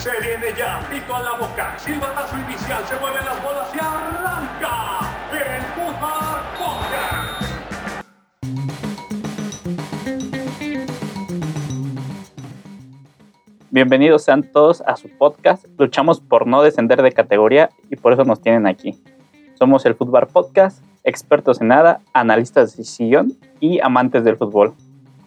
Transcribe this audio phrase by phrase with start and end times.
[0.00, 4.98] Se viene ya, pico a la boca, silbatazo inicial, se mueven las bolas y arranca
[5.30, 7.42] el Fútbol Podcast.
[13.70, 15.66] Bienvenidos sean todos a su podcast.
[15.76, 18.98] Luchamos por no descender de categoría y por eso nos tienen aquí.
[19.58, 24.72] Somos el Fútbol Podcast, expertos en nada, analistas de sillón y amantes del fútbol.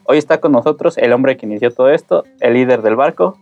[0.06, 3.38] Hoy está con nosotros el hombre que inició todo esto, el líder del barco.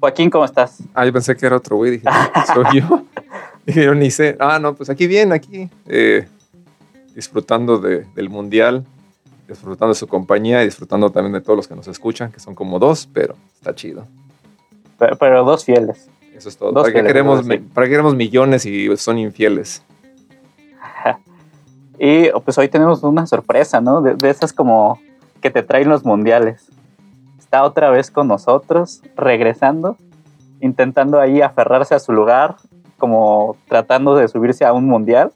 [0.00, 0.78] Joaquín, ¿cómo estás?
[0.94, 1.92] Ah, yo pensé que era otro güey.
[1.92, 2.06] Dije,
[2.54, 3.02] soy yo.
[3.66, 4.36] Dije, yo ni sé.
[4.40, 5.68] Ah, no, pues aquí bien, aquí.
[5.86, 6.26] eh,
[7.14, 8.84] disfrutando de- del mundial,
[9.46, 12.54] disfrutando de su compañía y disfrutando también de todos los que nos escuchan, que son
[12.54, 14.06] como dos, pero está chido.
[14.98, 16.08] Pero, pero dos fieles.
[16.34, 16.72] Eso es todo.
[16.72, 17.42] Dos ¿Para qué, queremos,
[17.74, 19.82] ¿Para qué queremos millones y son infieles?
[22.02, 24.00] Y pues hoy tenemos una sorpresa, ¿no?
[24.00, 24.98] De, de esas como
[25.42, 26.70] que te traen los mundiales.
[27.50, 29.98] Está otra vez con nosotros, regresando,
[30.60, 32.54] intentando ahí aferrarse a su lugar,
[32.96, 35.32] como tratando de subirse a un mundial.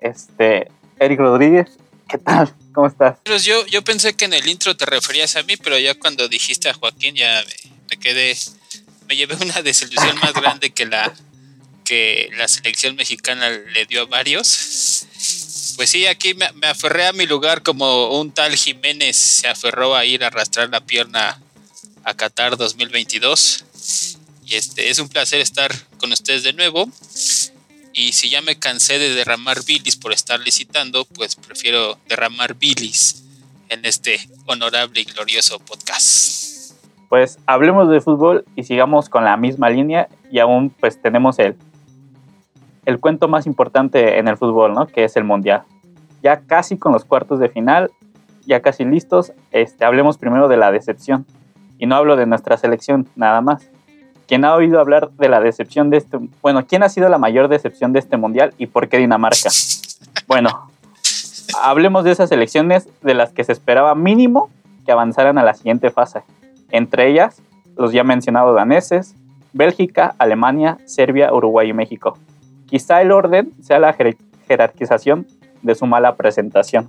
[0.00, 2.52] Este, Eric Rodríguez, ¿qué tal?
[2.74, 3.16] ¿Cómo estás?
[3.22, 6.26] Pero yo, yo pensé que en el intro te referías a mí, pero ya cuando
[6.26, 8.34] dijiste a Joaquín ya me, me quedé,
[9.06, 11.14] me llevé una desilusión más grande que la
[11.84, 15.06] que la selección mexicana le dio a varios.
[15.78, 20.04] Pues sí, aquí me, aferré a mi lugar como un tal Jiménez se aferró a
[20.04, 21.38] ir a arrastrar la pierna
[22.02, 23.64] a Qatar 2022.
[24.44, 26.90] Y este es un placer estar con ustedes de nuevo.
[27.92, 33.22] Y si ya me cansé de derramar bilis por estar licitando, pues prefiero derramar bilis
[33.68, 36.72] en este honorable y glorioso podcast.
[37.08, 41.54] Pues hablemos de fútbol y sigamos con la misma línea y aún pues tenemos el,
[42.88, 44.86] el cuento más importante en el fútbol, ¿no?
[44.86, 45.64] Que es el Mundial.
[46.22, 47.90] Ya casi con los cuartos de final,
[48.46, 51.26] ya casi listos, este, hablemos primero de la decepción.
[51.78, 53.68] Y no hablo de nuestra selección nada más.
[54.26, 56.18] ¿Quién ha oído hablar de la decepción de este...
[56.40, 59.50] Bueno, ¿quién ha sido la mayor decepción de este Mundial y por qué Dinamarca?
[60.26, 60.70] Bueno,
[61.62, 64.48] hablemos de esas selecciones de las que se esperaba mínimo
[64.86, 66.22] que avanzaran a la siguiente fase.
[66.70, 67.42] Entre ellas,
[67.76, 69.14] los ya mencionados daneses,
[69.52, 72.16] Bélgica, Alemania, Serbia, Uruguay y México.
[72.68, 75.26] Quizá el orden sea la jer- jerarquización
[75.62, 76.88] de su mala presentación.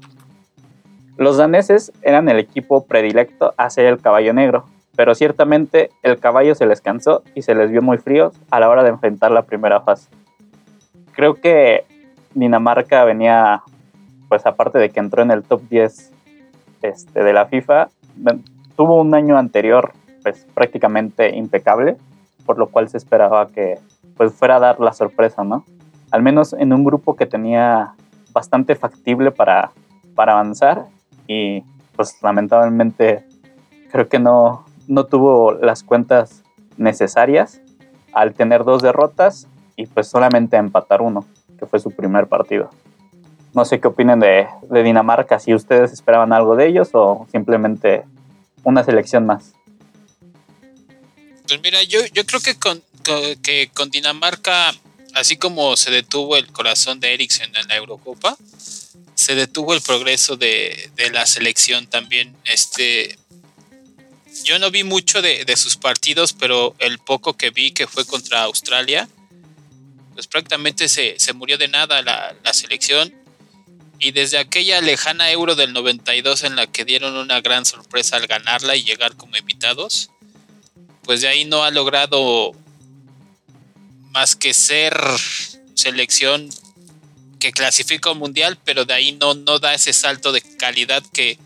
[1.18, 6.56] Los daneses eran el equipo predilecto a ser el caballo negro, pero ciertamente el caballo
[6.56, 9.44] se les cansó y se les vio muy fríos a la hora de enfrentar la
[9.44, 10.10] primera fase.
[11.14, 11.86] Creo que
[12.34, 13.64] Dinamarca venía,
[14.28, 16.12] pues aparte de que entró en el top 10
[16.82, 17.90] este, de la FIFA,
[18.76, 19.92] tuvo un año anterior
[20.24, 21.98] pues prácticamente impecable,
[22.46, 23.78] por lo cual se esperaba que
[24.20, 25.64] pues fuera a dar la sorpresa, ¿no?
[26.12, 27.94] Al menos en un grupo que tenía
[28.34, 29.72] bastante factible para,
[30.14, 30.88] para avanzar
[31.26, 31.64] y
[31.96, 33.26] pues lamentablemente
[33.90, 36.44] creo que no, no tuvo las cuentas
[36.76, 37.62] necesarias
[38.12, 39.48] al tener dos derrotas
[39.78, 41.26] y pues solamente empatar uno,
[41.58, 42.72] que fue su primer partido.
[43.54, 48.04] No sé qué opinen de, de Dinamarca, si ustedes esperaban algo de ellos o simplemente
[48.66, 49.54] una selección más.
[51.48, 54.76] Pues mira, yo, yo creo que con, que con Dinamarca,
[55.14, 58.38] así como se detuvo el corazón de Eriksen en la Eurocopa,
[59.16, 62.36] se detuvo el progreso de, de la selección también.
[62.46, 63.18] Este,
[64.44, 68.06] yo no vi mucho de, de sus partidos, pero el poco que vi que fue
[68.06, 69.10] contra Australia,
[70.14, 73.14] pues prácticamente se, se murió de nada la, la selección.
[74.00, 78.28] Y desde aquella lejana Euro del 92 en la que dieron una gran sorpresa al
[78.28, 80.12] ganarla y llegar como invitados,
[81.04, 82.54] pues de ahí no ha logrado
[84.12, 85.00] más que ser
[85.76, 86.50] selección
[87.40, 91.40] que clasifica un mundial, pero de ahí no, no da ese salto de calidad que,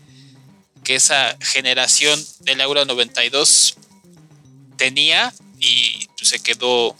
[0.82, 3.76] que esa generación del Euro 92
[4.76, 6.96] tenía y pues, se quedó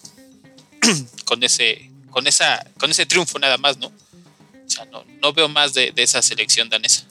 [1.25, 3.89] con ese, con esa, con ese triunfo nada más, ¿no?
[3.89, 7.05] O sea, no, no veo más de, de esa selección danesa.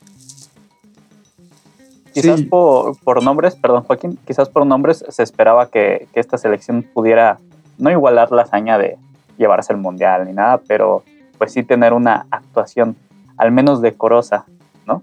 [2.14, 2.46] Quizás Sí.
[2.46, 7.40] por, por nombres, perdón Joaquín, quizás por nombres se esperaba que, que esta selección pudiera
[7.78, 8.98] no igualar la hazaña de
[9.38, 11.04] llevarse el mundial ni nada, pero
[11.38, 12.96] pues sí tener una actuación
[13.38, 14.46] al menos decorosa,
[14.86, 15.02] ¿no?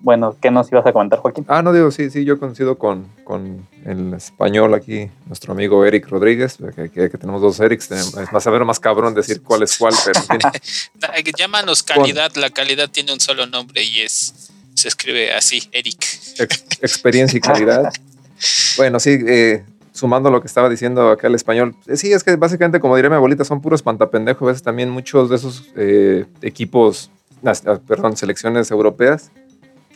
[0.00, 1.44] Bueno, ¿qué nos ibas a comentar, Joaquín?
[1.48, 6.08] Ah, no digo, sí, sí, yo coincido con, con el español aquí, nuestro amigo Eric
[6.08, 9.76] Rodríguez, que, que- que tenemos dos Erics, es más saber más cabrón decir cuál es
[9.76, 10.50] cuál, pero en fin.
[11.00, 16.04] Na- Llámanos calidad, la calidad tiene un solo nombre y es se escribe así, Eric.
[16.38, 17.92] ex- experiencia y calidad.
[18.76, 19.64] Bueno, sí, eh,
[19.96, 23.08] sumando lo que estaba diciendo acá el español, eh, sí, es que básicamente, como diría
[23.10, 24.42] mi abuelita, son puros pantapendejos.
[24.42, 27.10] A veces también muchos de esos eh, equipos,
[27.44, 29.30] ah, perdón, selecciones europeas,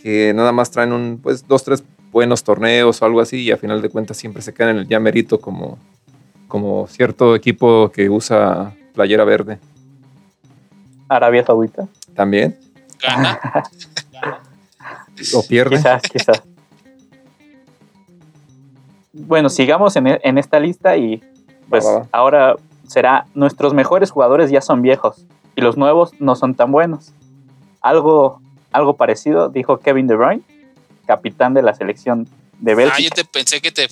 [0.03, 3.57] que nada más traen un, pues, dos, tres buenos torneos o algo así y a
[3.57, 5.79] final de cuentas siempre se quedan en el ya merito como,
[6.49, 9.59] como cierto equipo que usa playera verde.
[11.09, 11.87] Arabia Saudita.
[12.15, 12.59] También.
[13.01, 13.39] Gana.
[15.35, 15.77] O pierde.
[15.77, 16.43] Quizás, quizás.
[19.13, 21.23] Bueno, sigamos en, e- en esta lista y
[21.69, 22.07] pues Va, va, va.
[22.13, 25.25] ahora será nuestros mejores jugadores ya son viejos
[25.57, 27.13] y los nuevos no son tan buenos.
[27.81, 28.41] Algo,
[28.73, 30.43] algo parecido dijo Kevin De Bruyne,
[31.07, 32.29] capitán de la selección
[32.59, 33.15] de Ah, yo Bélgica.
[33.17, 33.89] te pensé que te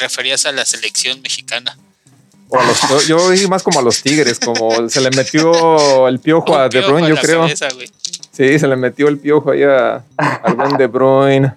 [0.00, 1.76] referías a la selección mexicana.
[2.48, 6.06] O a los- yo, yo vi más como a los Tigres, como se le metió
[6.08, 7.40] el piojo a De Bruyne, yo creo.
[7.40, 7.68] cabeza.
[8.30, 10.04] Sí, se le metió el piojo ahí a
[10.42, 11.54] algún De Bruyne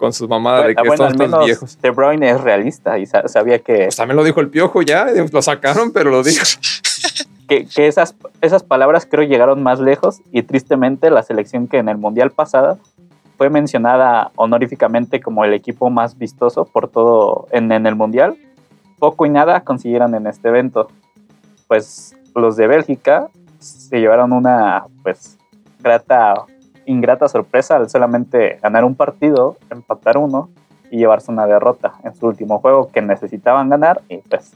[0.00, 1.78] con sus mamadas de que bueno, menos viejos.
[1.82, 5.06] De Bruyne es realista y sa- sabía que, Pues también lo dijo el piojo ya,
[5.30, 6.42] lo sacaron, pero lo dijo.
[7.48, 11.90] que, que esas, esas palabras creo llegaron más lejos y tristemente la selección que en
[11.90, 12.78] el Mundial pasado
[13.36, 18.36] fue mencionada honoríficamente como el equipo más vistoso por todo en, en el Mundial,
[18.98, 20.88] poco y nada consiguieron en este evento.
[21.68, 25.36] Pues los de Bélgica se llevaron una pues
[25.80, 26.46] grata,
[26.90, 30.50] ingrata sorpresa al solamente ganar un partido, empatar uno
[30.90, 34.54] y llevarse una derrota en su último juego que necesitaban ganar y pues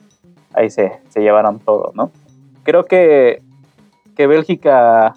[0.52, 2.10] ahí se, se llevaron todo, ¿no?
[2.64, 3.42] Creo que,
[4.16, 5.14] que Bélgica,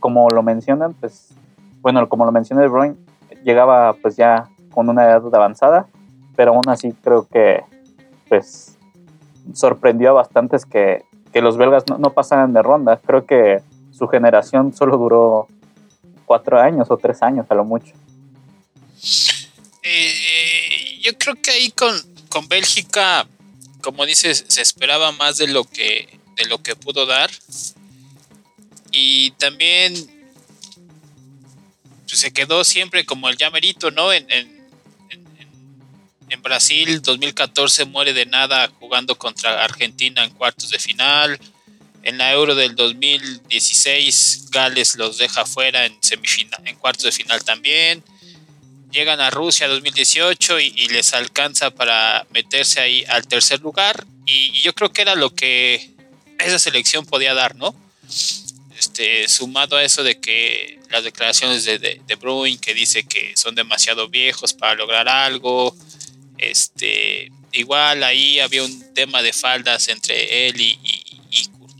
[0.00, 1.34] como lo mencionan, pues,
[1.80, 2.94] bueno, como lo mencioné De
[3.44, 5.86] llegaba pues ya con una edad avanzada,
[6.36, 7.64] pero aún así creo que
[8.28, 8.78] pues
[9.52, 12.98] sorprendió a bastantes que, que los belgas no, no pasaran de ronda.
[13.04, 15.48] Creo que su generación solo duró
[16.24, 17.92] cuatro años o tres años a lo mucho.
[19.82, 21.94] Eh, yo creo que ahí con,
[22.28, 23.26] con Bélgica,
[23.80, 27.30] como dices, se esperaba más de lo que de lo que pudo dar.
[28.90, 29.94] Y también
[32.06, 34.12] pues, se quedó siempre como el llamerito, ¿no?
[34.12, 34.62] En, en,
[35.10, 35.22] en-
[36.28, 41.38] en Brasil 2014 muere de nada jugando contra Argentina en cuartos de final.
[42.02, 47.44] En la Euro del 2016 Gales los deja fuera en semifinal, en cuartos de final
[47.44, 48.02] también
[48.92, 54.06] llegan a Rusia 2018 y, les alcanza para meterse ahí al tercer lugar.
[54.26, 55.90] Y, yo creo que era lo que
[56.38, 57.74] esa selección podía dar, ¿no?
[58.78, 63.54] Este, sumado a eso de que las declaraciones de, de, Bruin que dice que son
[63.54, 65.74] demasiado viejos para lograr algo.
[66.36, 71.11] Este, igual ahí había un tema de faldas entre él y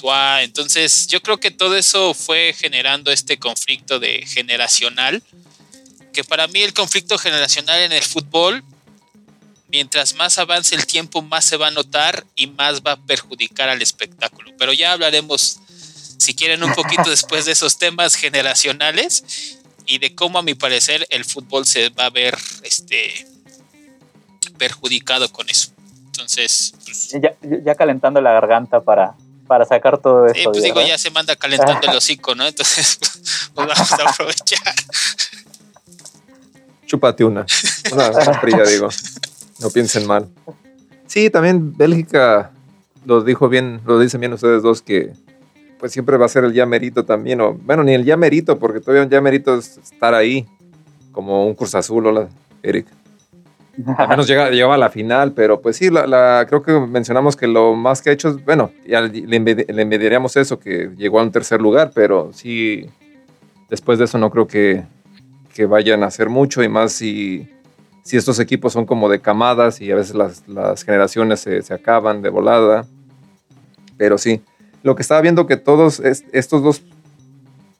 [0.02, 0.44] Courtois.
[0.44, 5.22] Entonces, yo creo que todo eso fue generando este conflicto de generacional
[6.12, 8.62] que para mí el conflicto generacional en el fútbol,
[9.68, 13.68] mientras más avance el tiempo, más se va a notar y más va a perjudicar
[13.68, 14.52] al espectáculo.
[14.58, 15.60] Pero ya hablaremos,
[16.18, 21.06] si quieren, un poquito después de esos temas generacionales y de cómo, a mi parecer,
[21.10, 23.26] el fútbol se va a ver este,
[24.58, 25.72] perjudicado con eso.
[26.06, 27.34] Entonces, pues, Ya,
[27.64, 29.16] ya calentando la garganta para,
[29.52, 30.50] para sacar todo sí, esto.
[30.50, 30.92] pues digo, ¿verdad?
[30.92, 32.46] ya se manda calentando el hocico, ¿no?
[32.46, 32.98] Entonces,
[33.54, 34.74] pues vamos a aprovechar.
[36.86, 37.44] Chúpate una.
[37.92, 38.88] Una, una fría, digo.
[39.60, 40.26] No piensen mal.
[41.06, 42.50] Sí, también Bélgica
[43.04, 45.12] lo dijo bien, lo dicen bien ustedes dos que
[45.78, 47.42] pues siempre va a ser el ya merito también.
[47.42, 50.46] O, bueno, ni el ya merito, porque todavía un ya merito es estar ahí,
[51.10, 52.30] como un Cruz Azul, hola,
[52.62, 52.86] Eric.
[53.96, 57.46] Al menos llega, llegaba a la final, pero pues sí, la, creo que mencionamos que
[57.46, 58.98] lo más que ha hecho es, bueno, le,
[59.38, 62.86] le envidiaríamos eso, que llegó a un tercer lugar, pero sí,
[63.70, 64.84] después de eso no creo que,
[65.54, 67.48] que vayan a hacer mucho y más si,
[68.02, 71.72] si estos equipos son como de camadas y a veces las, las generaciones se, se
[71.72, 72.84] acaban de volada.
[73.96, 74.42] Pero sí,
[74.82, 76.82] lo que estaba viendo que todos es- estos dos,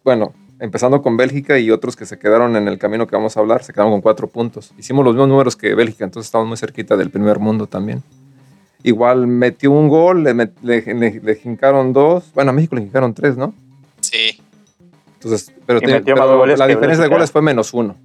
[0.04, 0.32] bueno,
[0.62, 3.64] empezando con Bélgica y otros que se quedaron en el camino que vamos a hablar,
[3.64, 4.73] se quedaron con cuatro puntos.
[4.78, 8.02] Hicimos los mismos números que Bélgica, entonces estamos muy cerquita del primer mundo también.
[8.85, 12.83] Igual metió un gol, le, met- le, le- le jincaron dos, bueno, a México le
[12.83, 13.54] jincaron tres, ¿no?
[14.00, 14.40] Sí.
[15.14, 15.81] Entonces, pero,
[16.59, 17.97] la diferencia de goles fue menos uno.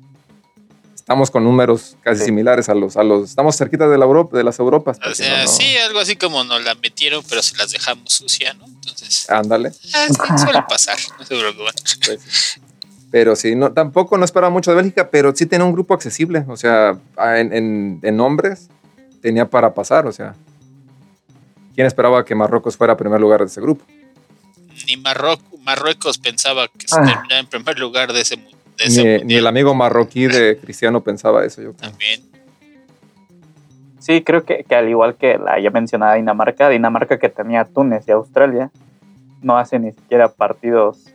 [1.08, 2.26] Estamos con números casi Sí.
[2.26, 3.30] similares a los, a los.
[3.30, 5.00] Estamos cerquita de la Europa, de las Europas.
[5.10, 8.12] O sea, no, no- sí, algo así como nos la metieron, pero se las dejamos
[8.12, 8.66] sucia, ¿no?
[8.66, 9.72] Entonces, Ándale.
[9.94, 11.74] ah, sí, suele pasar, no se preocupen.
[12.06, 12.60] pues sí.
[13.10, 16.44] Pero sí, no, tampoco no esperaba mucho de Bélgica, pero sí tenía un grupo accesible.
[16.50, 16.98] O sea,
[17.38, 18.68] en, en, en nombres
[19.22, 20.08] tenía para pasar.
[20.08, 20.36] O sea,
[21.74, 23.86] ¿quién esperaba que Marruecos fuera primer lugar de ese grupo?
[24.86, 27.06] Ni Marro- Marruecos pensaba que se Ah.
[27.06, 31.02] terminara en primer lugar de ese, mu- de ese Ni, el amigo marroquí de Cristiano
[31.02, 31.90] pensaba eso, yo creo.
[31.92, 32.22] también.
[34.00, 38.08] Sí, creo que, que al igual que la ya mencionada Dinamarca, Dinamarca que tenía Túnez
[38.08, 38.72] y Australia,
[39.42, 41.14] no hace ni siquiera partidos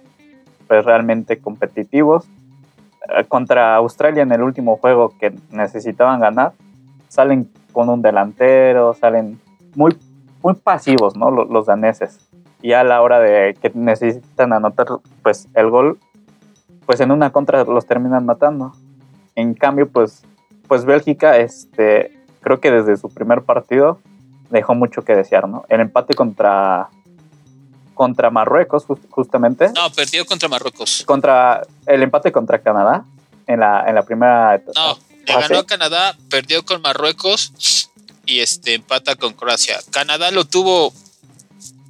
[0.69, 2.27] pues realmente competitivos.
[3.09, 6.53] eh, contra Australia en el último juego que necesitaban ganar,
[7.09, 9.41] salen con un delantero, salen
[9.75, 9.97] muy,
[10.43, 11.31] muy pasivos, ¿no?
[11.31, 12.19] Los, los daneses.
[12.61, 14.87] Y a la hora de que necesitan anotar,
[15.23, 15.99] pues el gol,
[16.87, 18.73] pues en una contra los terminan matando.
[19.35, 20.23] En cambio, pues,
[20.69, 24.01] pues Bélgica, este, creo que desde su primer partido
[24.51, 25.65] dejó mucho que desear, ¿no?
[25.69, 26.89] El empate contra
[27.95, 29.71] contra Marruecos, just- justamente.
[29.75, 31.03] No, perdió contra Marruecos.
[31.07, 33.05] Contra el empate contra Canadá
[33.47, 34.73] en la, en la primera etapa.
[34.81, 37.89] No, le ¿Ah, ganó a Canadá, perdió con Marruecos
[38.27, 39.79] y este empata con Croacia.
[39.91, 40.93] Canadá lo tuvo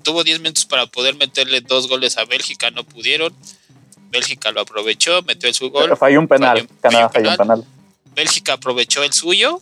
[0.03, 3.33] tuvo 10 minutos para poder meterle dos goles a Bélgica, no pudieron.
[4.13, 5.85] Bélgica lo aprovechó, metió el su gol.
[5.85, 6.59] Pero falló un penal.
[6.59, 7.65] Falló- Canadá falló un penal.
[8.15, 9.61] Bélgica aprovechó el suyo.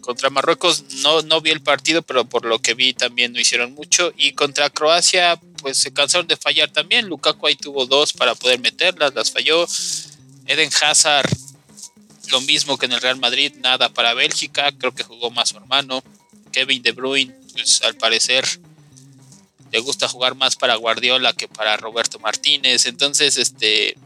[0.00, 3.72] Contra Marruecos no, no vi el partido, pero por lo que vi también no hicieron
[3.74, 4.12] mucho.
[4.16, 7.06] Y contra Croacia, pues se cansaron de fallar también.
[7.08, 9.66] Lukaku ahí tuvo dos para poder meterlas, las falló.
[10.46, 11.28] Eden Hazard,
[12.30, 14.72] lo mismo que en el Real Madrid, nada para Bélgica.
[14.76, 16.02] Creo que jugó más su hermano.
[16.52, 18.44] Kevin De Bruyne, pues al parecer
[19.74, 22.86] le gusta jugar más para Guardiola que para Roberto Martínez.
[22.86, 23.96] Entonces, este,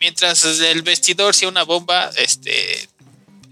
[0.00, 2.82] mientras el vestidor sea una bomba, este,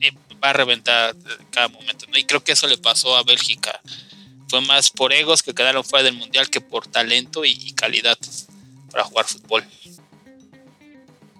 [0.01, 1.15] eh, va a reventar
[1.53, 2.07] cada momento.
[2.13, 3.81] Y creo que eso le pasó a Bélgica.
[4.49, 8.19] Fue más por egos que quedaron fuera del mundial que por talento y, calidad
[8.91, 9.65] para jugar fútbol.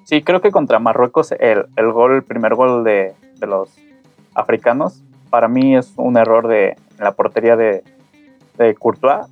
[0.05, 3.69] Sí, creo que contra Marruecos el, el gol, el primer gol de, de los
[4.33, 7.83] africanos, para mí es un error de la portería de,
[8.59, 9.27] de Courtois,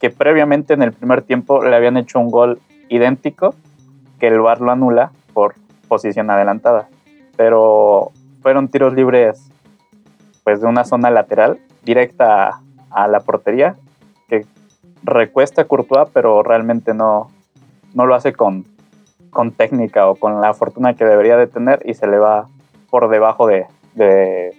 [0.00, 3.54] que previamente en el primer tiempo le habían hecho un gol idéntico,
[4.18, 5.54] que el VAR lo anula por
[5.88, 6.88] posición adelantada.
[7.36, 8.10] Pero
[8.42, 9.50] fueron tiros libres
[10.42, 13.76] pues de una zona lateral directa a, la portería,
[14.28, 14.46] que
[15.02, 17.30] recuesta a Courtois, pero realmente no,
[17.94, 18.64] no lo hace con,
[19.30, 22.48] con técnica o con la fortuna que debería de tener y se le va
[22.88, 24.54] por debajo de, de,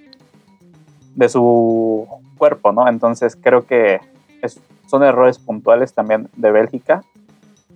[1.16, 2.08] de su
[2.38, 2.88] cuerpo, ¿no?
[2.88, 4.00] Entonces creo que
[4.42, 7.02] es- son errores puntuales también de Bélgica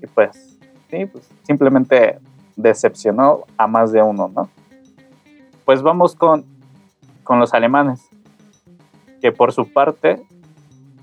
[0.01, 0.57] y pues
[0.91, 2.19] sí, pues simplemente
[2.57, 4.49] decepcionó a más de uno, ¿no?
[5.63, 6.43] Pues vamos con,
[7.23, 8.07] con los alemanes,
[9.21, 10.21] que por su parte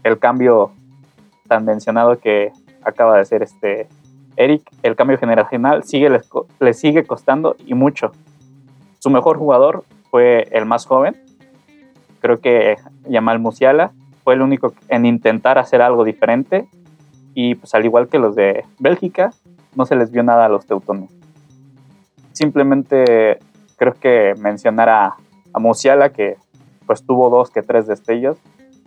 [0.04, 0.70] el cambio
[1.48, 2.52] tan mencionado que
[2.82, 3.88] acaba de hacer este
[4.36, 8.12] Eric, el cambio generacional sigue, co- le sigue costando y mucho.
[8.98, 11.16] Su mejor jugador fue el más joven,
[12.20, 12.76] creo que
[13.08, 13.92] Yamal Musiala,
[14.24, 16.68] fue el único en intentar hacer algo diferente
[17.34, 19.32] y pues al igual que los de Bélgica,
[19.74, 21.10] no se les vio nada a los teutones.
[22.32, 23.38] Simplemente
[23.76, 25.16] creo que mencionar a,
[25.52, 26.36] a Musiala que
[26.86, 28.36] pues tuvo dos que tres destellos,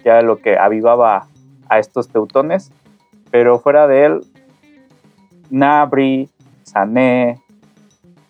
[0.03, 1.27] que era lo que avivaba
[1.69, 2.71] a estos teutones,
[3.31, 4.21] pero fuera de él
[5.49, 6.29] Nabri,
[6.63, 7.41] Sané,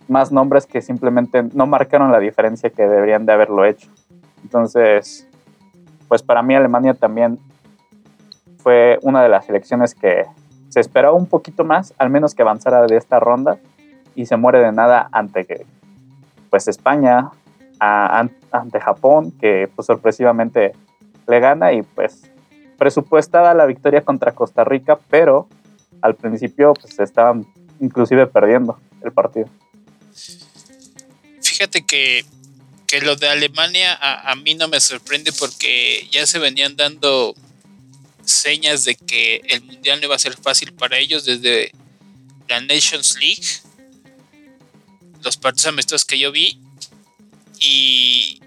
[0.07, 3.89] más nombres que simplemente no marcaron la diferencia que deberían de haberlo hecho.
[4.43, 5.24] Entonces,
[6.07, 7.39] pues para mí Alemania también
[8.59, 10.25] fue una de las selecciones que
[10.69, 13.57] se esperaba un poquito más, al menos que avanzara de esta ronda
[14.15, 15.65] y se muere de nada ante
[16.49, 17.31] pues España,
[17.79, 20.73] ante Japón, que pues sorpresivamente
[21.27, 22.29] le gana y pues
[22.77, 25.47] presupuestada la victoria contra Costa Rica, pero
[26.01, 27.45] al principio pues estaban
[27.79, 29.47] inclusive perdiendo el partido.
[31.41, 32.25] Fíjate que,
[32.87, 37.35] que lo de Alemania a, a mí no me sorprende porque ya se venían dando
[38.25, 41.71] señas de que el mundial no iba a ser fácil para ellos desde
[42.47, 43.47] la Nations League,
[45.23, 46.59] los partidos amistosos que yo vi
[47.59, 48.39] y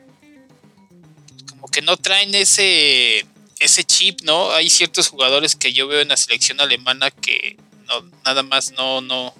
[1.49, 3.26] como que no traen ese
[3.59, 4.52] ese chip, ¿no?
[4.52, 7.57] Hay ciertos jugadores que yo veo en la selección alemana que
[7.88, 9.35] no, nada más no, no,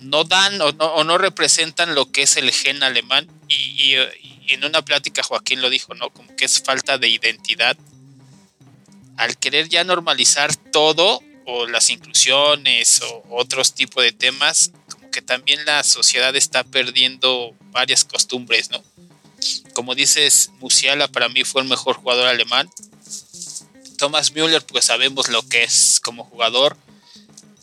[0.00, 3.28] no dan o no, o no representan lo que es el gen alemán.
[3.56, 6.10] Y, y- y en una plática Joaquín lo dijo, ¿no?
[6.10, 7.76] Como que es falta de identidad.
[9.16, 15.22] Al querer ya normalizar todo, o las inclusiones, o otros tipos de temas, como que
[15.22, 18.82] también la sociedad está perdiendo varias costumbres, ¿no?
[19.74, 22.68] Como dices, Musiala para mí fue el mejor jugador alemán.
[23.98, 26.76] Thomas Müller, pues sabemos lo que es como jugador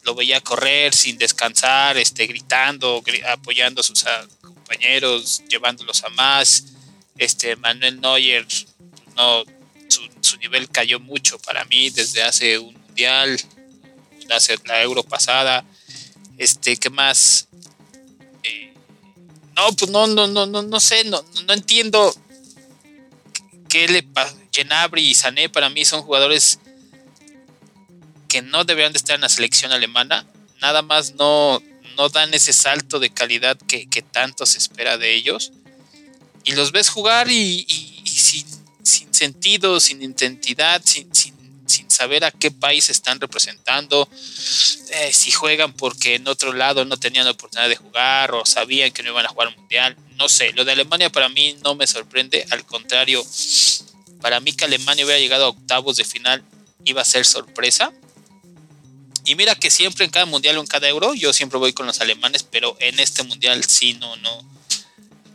[0.04, 4.26] lo veía correr sin descansar, este, gritando, gri- apoyando a sus ah,
[4.72, 6.64] compañeros, llevándolos a más.
[7.18, 8.48] Este, Manuel Neuer,
[9.16, 9.44] no,
[9.88, 13.40] su, su nivel cayó mucho para mí desde hace un mundial,
[14.34, 15.66] hace la Euro pasada.
[16.38, 17.48] Este, ¿qué más?
[18.44, 18.74] Eh,
[19.56, 22.16] no, pues no, no, no, no, no sé, no, no- entiendo
[23.68, 24.36] qué le pasa.
[24.54, 26.60] Genabri y Sané para mí son jugadores
[28.28, 30.26] que no deberían de estar en la selección alemana.
[30.62, 31.62] Nada más no,
[32.02, 35.52] no dan ese salto de calidad que, tanto se espera de ellos.
[36.44, 37.64] Y los ves jugar y,
[38.06, 41.40] sin, sentido, sin identidad, sin, sin,
[41.88, 47.26] saber a qué país están representando, eh, si juegan porque en otro lado no tenían
[47.26, 49.96] la oportunidad de jugar o sabían que no iban a jugar al mundial.
[50.16, 53.24] No sé, lo de Alemania para mí no me sorprende, al contrario,
[54.22, 56.44] para mí que Alemania hubiera llegado a octavos de final
[56.84, 57.94] iba a ser sorpresa.
[59.26, 61.86] Y mira que siempre en cada mundial o en cada euro, yo siempre voy con
[61.86, 64.44] los alemanes, pero en este mundial sí no, no,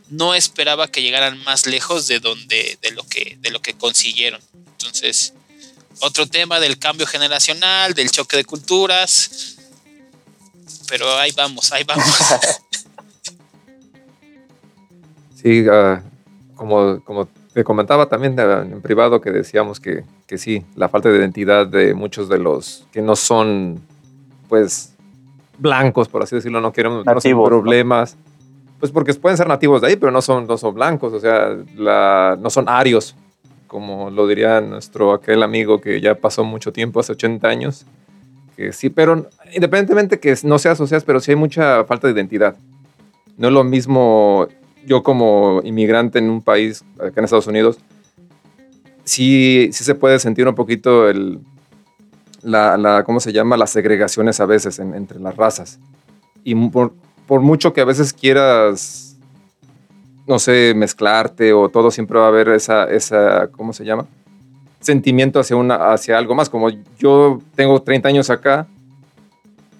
[0.08, 4.40] no esperaba que llegaran más lejos de donde, de lo que, de lo que consiguieron.
[4.72, 5.34] Entonces,
[6.00, 9.56] otro tema del cambio generacional, del choque de culturas.
[10.88, 12.06] Pero ahí vamos, ahí vamos.
[15.42, 16.02] Sí, ah,
[16.56, 21.18] como, como te comentaba también en privado que decíamos que, que, sí, la falta de
[21.18, 23.80] identidad de muchos de los que no son,
[24.48, 24.96] pues,
[25.58, 28.16] blancos, por así decirlo, no quieren problemas.
[28.78, 31.56] Pues porque pueden ser nativos de ahí, pero no son, no son blancos, o sea,
[31.76, 33.16] la, no son arios,
[33.66, 37.86] como lo diría nuestro aquel amigo que ya pasó mucho tiempo, hace 80 años.
[38.56, 42.14] Que sí, pero independientemente que no seas o seas, pero sí hay mucha falta de
[42.14, 42.56] identidad.
[43.36, 44.48] No es lo mismo
[44.86, 47.78] yo como inmigrante en un país, acá en Estados Unidos,
[49.06, 51.40] sí, sí se puede sentir un poquito el,
[52.42, 53.56] la, la ¿cómo se llama?
[53.56, 55.80] Las segregaciones a veces entre las razas.
[56.44, 56.92] Y por,
[57.26, 59.16] por, mucho que a veces quieras,
[60.26, 64.06] no sé, mezclarte o todo, siempre va a haber esa, esa ¿cómo se llama?
[64.80, 66.50] Sentimiento hacia, una, hacia algo más.
[66.50, 68.66] Como yo tengo 30 años acá,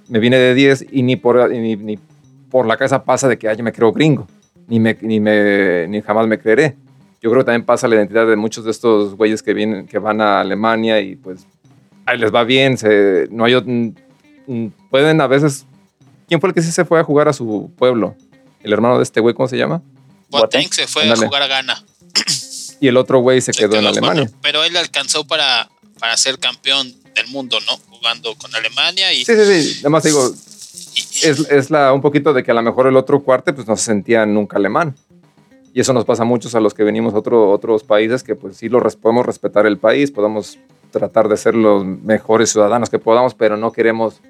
[0.09, 1.99] me vine de 10 y ni por, ni,
[2.51, 4.27] por la cabeza pasa de que ay, me creo gringo
[4.69, 6.77] ni, me, ni, me, ni jamás me creeré.
[7.27, 9.99] Yo creo que también pasa la identidad de muchos de estos güeyes que, vienen, que
[9.99, 11.41] van a Alemania y pues
[12.05, 13.93] ahí les va bien, se, no hay,
[14.93, 15.67] pueden a veces...
[16.29, 18.15] ¿Quién fue el que sí se fue a jugar a su pueblo?
[18.63, 19.83] El hermano de este güey, ¿cómo se llama?
[20.29, 21.85] Boateng se fue a jugar a Ghana.
[22.79, 24.31] Y el otro güey se, quedó, en Alemania.
[24.41, 27.77] pero él alcanzó para, para ser campeón del mundo, ¿no?
[27.89, 29.25] Jugando con Alemania y...
[29.25, 29.79] Sí, sí, sí.
[29.81, 30.33] Además digo,
[31.23, 33.77] es, es, la, un poquito de que a lo mejor el otro cuarte pues no
[33.77, 34.95] se sentía nunca alemán.
[35.77, 38.35] Y eso nos pasa a muchos a los que venimos a otro, otros países que
[38.35, 40.59] pues sí lo podemos respetar el país, podemos
[40.91, 44.23] tratar de ser los mejores ciudadanos que podamos, pero no queremos,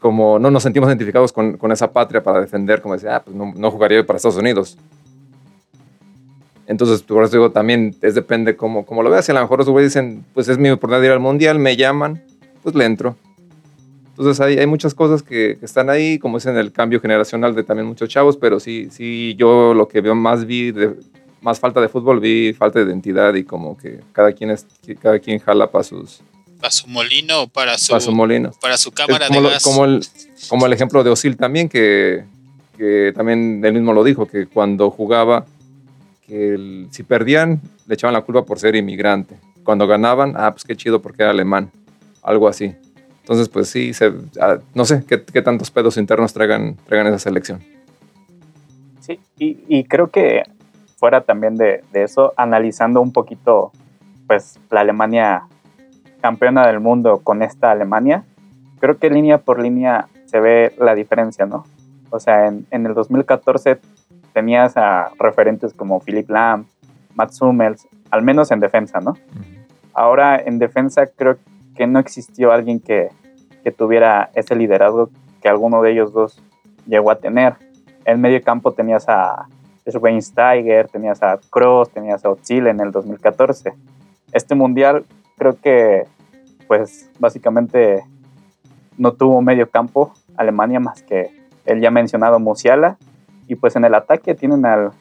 [0.00, 3.36] como no nos sentimos identificados con, con esa patria para defender, como decía, ah, pues
[3.36, 4.76] no, no jugaría para Estados Unidos.
[6.66, 9.26] Entonces, por eso digo, también es depende cómo, cómo lo veas.
[9.26, 11.60] Si a lo mejor los güeyes dicen, pues es mi oportunidad de ir al mundial,
[11.60, 12.20] me llaman,
[12.64, 13.14] pues le entro.
[14.18, 17.62] Entonces hay, hay muchas cosas que, están ahí, como es en el cambio generacional de
[17.62, 20.96] también muchos chavos, pero sí, sí, yo lo que veo más vi, de,
[21.40, 24.66] más falta de fútbol, vi falta de identidad y como que cada quien, es,
[25.00, 26.20] cada quien jala para sus...
[26.58, 28.50] Para su molino o para su, para su molino.
[28.60, 29.62] Para su cámara como de gas.
[29.62, 30.04] Como el,
[30.48, 32.24] como el ejemplo de Osil también, que,
[32.76, 35.46] que también él mismo lo dijo, que cuando jugaba,
[36.26, 39.36] que si perdían, le echaban la culpa por ser inmigrante.
[39.62, 41.70] Cuando ganaban, ah, pues qué chido porque era alemán.
[42.20, 42.74] Algo así.
[43.28, 44.10] Entonces, pues sí, se,
[44.40, 47.60] ah, no sé qué, tantos pedos internos traigan, traigan esa selección.
[49.00, 50.44] Sí, y, creo que
[50.96, 53.70] fuera también de, eso, analizando un poquito,
[54.26, 55.42] pues la Alemania
[56.22, 58.24] campeona del mundo con esta Alemania,
[58.80, 61.66] creo que línea por línea se ve la diferencia, ¿no?
[62.08, 63.78] O sea, en, el 2014
[64.32, 66.64] tenías a referentes como Philip Lahm,
[67.14, 69.18] Mats Hummels, al menos en defensa, ¿no?
[69.92, 71.36] Ahora en defensa creo
[71.76, 73.10] que no existió alguien que,
[73.68, 75.10] que tuviera ese liderazgo
[75.42, 76.42] que alguno de ellos dos
[76.86, 77.52] llegó a tener.
[78.06, 79.46] En medio campo tenías a
[79.86, 83.74] Schweinsteiger, tenías a Kroos, tenías a Ozil en el 2014.
[84.32, 85.04] Este mundial
[85.36, 86.04] creo que,
[86.66, 88.04] pues básicamente
[88.96, 91.30] no tuvo medio campo Alemania más que
[91.66, 92.96] el ya mencionado Musiala.
[93.48, 94.92] Y pues en el ataque tienen al,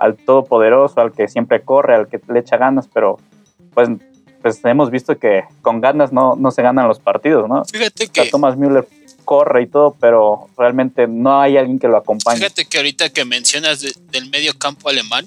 [0.00, 3.18] al todopoderoso, al que siempre corre, al que le echa ganas, pero
[3.72, 3.88] pues
[4.46, 7.64] pues hemos visto que con ganas no, no se ganan los partidos, ¿no?
[7.64, 8.26] Fíjate que...
[8.26, 8.86] Thomas Müller
[9.24, 12.36] corre y todo, pero realmente no hay alguien que lo acompañe.
[12.38, 15.26] Fíjate que ahorita que mencionas del medio campo alemán,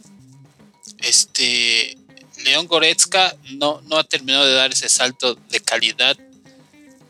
[1.00, 1.98] este
[2.46, 6.16] León Goretzka no, no ha terminado de dar ese salto de calidad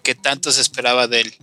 [0.02, 1.36] que tanto se esperaba de él.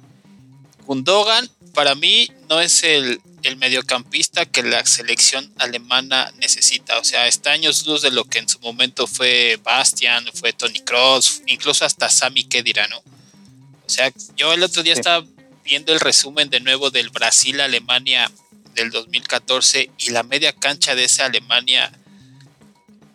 [0.85, 6.99] Gundogan, para mí, no es el, el mediocampista que la selección alemana necesita.
[6.99, 10.81] O sea, está años luz de lo que en su momento fue Bastian, fue Tony
[10.81, 12.99] Cross, incluso hasta Sami Khedira, ¿no?
[12.99, 15.25] O sea, yo el otro día estaba
[15.65, 18.31] viendo el resumen de nuevo del Brasil-Alemania
[18.75, 21.93] del 2014 y la media cancha de esa Alemania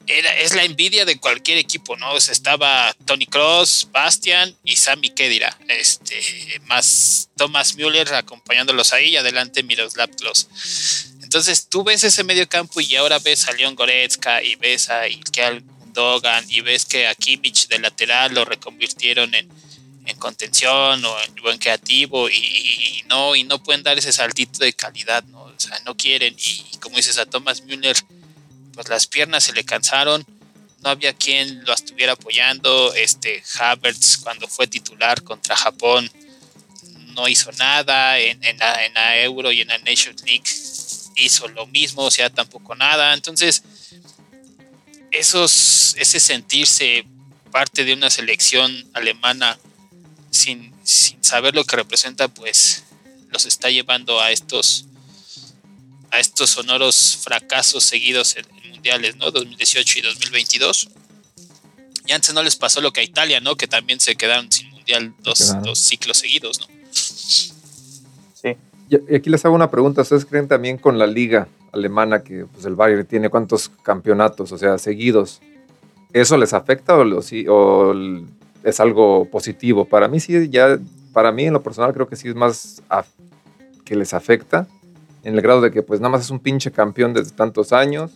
[0.07, 2.17] era, es la envidia de cualquier equipo, ¿no?
[2.17, 6.21] estaba Tony Cross, Bastian y Sammy Kedira, este,
[6.65, 10.47] más Thomas Müller acompañándolos ahí y adelante Miroslav Klose.
[11.21, 15.07] Entonces tú ves ese medio campo y ahora ves a Leon Goretzka y ves a
[15.07, 19.49] Ilkeal Dogan y ves que a Kimmich de lateral lo reconvirtieron en,
[20.05, 24.73] en contención o en buen creativo y, no y no pueden dar ese saltito de
[24.73, 25.43] calidad, ¿no?
[25.43, 27.95] O sea, no quieren y, como dices a Thomas Müller
[28.73, 30.25] pues las piernas se le cansaron,
[30.81, 36.09] no había quien lo estuviera apoyando, este Havertz cuando fue titular contra Japón
[37.13, 40.49] no hizo nada, en, en, la, Euro y en la Nations League
[41.15, 43.63] hizo lo mismo, o sea, tampoco nada, entonces
[45.11, 47.05] esos, ese sentirse
[47.51, 49.59] parte de una selección alemana
[50.31, 52.85] sin, sin saber lo que representa, pues
[53.29, 54.85] los está llevando a estos
[56.11, 58.45] a estos sonoros fracasos seguidos en,
[58.81, 59.29] mundiales, ¿no?
[59.29, 60.89] 2018 y 2022.
[62.07, 63.55] Y antes no les pasó lo que a Italia, ¿no?
[63.55, 66.65] Que también se quedaron sin mundial dos, dos ciclos seguidos, ¿no?
[66.91, 68.57] Sí.
[68.89, 70.01] Y aquí les hago una pregunta.
[70.01, 74.57] ¿Ustedes creen también con la liga alemana que pues, el Bayern tiene cuántos campeonatos, o
[74.57, 75.41] sea, seguidos?
[76.11, 77.93] ¿Eso les afecta o, lo, sí, o
[78.63, 79.85] es algo positivo?
[79.85, 80.79] Para mí sí, ya,
[81.13, 82.81] para mí en lo personal creo que sí es más
[83.85, 84.67] que les afecta
[85.23, 88.11] en el grado de que pues nada más es un pinche campeón desde tantos años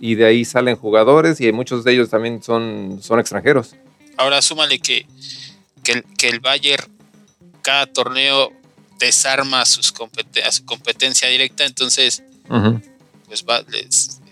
[0.00, 3.74] y de ahí salen jugadores y muchos de ellos también son, son extranjeros.
[4.16, 5.06] Ahora súmale que,
[5.82, 6.84] que, el, Bayern
[7.62, 8.52] cada torneo
[8.98, 9.92] desarma sus
[10.44, 12.22] a su competencia directa, entonces
[13.28, 13.44] pues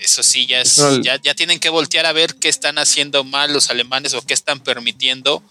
[0.00, 3.52] eso sí ya, es, ya, ya tienen que voltear a ver qué están haciendo mal
[3.52, 5.42] los alemanes o qué están permitiendo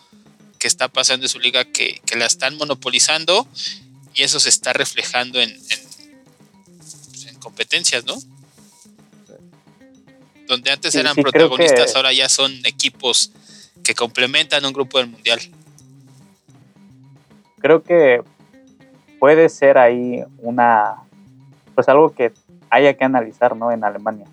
[0.59, 3.47] que está pasando en su liga que, la están monopolizando
[4.13, 5.79] y eso se está reflejando en, en
[7.41, 8.15] competencias, ¿no?
[10.51, 13.31] donde antes eran protagonistas, ahora ya son equipos
[13.85, 15.39] que complementan un grupo del mundial.
[17.59, 18.21] Creo que
[19.17, 20.95] puede ser ahí una,
[21.73, 22.33] pues algo que
[22.69, 23.71] haya que analizar, ¿no?
[23.71, 24.25] En Alemania.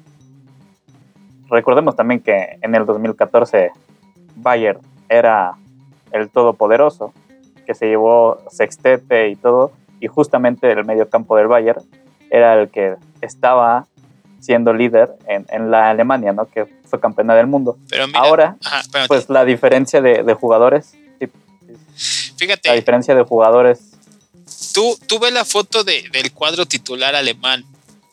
[1.49, 3.71] Recordemos también que en el 2014
[4.35, 5.53] Bayern era
[6.11, 7.13] el todopoderoso,
[7.65, 11.83] que se llevó sextete y todo, y justamente el medio campo del Bayern
[12.31, 13.87] era el que estaba
[14.41, 16.49] siendo líder en, la Alemania, ¿no?
[16.49, 17.77] Que fue campeona del mundo.
[17.89, 18.57] Pero Ahora,
[19.09, 20.95] pues la diferencia de, jugadores.
[22.37, 22.69] Fíjate.
[22.69, 23.81] La diferencia de jugadores.
[24.73, 27.65] Tú, tú ves la foto del cuadro titular alemán,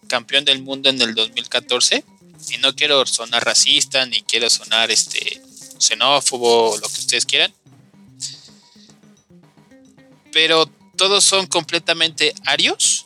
[0.07, 2.03] campeón del mundo en el 2014,
[2.49, 5.41] y no quiero sonar racista, ni quiero sonar este
[5.77, 7.53] xenófobo, lo que ustedes quieran.
[10.31, 10.65] Pero
[10.97, 13.04] todos son completamente arios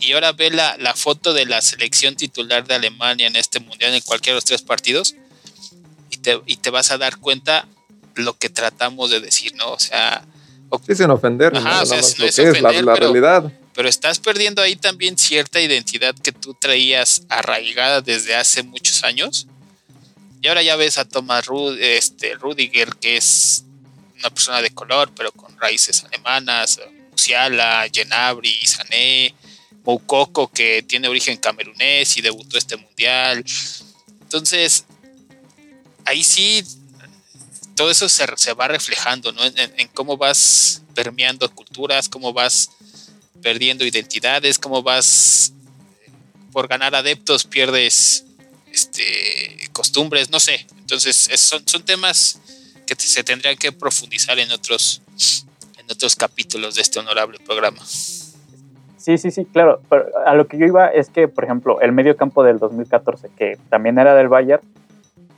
[0.00, 3.94] y ahora ve la, la, foto de la selección titular de Alemania en este mundial,
[3.94, 5.14] en cualquiera de los tres partidos,
[6.10, 7.66] y te, y te vas a dar cuenta
[8.14, 9.70] lo que tratamos de decir, ¿no?
[9.72, 10.24] O sea...
[10.86, 13.52] Sí, sin ofender, Ajá, o sea, no es, la, pero, realidad.
[13.74, 19.48] Pero estás perdiendo ahí también cierta identidad que tú traías arraigada desde hace muchos años.
[20.40, 23.64] Y ahora ya ves a Thomas Rud, este, Rudiger, que es
[24.20, 29.34] una persona de color, pero con raíces alemanas, Musiala, Genabri, Sané,
[29.84, 33.44] Moukoko, que tiene origen camerunés y debutó este mundial.
[34.22, 34.84] Entonces,
[36.04, 36.64] ahí sí,
[37.74, 39.42] todo eso se, va reflejando, ¿no?
[39.44, 42.70] En, cómo vas permeando culturas, cómo vas
[43.42, 45.52] perdiendo identidades, cómo vas
[46.52, 48.24] por ganar adeptos pierdes
[48.72, 50.66] este, costumbres, no sé.
[50.78, 52.38] Entonces, son, son temas
[52.86, 55.00] que se tendrían que profundizar en otros,
[55.78, 57.80] en otros capítulos de este honorable programa.
[59.00, 59.80] Sí, sí, sí, claro.
[59.88, 63.30] Pero a lo que yo iba es que, por ejemplo, el medio campo del 2014,
[63.34, 64.60] que también era del Bayern,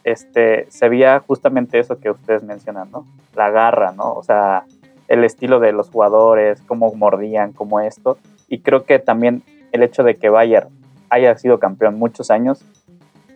[0.02, 3.06] este, se veía justamente eso que ustedes mencionan, ¿no?
[3.36, 4.14] La garra, ¿no?
[4.14, 4.64] O sea,
[5.06, 8.18] el estilo de los jugadores, cómo mordían, cómo esto.
[8.48, 10.68] Y creo que también el hecho de que Bayern
[11.08, 12.64] haya sido campeón muchos años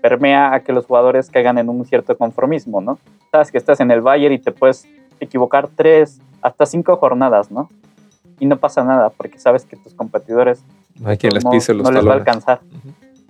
[0.02, 2.98] permea a que los jugadores caigan en un cierto conformismo, ¿no?
[3.30, 4.88] Sabes que estás en el Bayern y te puedes
[5.20, 7.70] equivocar tres, hasta cinco jornadas, ¿no?
[8.38, 10.62] Y no pasa nada porque sabes que tus competidores
[11.00, 12.60] no, hay quien les, pise los no les va a alcanzar.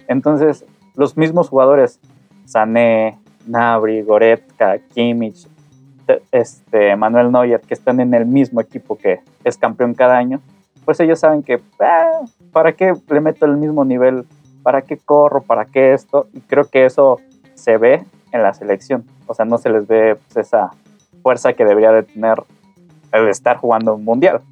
[0.08, 0.64] Entonces,
[0.94, 1.98] los mismos jugadores,
[2.44, 5.48] Sané, Nabri, Goretzka, Kimmich,
[6.30, 10.40] este, Manuel Neuer, que están en el mismo equipo que es campeón cada año,
[10.84, 12.20] pues ellos saben que, ah,
[12.52, 14.24] ¿para qué le meto el mismo nivel?
[14.62, 15.42] ¿Para qué corro?
[15.42, 16.28] ¿Para qué esto?
[16.32, 17.20] Y creo que eso
[17.54, 19.04] se ve en la selección.
[19.26, 20.70] O sea, no se les ve pues, esa
[21.22, 22.40] fuerza que debería de tener
[23.12, 24.42] el estar jugando un mundial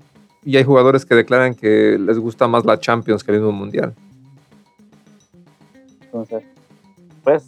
[0.45, 3.95] y hay jugadores que declaran que les gusta más la Champions que el mismo Mundial.
[6.03, 6.45] Entonces,
[7.23, 7.45] pues,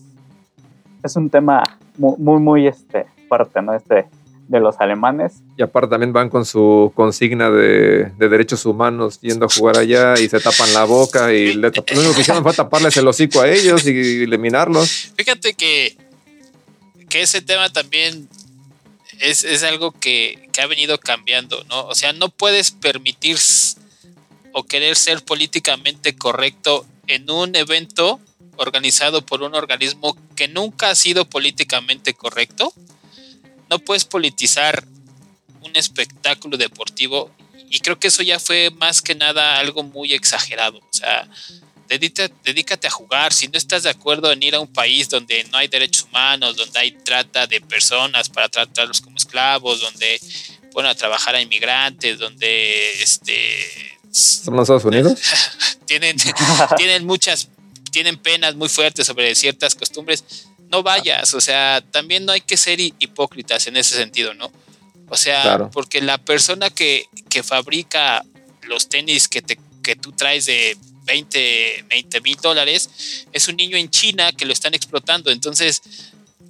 [1.03, 1.63] es un tema
[1.99, 3.75] muy, muy, muy este, fuerte, ¿no?
[3.75, 4.09] Este
[4.49, 5.43] de los alemanes.
[5.57, 10.15] Y aparte también van con su consigna de, de derechos humanos yendo a jugar allá
[10.21, 13.41] y se tapan la boca y le lo único que hicieron fue taparles el hocico
[13.41, 15.13] a ellos y eliminarlos.
[15.17, 15.97] Fíjate que,
[17.09, 18.29] que ese tema también
[19.21, 21.87] es, es algo que, que ha venido cambiando, ¿no?
[21.87, 23.39] O sea, no puedes permitir
[24.53, 28.21] o querer ser políticamente correcto en un evento
[28.57, 32.73] organizado por un organismo que nunca ha sido políticamente correcto.
[33.69, 34.87] No puedes politizar
[35.61, 37.31] un espectáculo deportivo
[37.69, 40.79] y creo que eso ya fue más que nada algo muy exagerado.
[40.79, 41.29] O sea,
[41.89, 43.33] dedícate, dedícate a jugar.
[43.33, 46.57] Si no estás de acuerdo en ir a un país donde no hay derechos humanos,
[46.57, 50.21] donde hay trata de personas para tratarlos como esclavos, donde
[50.73, 53.67] ponen a trabajar a inmigrantes, donde este
[54.13, 55.19] ¿Son los Estados Unidos?
[55.87, 56.17] tienen,
[56.77, 57.49] tienen muchas,
[57.91, 60.25] tienen penas muy fuertes sobre ciertas costumbres,
[60.71, 64.51] no vayas, o sea, también no hay que ser hi- hipócritas en ese sentido, ¿no?
[65.09, 65.71] O sea, Claro.
[65.73, 68.25] porque la persona que, que fabrica
[68.63, 72.91] los tenis que, te, que tú traes de 20 mil dólares
[73.33, 75.83] es un niño en China que lo están explotando, entonces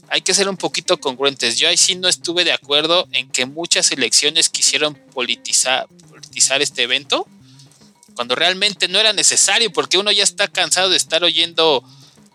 [0.09, 1.59] hay que ser un poquito congruentes.
[1.59, 6.85] Yo ahí sí no estuve de acuerdo en que muchas elecciones quisieron politizar, politizar este
[6.85, 7.27] evento
[8.15, 11.85] cuando realmente no era necesario, porque uno ya está cansado de estar oyendo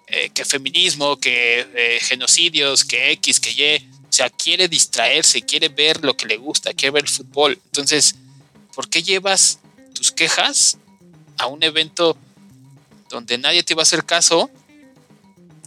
[0.08, 5.70] eh, que feminismo, que eh, genocidios, que X, que Y, o sea, quiere distraerse, quiere
[5.70, 7.60] ver lo que le gusta, quiere ver el fútbol.
[7.66, 8.16] Entonces,
[8.76, 9.60] ¿por qué llevas
[9.96, 10.78] tus quejas
[11.42, 12.16] a un evento
[13.10, 14.50] donde nadie te iba a hacer caso,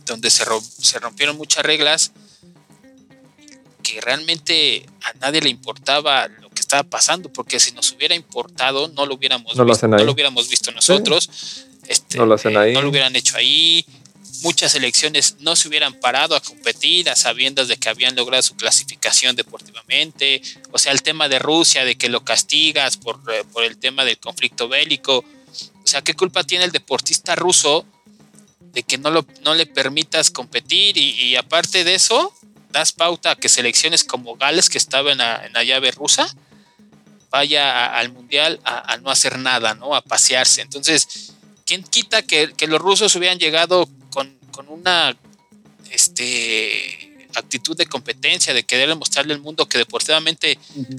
[0.07, 2.13] donde se, rom- se rompieron muchas reglas,
[3.83, 8.89] que realmente a nadie le importaba lo que estaba pasando, porque si nos hubiera importado,
[8.89, 11.29] no lo hubiéramos, No visto, no lo hubiéramos visto nosotros.
[11.87, 12.73] Este, No lo hacen ahí.
[12.73, 13.85] no lo hubieran hecho ahí.
[14.43, 18.57] Muchas elecciones no se hubieran parado a competir a sabiendas de que habían logrado su
[18.57, 20.41] clasificación deportivamente.
[20.73, 24.05] O sea, el tema de Rusia, de que lo castigas por, eh, por el tema
[24.05, 25.25] del conflicto bélico.
[25.95, 27.87] Sea, ¿qué culpa tiene el deportista ruso
[28.73, 30.99] de que no, lo, no le permitas competir?
[30.99, 32.35] Y, y aparte de eso,
[32.73, 36.27] das pauta a que selecciones como Gales, que estaba en la, en la llave rusa,
[37.31, 39.95] vaya a- al mundial a, a no hacer nada, ¿no?
[39.95, 40.63] A pasearse.
[40.63, 41.33] Entonces,
[41.65, 45.17] ¿quién quita que, que los rusos hubieran llegado con, con una
[45.93, 50.59] este, actitud de competencia, de querer mostrarle al mundo que deportivamente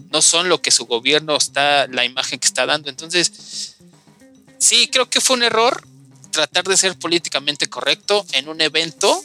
[0.09, 2.89] no son lo que su gobierno está, la imagen que está dando?
[2.89, 3.74] Entonces,
[4.57, 5.81] sí, creo que fue un error
[6.31, 9.21] tratar de ser políticamente correcto en un evento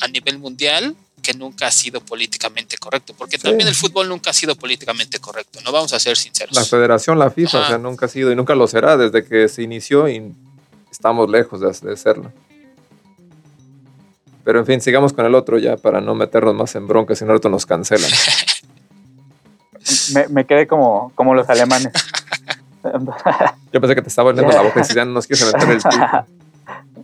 [0.00, 4.32] a nivel mundial que nunca ha sido políticamente correcto, porque también el fútbol nunca ha
[4.34, 6.54] sido políticamente correcto, no vamos a ser sinceros.
[6.54, 7.66] La federación, la FIFA, Ajá.
[7.66, 10.34] o sea, nunca ha sido y nunca lo será desde que se inició y
[10.90, 12.30] estamos lejos de, de serlo.
[14.44, 17.24] Pero en fin, sigamos con el otro ya para no meternos más en bronca, si
[17.24, 18.10] no nos cancelan.
[20.14, 21.92] Me, me quedé como, como los alemanes.
[23.72, 25.70] Yo pensé que te estaba oliendo la boca y si ya no nos quieres meter
[25.70, 26.34] el pico.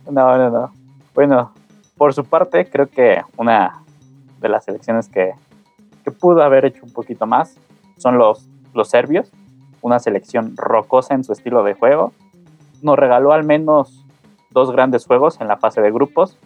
[0.11, 0.71] no, no, no.
[1.13, 1.51] Bueno,
[1.97, 3.83] por su parte, creo que una
[4.39, 5.33] de las selecciones que,
[6.03, 7.55] que pudo haber hecho un poquito más
[7.97, 9.29] son los, los serbios.
[9.81, 12.13] Una selección rocosa en su estilo de juego.
[12.81, 14.05] Nos regaló al menos
[14.51, 16.37] dos grandes juegos en la fase de grupos,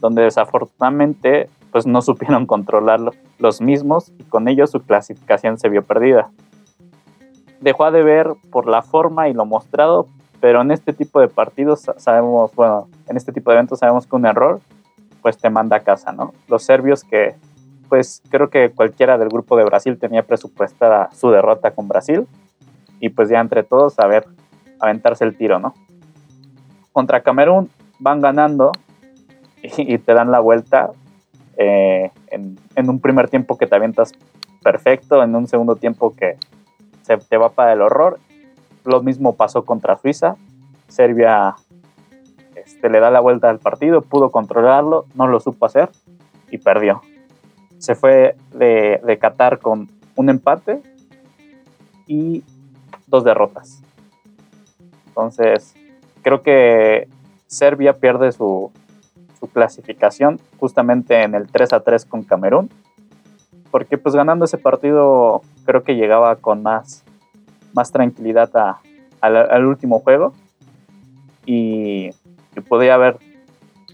[0.00, 5.68] donde desafortunadamente pues no supieron controlar lo- los mismos y con ello su clasificación se
[5.68, 6.30] vio perdida.
[7.62, 10.08] Dejó de ver por la forma y lo mostrado,
[10.40, 14.06] pero en este tipo de partidos sa- sabemos, bueno, en este tipo de eventos sabemos
[14.06, 14.60] que un error
[15.22, 16.34] pues te manda a casa, ¿no?
[16.48, 17.34] Los serbios que
[17.88, 22.26] pues creo que cualquiera del grupo de Brasil tenía presupuestada su derrota con Brasil
[22.98, 24.26] y pues ya entre todos a ver,
[24.80, 25.74] aventarse el tiro, ¿no?
[26.92, 27.70] Contra Camerún
[28.00, 28.72] van ganando
[29.62, 30.90] y, y te dan la vuelta
[31.56, 34.12] eh, en, en un primer tiempo que te avientas
[34.62, 36.36] perfecto, en un segundo tiempo que
[37.02, 38.18] se te va para el horror.
[38.84, 40.36] Lo mismo pasó contra Suiza.
[40.88, 41.54] Serbia
[42.54, 45.90] este, le da la vuelta al partido, pudo controlarlo, no lo supo hacer
[46.50, 47.00] y perdió.
[47.78, 50.82] Se fue de, de Qatar con un empate
[52.06, 52.44] y
[53.06, 53.82] dos derrotas.
[55.08, 55.74] Entonces,
[56.22, 57.08] creo que
[57.46, 58.70] Serbia pierde su,
[59.38, 62.70] su clasificación justamente en el 3 a 3 con Camerún,
[63.72, 67.02] porque pues ganando ese partido creo que llegaba con más,
[67.74, 68.50] más tranquilidad
[69.20, 70.32] al último juego
[71.44, 72.10] y,
[72.54, 73.18] y podía haber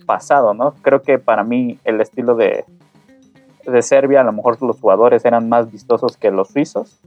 [0.05, 0.75] pasado, ¿no?
[0.83, 2.67] Creo que para mí el estilo de,
[3.67, 6.99] de Serbia, a lo mejor los jugadores eran más vistosos que los suizos,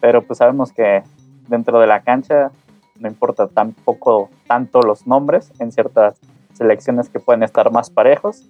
[0.00, 1.02] pero pues sabemos que
[1.48, 2.50] dentro de la cancha
[2.98, 6.20] no importa tampoco tanto los nombres en ciertas
[6.52, 8.44] selecciones que pueden estar más parejos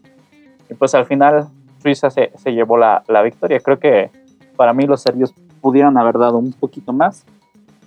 [0.71, 1.49] Y pues al final
[1.81, 3.61] Suiza se, se llevó la, la, victoria.
[3.61, 4.11] Creo que
[4.57, 7.25] para mí los serbios pudieron haber dado un poquito más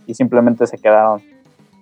[0.07, 1.21] y simplemente se quedaron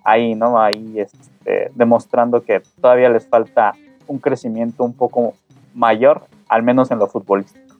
[0.04, 0.60] ahí, ¿no?
[0.60, 3.72] Ahí este, demostrando que todavía les falta
[4.06, 5.34] un crecimiento un poco
[5.74, 7.76] mayor, al menos en lo futbolístico.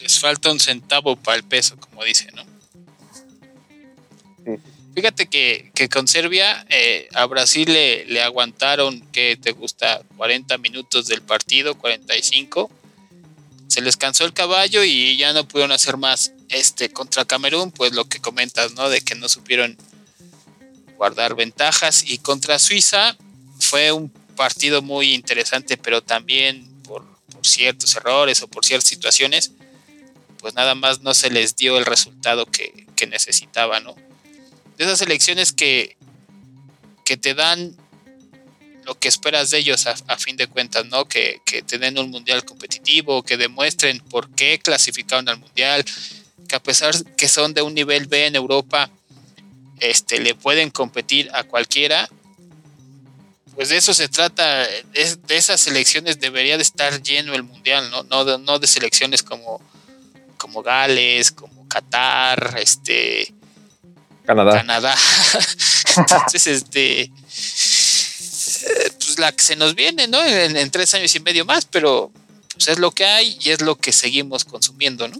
[0.00, 2.42] Les falta un centavo para el peso, como dice, ¿no?
[4.44, 4.60] Sí.
[4.94, 10.02] Fíjate que, que con Serbia eh, a Brasil le, le aguantaron, que te gusta?
[10.16, 12.70] 40 minutos del partido, 45.
[13.68, 16.32] Se les cansó el caballo y ya no pudieron hacer más.
[16.48, 18.88] Este contra Camerún, pues lo que comentas, ¿no?
[18.88, 19.76] De que no supieron
[20.96, 22.04] guardar ventajas.
[22.06, 23.16] Y contra Suiza
[23.58, 29.52] fue un partido muy interesante, pero también por, por ciertos errores o por ciertas situaciones,
[30.38, 33.96] pues nada más no se les dio el resultado que, que necesitaba, ¿no?
[34.76, 35.96] de esas elecciones que,
[37.04, 37.76] que te dan
[38.84, 41.06] lo que esperas de ellos a, a fin de cuentas, ¿no?
[41.06, 45.84] Que, que, te den un mundial competitivo, que demuestren por qué clasificaron al mundial,
[46.48, 48.90] que a pesar que son de un nivel B en Europa,
[49.80, 52.08] este, le pueden competir a cualquiera.
[53.54, 57.90] Pues de eso se trata, de, de esas elecciones debería de estar lleno el mundial,
[57.90, 58.02] ¿no?
[58.04, 59.60] No de, no de selecciones como,
[60.36, 63.32] como Gales, como Qatar, este,
[64.24, 64.52] Canadá.
[64.52, 64.94] Canadá.
[65.96, 67.10] Entonces, este,
[68.98, 70.22] pues la que se nos viene, ¿no?
[70.24, 72.10] En, en, tres años y medio más, pero
[72.54, 75.16] pues es lo que hay y es lo que seguimos consumiendo, ¿no?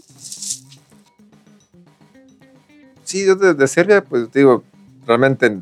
[3.03, 4.63] Sí, yo de, de Serbia, pues digo,
[5.05, 5.59] realmente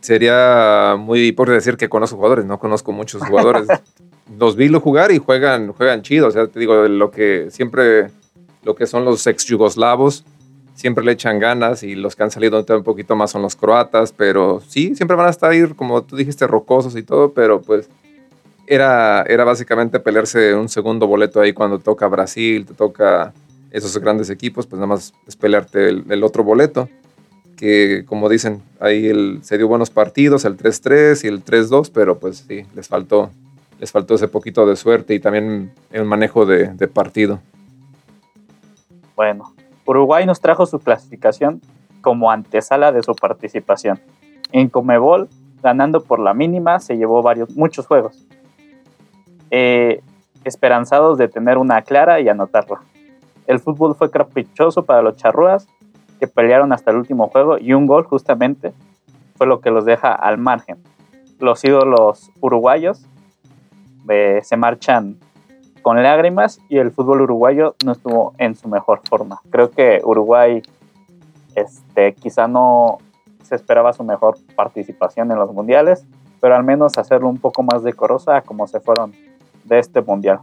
[0.00, 3.66] sería muy por decir que conozco jugadores, no conozco muchos jugadores.
[4.38, 8.10] los vi jugar y juegan, juegan chido, o sea, te digo, lo que siempre,
[8.62, 10.24] lo que son los ex yugoslavos,
[10.78, 14.12] siempre le echan ganas y los que han salido un poquito más son los croatas,
[14.12, 17.90] pero sí, siempre van a estar ahí, como tú dijiste, rocosos y todo, pero pues
[18.64, 23.32] era, era básicamente pelearse un segundo boleto ahí cuando toca Brasil, te toca
[23.72, 26.88] esos grandes equipos, pues nada más es pelearte el, otro boleto,
[27.56, 29.10] que como dicen, ahí
[29.42, 33.32] se dio buenos partidos, el 3-3 y el 3-2, pero pues sí, les faltó,
[33.80, 37.40] les faltó ese poquito de suerte y también el manejo de partido.
[39.16, 39.57] Bueno,
[39.88, 41.62] Uruguay nos trajo su clasificación
[42.02, 43.98] como antesala de su participación.
[44.52, 45.30] En Comebol,
[45.62, 48.26] ganando por la mínima, se llevó varios, muchos juegos.
[49.50, 50.02] Eh,
[50.44, 52.82] esperanzados de tener una clara y anotarla.
[53.46, 55.66] El fútbol fue caprichoso para los charrúas,
[56.20, 58.74] que pelearon hasta el último juego, y un gol justamente
[59.36, 60.76] fue lo que los deja al margen.
[61.38, 63.06] Los ídolos uruguayos
[64.10, 65.16] eh, se marchan
[65.82, 69.40] con lágrimas y el fútbol uruguayo no estuvo en su mejor forma.
[69.50, 70.62] Creo que Uruguay
[71.54, 72.98] este, quizá no
[73.42, 76.04] se esperaba su mejor participación en los mundiales,
[76.40, 79.12] pero al menos hacerlo un poco más decorosa como se fueron
[79.64, 80.40] de este mundial.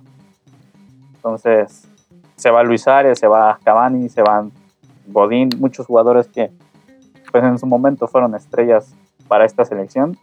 [1.16, 1.88] Entonces,
[2.36, 4.52] se va Luis Ares, se va Cavani, se van
[5.08, 6.52] Godín, muchos jugadores que
[7.32, 8.96] pues en su momento fueron estrellas
[9.28, 10.18] para esta selección.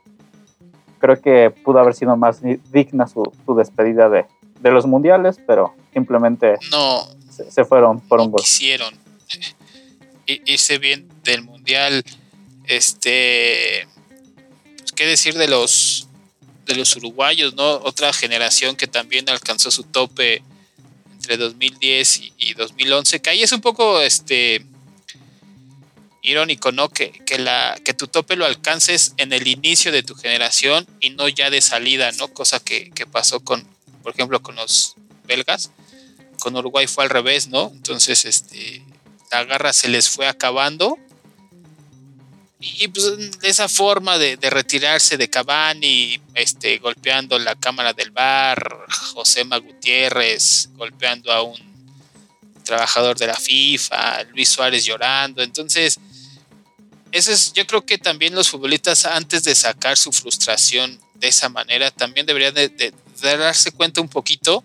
[0.98, 2.40] Creo que pudo haber sido más
[2.72, 4.27] digna su, su despedida de,
[4.62, 8.42] de los mundiales, pero simplemente no se, se fueron por no un gol.
[8.42, 8.94] quisieron
[10.27, 12.05] irse bien del mundial.
[12.64, 13.87] Este,
[14.79, 16.09] pues, qué decir de los
[16.66, 17.64] de los uruguayos, ¿no?
[17.64, 20.42] Otra generación que también alcanzó su tope
[21.12, 24.64] entre 2010 y, y 2011, que ahí es un poco este
[26.22, 26.88] irónico, ¿no?
[26.88, 31.11] Que, que, la, que tu tope lo alcances en el inicio de tu generación y
[31.11, 32.29] no ya de salida, ¿no?
[32.29, 33.66] Cosa que, que pasó con,
[34.03, 35.71] por ejemplo, con los belgas.
[36.41, 37.71] Con Uruguay fue al revés, ¿no?
[37.75, 38.85] Entonces, este,
[39.31, 40.99] la garra se les fue acabando.
[42.61, 43.12] Y pues
[43.43, 51.33] esa forma de, retirarse de Cavani, este, golpeando la cámara del bar, José Gutiérrez golpeando
[51.33, 51.59] a un
[52.62, 55.43] trabajador de la FIFA, Luis Suárez llorando.
[55.43, 55.99] Entonces,
[57.11, 61.49] eso es, yo creo que también los futbolistas, antes de sacar su frustración de esa
[61.49, 64.65] manera, también deberían de, de, de darse cuenta un poquito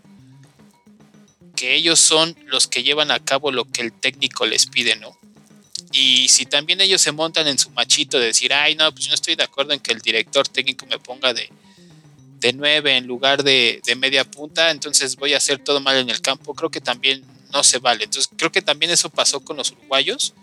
[1.56, 5.18] que ellos son los que llevan a cabo lo que el técnico les pide, ¿no?
[5.92, 9.10] Y si también ellos se montan en su machito de decir, ay, no, pues yo
[9.10, 11.50] no estoy de acuerdo en que el director técnico me ponga de,
[12.40, 16.10] de 9 en lugar de, de media punta, entonces voy a hacer todo mal en
[16.10, 18.04] el campo, creo que también no se vale.
[18.04, 20.34] Entonces creo que también eso pasó con los uruguayos.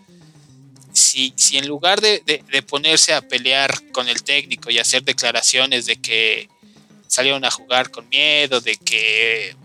[0.91, 5.03] Si, si en lugar de, de, de ponerse a pelear con el técnico y hacer
[5.03, 6.49] declaraciones de que
[7.07, 9.55] salieron a jugar con miedo, de que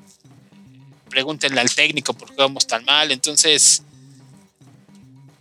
[1.08, 3.10] pregúntenle al técnico por qué vamos tan mal.
[3.10, 3.82] Entonces,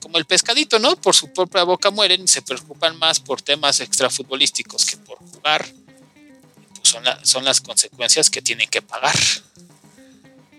[0.02, 0.96] como el pescadito, ¿no?
[0.96, 5.66] Por su propia boca mueren y se preocupan más por temas extrafutbolísticos que por jugar.
[6.76, 9.16] Pues son, la- son las consecuencias que tienen que pagar.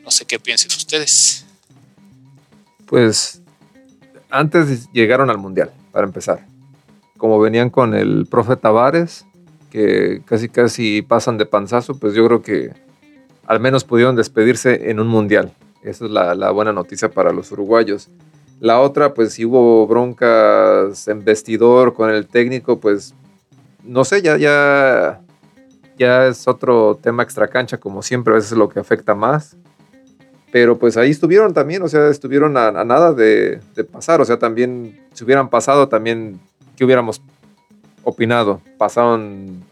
[0.04, 1.44] No sé qué piensen ustedes.
[2.86, 3.40] Pues
[4.30, 6.46] antes llegaron al Mundial, para empezar.
[7.16, 9.24] Como venían con el profe Tavares,
[9.70, 12.72] que casi casi pasan de panzazo, pues yo creo que
[13.46, 15.52] al menos pudieron despedirse en un Mundial.
[15.82, 18.10] Esa es la, buena noticia para los uruguayos.
[18.58, 23.14] La otra, pues si hubo broncas en vestidor con el técnico, pues
[23.82, 25.22] no sé, ya, ya,
[25.98, 29.56] ya es otro tema extracancha, como siempre, a veces es lo que afecta más
[30.52, 34.38] pero pues ahí estuvieron también, o sea, estuvieron a, nada de, de pasar, o sea,
[34.38, 36.40] también, si hubieran pasado, también,
[36.76, 37.22] ¿qué hubiéramos
[38.04, 38.60] opinado?
[38.78, 39.64] Pasaron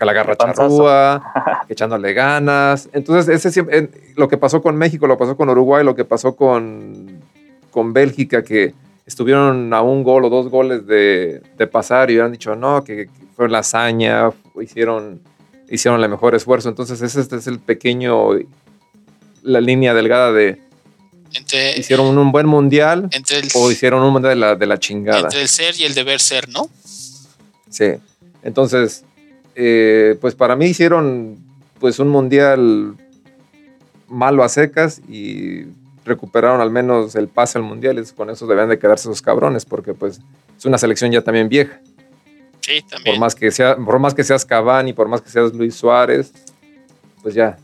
[0.00, 1.22] a la garra charrúa,
[1.68, 5.84] echándole ganas, entonces ese siempre, lo que pasó con México, lo que pasó con Uruguay,
[5.84, 7.20] lo que pasó con,
[7.70, 8.74] con Bélgica, que
[9.06, 13.06] estuvieron a un gol o dos goles de, de pasar y hubieran dicho, no, que,
[13.06, 14.30] que fue la hazaña,
[14.60, 15.20] hicieron,
[15.70, 18.32] hicieron el mejor esfuerzo, entonces ese es el pequeño
[19.42, 20.60] la línea delgada de
[21.34, 24.78] Entre, hicieron un buen mundial entre, el, o hicieron un mundial de la, de la
[24.78, 25.20] chingada.
[25.20, 26.68] entre el ser y el deber ser, ¿no?
[27.72, 27.94] Sí.
[28.42, 29.04] Entonces,
[29.54, 31.38] eh, pues para mí hicieron
[31.80, 32.94] pues un mundial
[34.08, 35.64] malo a secas y
[36.04, 37.98] recuperaron al menos el pase al mundial.
[37.98, 40.20] Es- Con eso deben de quedarse esos cabrones porque pues
[40.56, 41.80] es una selección ya también vieja.
[42.60, 43.16] Sí, también.
[43.16, 46.32] Por más que sea, por más que seas Cavani, por más que seas Luis Suárez,
[47.22, 47.58] pues ya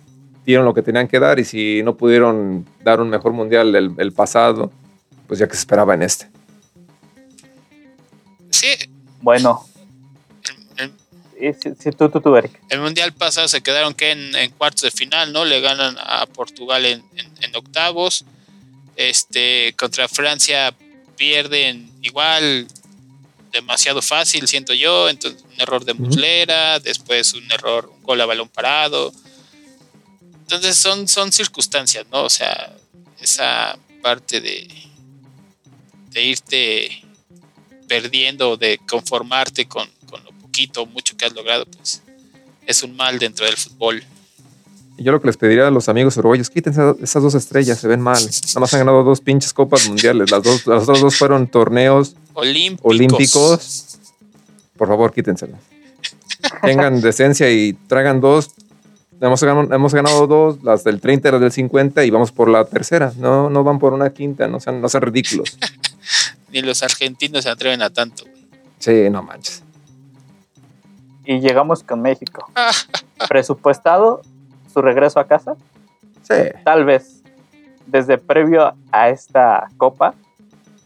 [0.47, 3.93] dieron lo que tenían que dar y si no pudieron dar un mejor mundial el,
[3.99, 4.73] el pasado,
[5.27, 6.29] pues ya que se esperaba en este.
[8.51, 8.69] Sí,
[9.21, 9.65] Bueno,
[11.97, 12.61] tú, tú, tú, Eric.
[12.69, 15.45] el mundial pasado se quedaron que en, en cuartos de final, ¿no?
[15.45, 18.25] Le ganan a Portugal en, en- en octavos.
[18.97, 20.75] Este, contra Francia
[21.17, 22.67] pierden igual
[23.53, 25.09] demasiado fácil, siento yo.
[25.09, 25.95] Entonces, un error de.
[25.95, 29.13] Muslera, después un error, un gol a balón parado.
[30.41, 32.23] Entonces son, son circunstancias, ¿no?
[32.25, 32.75] O sea,
[33.21, 34.67] esa parte de,
[36.11, 37.03] de irte
[37.87, 39.89] perdiendo, de conformarte con,
[40.59, 42.03] poquito o mucho que has logrado, pues
[42.67, 44.03] es un mal dentro del fútbol.
[44.99, 48.01] Yo lo que les pediría a los amigos uruguayos, quítense esas dos estrellas, se ven
[48.01, 48.21] mal.
[48.21, 50.31] Nada más han ganado dos pinches copas mundiales.
[50.33, 52.91] Las, dos, las otras dos fueron torneos Olímpicos.
[52.91, 53.99] olímpicos.
[54.77, 55.61] Por favor, quítenselas.
[56.63, 58.51] Tengan decencia y traigan dos.
[59.21, 62.49] Hemos ganado, hemos ganado dos, las del 30 y las del 50, y vamos por
[62.49, 63.13] la tercera.
[63.17, 65.57] No, no van por una quinta, no sean, no sean ridículos.
[66.53, 68.25] Ni los argentinos se atreven a tanto.
[68.79, 69.63] Sí, no manches.
[71.29, 72.47] Y llegamos con México.
[73.29, 74.23] Presupuestado
[74.73, 75.57] su regreso a casa.
[76.23, 76.35] Sí.
[76.65, 77.23] Tal vez
[77.87, 80.15] desde previo a esta copa,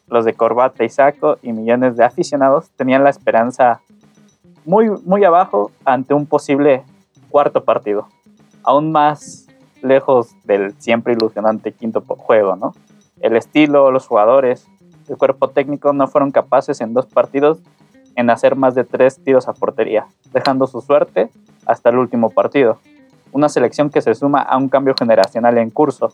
[0.09, 3.82] los de corbata y saco y millones de aficionados tenían la esperanza
[4.64, 6.82] muy, muy abajo ante un posible
[7.30, 8.09] cuarto partido,
[8.64, 9.47] aún más
[9.80, 12.74] lejos del siempre ilusionante quinto juego, ¿no?
[13.20, 14.66] El estilo, los jugadores,
[15.09, 17.61] el cuerpo técnico no fueron capaces en dos partidos
[18.16, 21.30] en hacer más de tres tiros a portería, dejando su suerte
[21.66, 22.78] hasta el último partido
[23.32, 26.12] una selección que se suma a un cambio generacional en curso.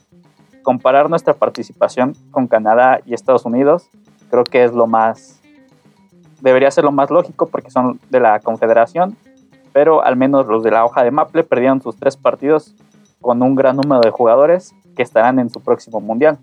[0.62, 3.90] Comparar nuestra participación con Canadá y Estados Unidos
[4.30, 5.40] creo que es lo más,
[6.40, 9.16] debería ser lo más lógico porque son de la Confederación,
[9.72, 12.74] pero al menos los de la hoja de Maple perdieron sus tres partidos
[13.20, 16.38] con un gran número de jugadores que estarán en su próximo mundial.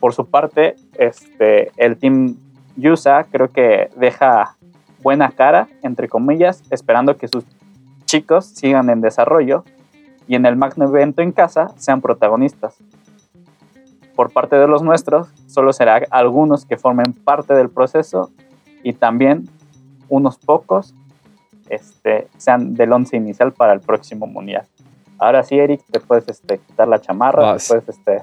[0.00, 2.36] Por su parte, este, el Team
[2.76, 4.55] USA creo que deja
[5.06, 7.44] buena cara, entre comillas, esperando que sus
[8.06, 9.64] chicos sigan en desarrollo
[10.26, 12.74] y en el magno evento en casa sean protagonistas.
[14.16, 18.32] Por parte de los nuestros, solo será algunos que formen parte del proceso
[18.82, 19.48] y también
[20.08, 20.92] unos pocos
[21.70, 24.66] este, sean del once inicial para el próximo mundial.
[25.20, 27.62] Ahora sí, Eric, te puedes este, quitar la chamarra, Vas.
[27.62, 28.22] te puedes este,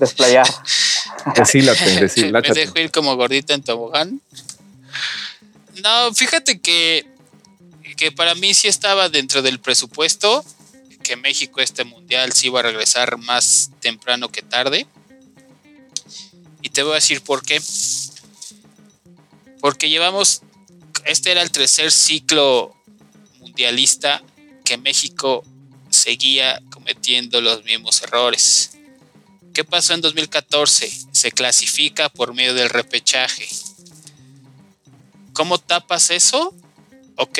[0.00, 0.48] desplayar.
[1.36, 2.58] Deshílate, Me deshiláchate.
[2.58, 4.20] dejo ir como gordita en tobogán.
[5.82, 7.06] No, fíjate que,
[7.96, 10.44] que para mí sí estaba dentro del presupuesto
[11.06, 14.88] que México este mundial sí iba a regresar más temprano que tarde.
[16.62, 17.62] Y te voy a decir por qué.
[19.60, 20.42] Porque llevamos,
[21.04, 22.74] este era el tercer ciclo
[23.38, 24.20] mundialista
[24.64, 25.44] que México
[25.90, 28.76] seguía cometiendo los mismos errores.
[29.54, 30.90] ¿Qué pasó en 2014?
[31.12, 33.48] Se clasifica por medio del repechaje.
[35.36, 36.54] ¿Cómo tapas eso?
[37.16, 37.38] Ok,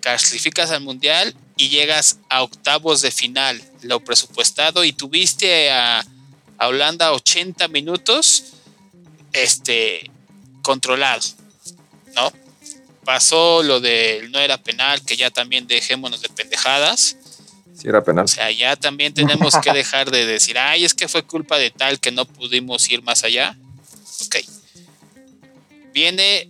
[0.00, 6.06] clasificas al mundial y llegas a octavos de final, lo presupuestado, y tuviste a,
[6.58, 8.44] a Holanda 80 minutos
[9.32, 10.08] este,
[10.62, 11.22] controlado,
[12.14, 12.32] ¿no?
[13.04, 17.16] pasó lo del no era penal, que ya también dejémonos de pendejadas.
[17.76, 18.24] Sí, era penal.
[18.26, 21.70] O sea, ya también tenemos que dejar de decir, ay, es que fue culpa de
[21.70, 23.56] tal que no pudimos ir más allá.
[24.26, 24.36] Ok.
[25.92, 26.48] Viene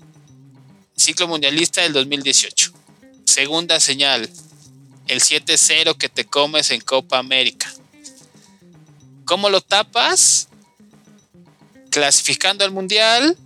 [1.03, 2.73] ciclo mundialista del 2018.
[3.25, 4.31] Segunda señal,
[5.09, 7.73] el 7-0 que te comes en Copa América.
[9.25, 10.49] ¿Cómo lo tapas?
[11.91, 13.37] Clasificando al mundial,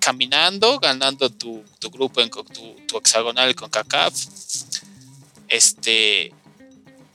[0.00, 4.14] caminando, ganando tu, tu grupo en tu hexagonal con CACAF.
[5.48, 6.32] Este,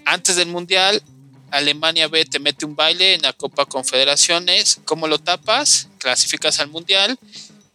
[0.05, 1.03] antes del mundial,
[1.51, 4.79] Alemania B te mete un baile en la Copa Confederaciones.
[4.85, 5.89] ¿Cómo lo tapas?
[5.97, 7.19] Clasificas al mundial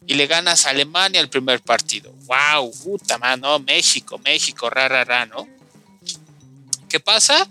[0.06, 2.12] y le ganas a Alemania el primer partido.
[2.26, 2.72] ¡Wow!
[2.82, 5.48] Puta mano, México, México, ra, ra, ra, ¿no?
[6.88, 7.48] ¿Qué pasa?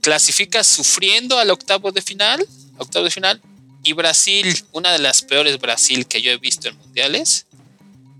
[0.00, 2.46] Clasificas sufriendo al octavo de final,
[2.78, 3.40] octavo de final,
[3.82, 7.46] y Brasil, una de las peores Brasil que yo he visto en mundiales,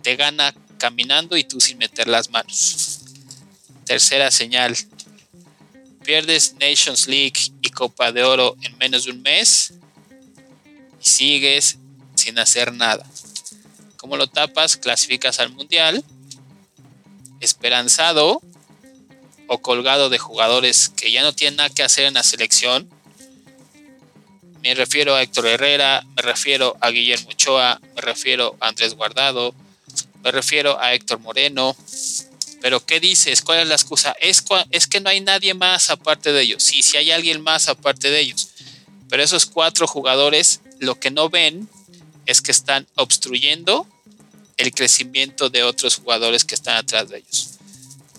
[0.03, 3.01] te gana caminando y tú sin meter las manos.
[3.87, 4.77] Tercera señal.
[6.05, 9.73] Pierdes Nations League y Copa de Oro en menos de un mes
[11.01, 11.79] y sigues
[12.15, 13.07] sin hacer nada.
[14.05, 14.77] ¿Cómo lo tapas?
[14.77, 16.05] Clasificas al Mundial,
[17.41, 18.43] esperanzado
[19.49, 22.87] o colgado de jugadores que ya no tienen nada que hacer en la selección.
[24.61, 29.55] Me refiero a Héctor Herrera, me refiero a Guillermo Ochoa, me refiero a Andrés Guardado,
[30.23, 31.75] me refiero a Héctor Moreno.
[32.61, 33.41] Pero ¿qué dices?
[33.41, 34.15] ¿Cuál es la excusa?
[34.21, 34.43] Es,
[34.87, 36.63] que no hay nadie más aparte de ellos.
[36.63, 38.51] Sí, sí hay alguien más aparte de ellos.
[39.09, 41.71] Pero esos cuatro jugadores lo que no ven
[42.27, 43.89] es que están obstruyendo
[44.57, 47.51] el crecimiento de otros jugadores que están atrás de ellos.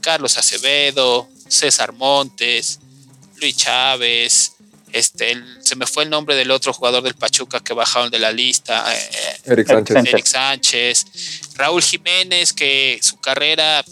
[0.02, 2.80] Carlos Acevedo, César Montes,
[3.42, 4.52] Luis Chávez,
[4.94, 8.20] este, el- se me fue el nombre del otro jugador del Pachuca que bajaron de
[8.20, 9.94] la lista, eh, Eric Sánchez.
[9.96, 10.14] Sánchez.
[10.14, 11.06] Eric Sánchez,
[11.56, 13.84] Raúl Jiménez, que su carrera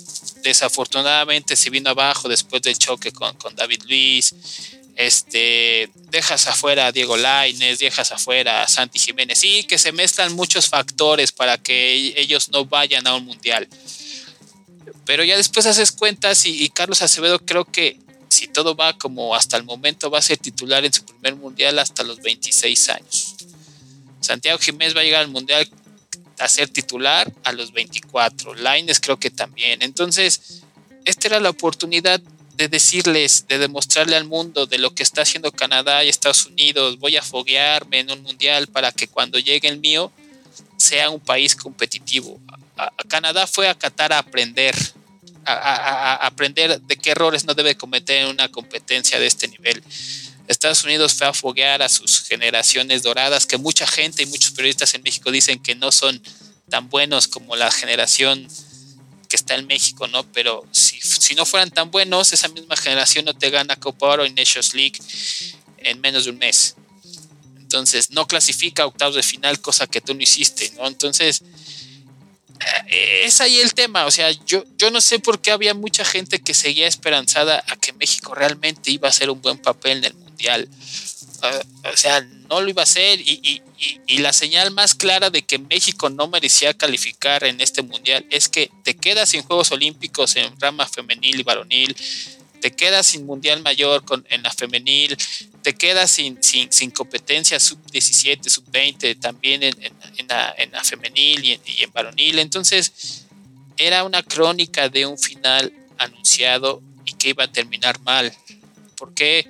[0.44, 4.34] desafortunadamente se vino abajo después del choque con, con David Luis.
[4.96, 9.40] Este, dejas afuera a Diego Lainez, dejas afuera a Santi Jiménez.
[9.40, 13.68] Sí, que se mezclan muchos factores para que ellos no vayan a un mundial.
[15.06, 17.98] Pero ya después haces cuentas y, y Carlos Acevedo creo que
[18.30, 21.78] si todo va como hasta el momento va a ser titular en su primer mundial
[21.80, 23.36] hasta los 26 años.
[24.22, 25.68] Santiago Jiménez va a llegar al mundial
[26.40, 28.56] a ser titular a los 24.
[28.56, 29.82] Laines creo que también.
[29.82, 30.64] Entonces,
[31.06, 32.22] esta era la oportunidad
[32.54, 37.00] de decirles, de demostrarle al mundo de lo que está haciendo Canadá y Estados Unidos.
[37.00, 40.12] Voy a foguearme en un mundial para que cuando llegue el mío
[40.78, 42.40] sea un país competitivo.
[43.08, 44.76] Canadá fue a Qatar a aprender,
[45.46, 49.84] a aprender de qué errores no debe cometer en una competencia de este nivel.
[50.48, 54.94] Estados Unidos fue a foguear a sus generaciones doradas, que mucha gente y muchos periodistas
[54.94, 56.22] en México dicen que no son
[56.70, 58.48] tan buenos como la generación
[59.34, 60.32] que está en México, ¿no?
[60.32, 64.28] Pero si, si no fueran tan buenos, esa misma generación no te gana Copa Oro
[64.28, 65.00] y Nations League
[65.80, 66.76] en menos de un mes.
[67.58, 70.86] Entonces, no clasifica a octavos de final, cosa que tú no hiciste, ¿no?
[70.86, 71.42] Entonces,
[72.86, 74.06] eh, es ahí el tema.
[74.06, 77.76] O sea, yo, yo no sé por qué había mucha gente que seguía esperanzada a
[77.76, 80.70] que México realmente iba a hacer un buen papel en el Mundial.
[81.42, 83.64] Uh, o sea, no lo iba a hacer y,
[84.08, 88.48] y, la señal más clara de que México no merecía calificar en este mundial es
[88.48, 91.96] que te quedas sin Juegos Olímpicos en rama femenil y varonil,
[92.62, 95.18] te quedas sin mundial mayor con, en la femenil,
[95.62, 101.62] te quedas sin, sin, sin competencia sub-17, sub-20 también en, en, la, femenil y en,
[101.66, 102.40] y en varonil.
[102.40, 103.26] Entonces,
[103.78, 108.34] era una crónica de un final anunciado y que iba a terminar mal.
[108.96, 109.46] ¿Por qué?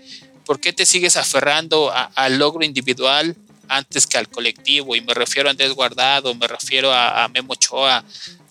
[0.46, 3.36] ¿por qué te sigues aferrando al logro individual
[3.68, 4.95] antes que al colectivo?
[4.95, 8.03] Y me refiero a Andrés Guardado, me refiero a, Memo Ochoa.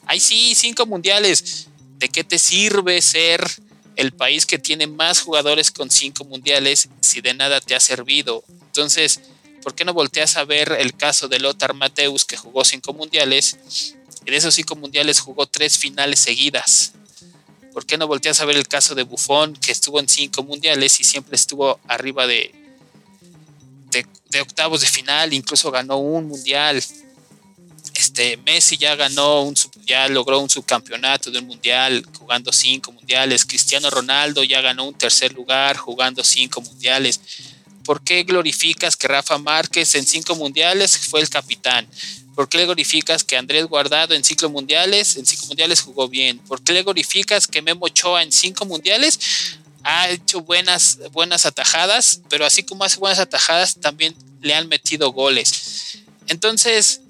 [0.06, 1.68] Ay, sí, cinco mundiales.
[1.98, 3.44] ¿De qué te sirve ser
[3.96, 8.44] el país que tiene más jugadores con cinco mundiales si de nada te ha servido?
[8.66, 9.20] Entonces,
[9.62, 13.94] ¿por qué no volteas a ver el caso de Lothar Mateus, que jugó cinco mundiales?
[14.24, 16.94] Y de esos cinco mundiales jugó tres finales seguidas.
[17.72, 21.00] ¿Por qué no volteas a ver el caso de Buffon, que estuvo en cinco mundiales
[21.00, 22.61] y siempre estuvo arriba de,
[23.92, 26.82] de, de, octavos de final, incluso ganó un mundial?
[27.94, 29.54] Este, Messi ya ganó, un,
[29.86, 33.44] ya logró un subcampeonato del mundial jugando cinco mundiales.
[33.44, 37.20] Cristiano Ronaldo ya ganó un tercer lugar jugando cinco mundiales.
[37.84, 41.86] ¿Por qué glorificas que Rafa Márquez en cinco mundiales fue el capitán?
[42.34, 46.38] ¿Por qué le glorificas que Andrés Guardado en cinco mundiales, en cinco mundiales jugó bien?
[46.38, 49.20] ¿Por qué le glorificas que Memo Ochoa en cinco mundiales
[49.84, 55.12] ha hecho buenas, buenas atajadas, pero así como hace buenas atajadas, también le han metido
[55.12, 55.98] goles?
[56.28, 57.00] Entonces,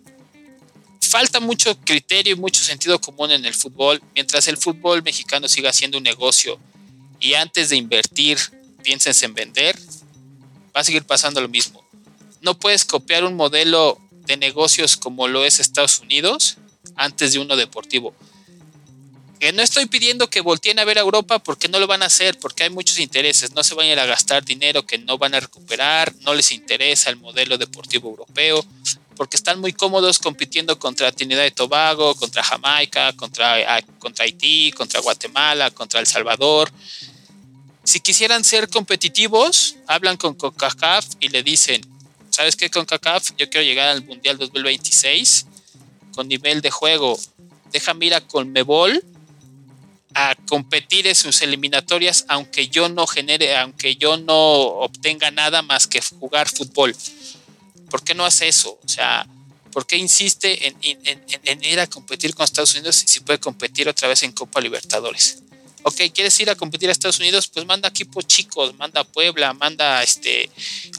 [1.01, 4.03] falta mucho criterio y mucho sentido común en el fútbol.
[4.15, 6.59] Mientras el fútbol mexicano siga siendo un negocio
[7.21, 8.39] y antes de invertir
[8.83, 9.79] pienses en vender,
[10.75, 11.85] va a seguir pasando lo mismo.
[12.41, 16.57] No puedes copiar un modelo de negocios como lo es Estados Unidos
[16.97, 18.15] antes de uno deportivo.
[19.43, 22.07] Que no estoy pidiendo que volteen a ver a Europa porque no lo van a
[22.07, 23.51] hacer, porque hay muchos intereses.
[23.51, 27.17] No se van a gastar dinero que no van a recuperar, no les interesa el
[27.17, 28.65] modelo deportivo europeo,
[29.17, 35.01] porque están muy cómodos compitiendo contra Trinidad y Tobago, contra Jamaica, contra, contra Haití, contra
[35.01, 36.71] Guatemala, contra El Salvador.
[37.83, 41.81] Si quisieran ser competitivos, hablan con CONCACAF y le dicen,
[42.31, 43.31] ¿sabes qué, CONCACAF?
[43.37, 45.47] Yo quiero llegar al Mundial 2026
[46.15, 47.19] con nivel de juego.
[47.73, 49.03] Déjame ir a Conmebol
[50.15, 55.87] a competir en sus eliminatorias, aunque yo no genere, aunque yo no obtenga nada más
[55.87, 56.95] que jugar fútbol.
[57.91, 58.79] ¿Por qué no hace eso?
[58.83, 59.27] O sea,
[59.71, 64.23] ¿por qué insiste en, ir a competir con Estados Unidos si puede competir otra vez
[64.23, 65.43] en Copa Libertadores?
[65.85, 67.49] ok, ¿quieres ir a competir a Estados Unidos?
[67.49, 70.51] Pues manda equipos chicos, manda a Puebla, manda este,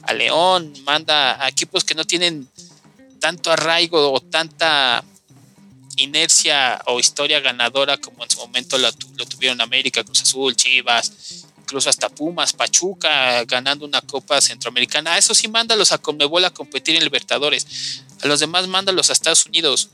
[0.04, 2.48] a León, manda a equipos que no tienen
[3.20, 5.04] tanto arraigo o tanta
[5.98, 8.92] inercia o historia ganadora como en su momento lo,
[9.26, 15.18] tuvieron América, Cruz Azul, Chivas, incluso hasta Pumas, Pachuca, ganando una Copa Centroamericana.
[15.18, 18.04] Eso sí, mándalos a Conmebol a competir en Libertadores.
[18.22, 19.90] A los demás, mándalos a Estados Unidos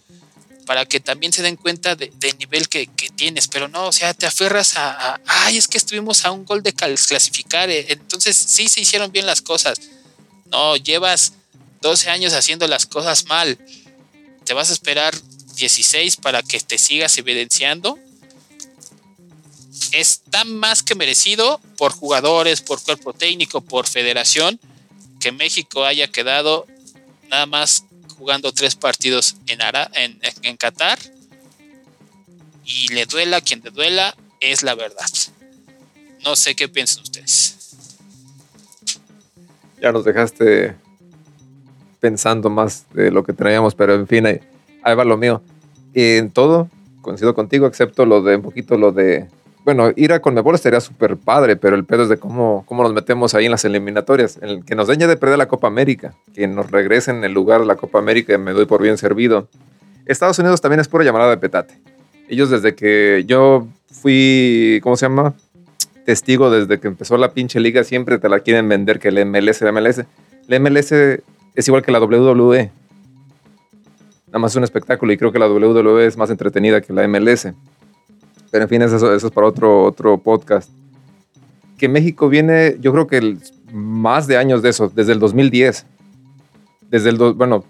[0.70, 4.28] para que también se den cuenta del nivel que, tienes, pero no, o sea, te
[4.28, 8.82] aferras a, ay, es que estuvimos a un gol de clasificar, eh, entonces sí se
[8.82, 9.82] hicieron bien las cosas.
[10.46, 11.34] No, llevas
[11.82, 13.58] 12 años haciendo las cosas mal,
[14.46, 15.16] te vas a esperar
[15.60, 18.00] 16 para que te sigas evidenciando.
[19.92, 24.60] Está más que merecido por jugadores, por cuerpo técnico, por federación,
[25.20, 26.66] que México haya quedado
[27.30, 27.86] nada más
[28.18, 31.00] jugando tres partidos en, Ara, en, en Qatar
[32.66, 35.10] y le duela quien le duela, es la verdad.
[36.24, 37.56] No sé qué piensan ustedes.
[39.82, 40.76] Ya nos dejaste
[42.00, 44.26] pensando más de lo que traíamos, pero en fin,
[44.84, 45.42] ahí, va lo mío.
[45.94, 46.70] En todo,
[47.02, 49.28] coincido contigo, excepto lo de un poquito lo de
[49.66, 52.94] bueno, ir a Conmebol estaría súper padre, pero el pedo es de cómo, cómo nos
[52.94, 54.40] metemos ahí en las eliminatorias.
[54.42, 57.62] El que nos dañe de perder la Copa América, que nos regresen en el lugar
[57.62, 59.48] de la Copa América, me doy por bien servido.
[60.06, 61.80] Estados Unidos también es pura llamada de petate.
[62.30, 65.36] Ellos desde que yo fui, ¿cómo se llama?
[66.06, 69.62] Testigo desde que empezó la pinche liga, siempre te la quieren vender que el MLS,
[69.62, 70.04] el MLS.
[70.48, 72.72] El MLS es igual que la WWE.
[74.30, 77.08] Nada más es un espectáculo y creo que la WWE es más entretenida que la
[77.08, 77.52] MLS.
[78.52, 80.70] Pero en fin, eso, eso es para otro, otro podcast.
[81.80, 83.38] Que México viene, yo creo que
[83.74, 85.84] más de años de eso, desde el 2010.
[86.92, 87.64] Desde el, bueno,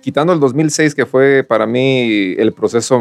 [0.00, 3.00] quitando el 2006, que fue para mí el proceso,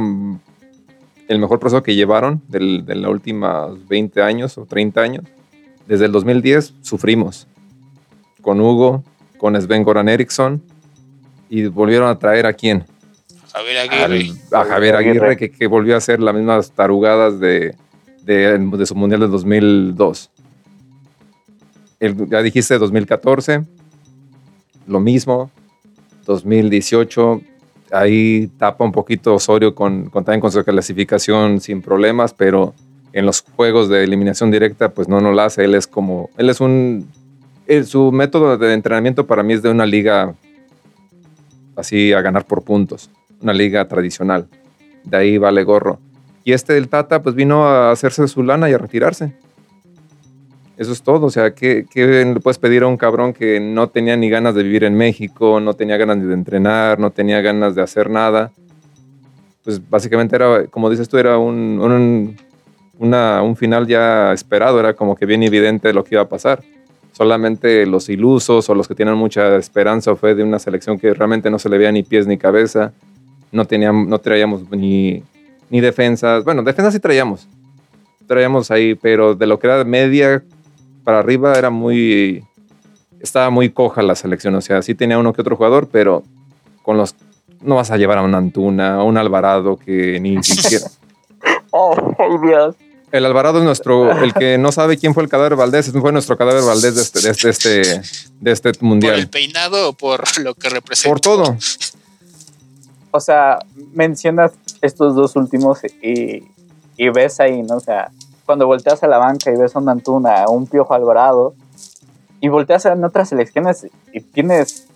[1.28, 2.60] el mejor proceso que llevaron de
[2.96, 5.26] los últimos 20 años o 30 años.
[5.88, 7.48] Desde el 2010 sufrimos
[8.42, 9.04] con Hugo,
[9.40, 10.62] con Sven Goran Eriksson
[11.50, 12.86] y volvieron a traer a quién?
[13.54, 14.34] Javier Aguirre.
[14.52, 17.76] a Javier Aguirre, que, volvió a hacer las mismas tarugadas de,
[18.24, 20.30] de, su Mundial de 2002.
[22.00, 23.64] El, ya dijiste 2014,
[24.88, 25.50] lo mismo.
[26.26, 27.42] 2018,
[27.92, 32.74] ahí tapa un poquito Osorio con, con, también con su clasificación sin problemas, pero
[33.14, 35.64] en los juegos de eliminación directa, pues no, no lo hace.
[35.64, 37.10] Él es como, él es un,
[37.86, 40.36] su método de entrenamiento para mí es de una liga
[41.78, 43.10] así a ganar por puntos
[43.42, 44.48] una liga tradicional.
[45.04, 46.00] De ahí vale gorro.
[46.44, 49.34] Y este del Tata, pues vino a hacerse su lana y a retirarse.
[50.78, 51.26] Eso es todo.
[51.26, 54.64] O sea, ¿qué, le puedes pedir a un cabrón que no tenía ni ganas de
[54.64, 58.52] vivir en México, no tenía ganas de entrenar, no tenía ganas de hacer nada?
[59.64, 62.38] Pues básicamente era, como dices tú, era un, un,
[62.98, 66.64] un final ya esperado, era como que bien evidente lo que iba a pasar.
[67.18, 71.16] Solamente los ilusos o los que tienen mucha esperanza o fe de una selección que
[71.16, 72.94] realmente no se le veía ni pies ni cabeza,
[73.52, 75.24] no, teníamos, no traíamos ni,
[75.72, 76.44] ni defensas.
[76.44, 77.48] Bueno, defensas sí traíamos.
[78.28, 80.44] Traíamos ahí, pero de lo que era media
[81.04, 82.44] para arriba era muy.
[83.20, 84.54] Estaba muy coja la selección.
[84.54, 86.22] O sea, sí tenía uno que otro jugador, pero
[86.84, 87.16] con los.
[87.62, 90.86] No vas a llevar a un Antuna, a un Alvarado que ni siquiera.
[91.72, 91.96] oh,
[92.46, 92.76] Dios.
[93.18, 96.38] El Alvarado es nuestro, el que no sabe quién fue el cadáver Valdés, fue nuestro
[96.38, 98.02] cadáver Valdés de este, de este, este,
[98.40, 99.14] de este mundial.
[99.14, 101.10] ¿Por el peinado o por lo que representa?
[101.10, 101.58] Por todo
[103.12, 103.60] o sea,
[103.94, 104.52] mencionas
[104.82, 106.44] estos dos últimos y,
[107.10, 107.78] ves ahí, ¿no?
[107.78, 108.12] O sea,
[108.46, 111.56] cuando volteas a la banca y ves a un Antuna, a un Piojo Alvarado,
[112.40, 114.88] y volteas en otras selecciones y tienes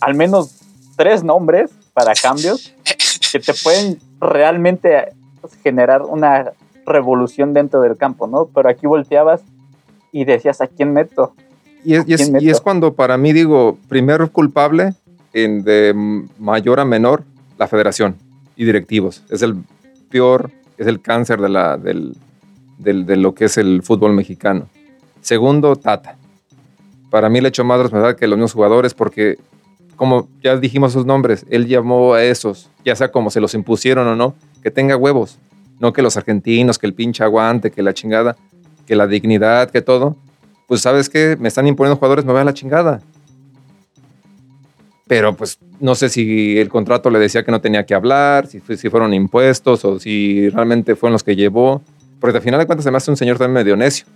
[0.00, 0.54] al menos
[0.96, 2.72] tres nombres para cambios
[3.32, 5.12] que te pueden realmente
[5.62, 6.52] generar una
[6.86, 8.46] revolución dentro del campo, ¿no?
[8.54, 9.42] Pero aquí volteabas
[10.12, 11.34] y decías, ¿a quién meto?
[11.84, 14.94] Y es, y es, y es cuando para mí digo, primer culpable
[15.32, 15.94] en de
[16.38, 17.24] mayor a menor,
[17.58, 18.16] la federación
[18.56, 19.24] y directivos.
[19.30, 19.56] Es el
[20.10, 22.14] peor, es el cáncer de, la, del,
[22.78, 24.68] del, de lo que es el fútbol mexicano.
[25.20, 26.16] Segundo, Tata.
[27.10, 29.38] Para mí le echó más responsabilidad que los mismos jugadores porque,
[29.96, 34.06] como ya dijimos sus nombres, él llamó a esos, ya sea como se los impusieron
[34.08, 35.38] o no, que tenga huevos.
[35.82, 38.36] No que los argentinos, que el pinche aguante, que la chingada,
[38.86, 40.16] que la dignidad, que todo.
[40.66, 43.02] Pues sabes qué, me están imponiendo jugadores, me voy a la chingada
[45.12, 48.60] pero pues no sé si el contrato le decía que no tenía que hablar, si,
[48.60, 51.82] si fueron impuestos o si realmente fueron los que llevó,
[52.18, 54.06] porque al final de cuentas se me hace un señor también medio necio.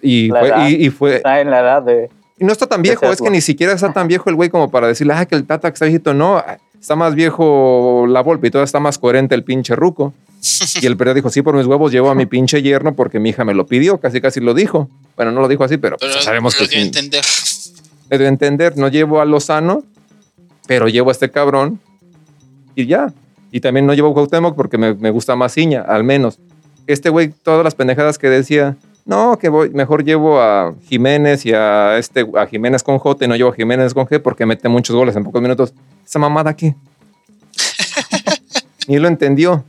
[0.00, 2.10] Y fue, edad, y, y fue, Está en la edad de...
[2.38, 4.70] y no está tan viejo, es que ni siquiera está tan viejo el güey como
[4.70, 6.40] para decirle, ah, que el Tata que está viejito, no,
[6.84, 10.12] está más viejo la Volpe y todavía está más coherente el pinche ruco.
[10.82, 13.30] Y el periodista dijo, sí, por mis huevos llevo a mi pinche yerno porque mi
[13.30, 14.90] hija me lo pidió, casi casi lo dijo.
[15.16, 16.86] Bueno, no lo dijo así, pero, Pero pues, sabemos lo que dio a sí.
[16.88, 17.24] entender.
[18.10, 19.82] Dio a entender, no llevo a Lozano,
[20.66, 21.80] pero llevo a este cabrón
[22.74, 23.14] y ya.
[23.50, 26.38] Y también no llevo a Cuauhtémoc porque me, me gusta más Iña, al menos.
[26.86, 28.76] Este güey, todas las pendejadas que decía,
[29.06, 33.28] no, que voy, mejor llevo a Jiménez y a este, a Jiménez con J y
[33.28, 35.72] no llevo a Jiménez con G porque mete muchos goles en pocos minutos.
[36.04, 36.74] ¿Esa mamada qué?
[38.88, 39.64] Ni lo entendió.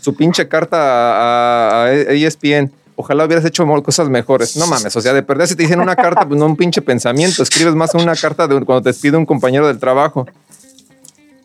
[0.00, 2.70] Su pinche carta a, a- a ESPN.
[2.96, 4.56] Ojalá hubieras hecho cosas mejores.
[4.56, 6.80] No mames, o sea, de perder si te dicen una carta, pues no un pinche
[6.80, 7.42] pensamiento.
[7.42, 10.26] Escribes más una carta de cuando te pide un compañero del trabajo.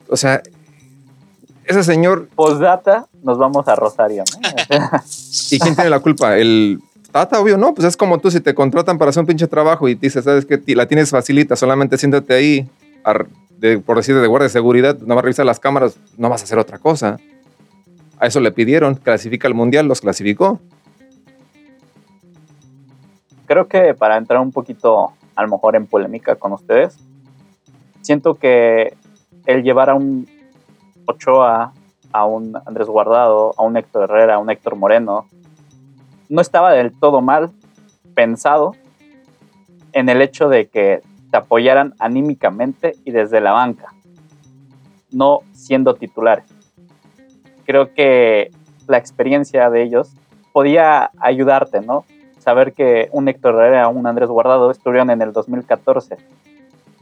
[0.10, 0.44] O sea,
[1.66, 4.24] ese señor Postdata, nos vamos a Rosario,
[4.70, 4.90] ¿no?
[5.52, 6.38] ¿Y quién tiene la culpa?
[6.38, 6.80] ¿El
[7.12, 7.40] Tata?
[7.40, 7.74] Obvio, no.
[7.74, 10.46] Pues es como tú si te contratan para hacer un pinche trabajo y dices, ¿sabes
[10.46, 10.60] qué?
[10.60, 12.70] Ti- La tienes facilita, solamente siéntate ahí,
[13.86, 16.58] por decir, de guardia de seguridad, nada más revisa las cámaras, no vas a hacer
[16.60, 17.18] otra cosa.
[18.20, 20.60] A eso le pidieron, clasifica al mundial, los clasificó.
[23.46, 26.98] Creo que para entrar un poquito, a lo mejor en polémica con ustedes,
[28.02, 28.94] siento que
[29.46, 30.28] el llevar a un
[31.06, 31.74] Ochoa,
[32.12, 35.28] a un Andrés Guardado, a un Héctor Herrera, a un Héctor Moreno,
[36.28, 37.52] no estaba del todo mal
[38.14, 38.76] pensado
[39.94, 41.02] en el hecho de que
[41.32, 43.94] te apoyaran anímicamente y desde la banca,
[45.12, 46.46] no siendo titulares.
[47.66, 48.52] Creo que
[48.88, 50.14] la experiencia de ellos
[50.52, 52.06] podía ayudarte, ¿no?
[52.40, 56.18] Saber que un Héctor Herrera, un Andrés Guardado estuvieron en el 2014,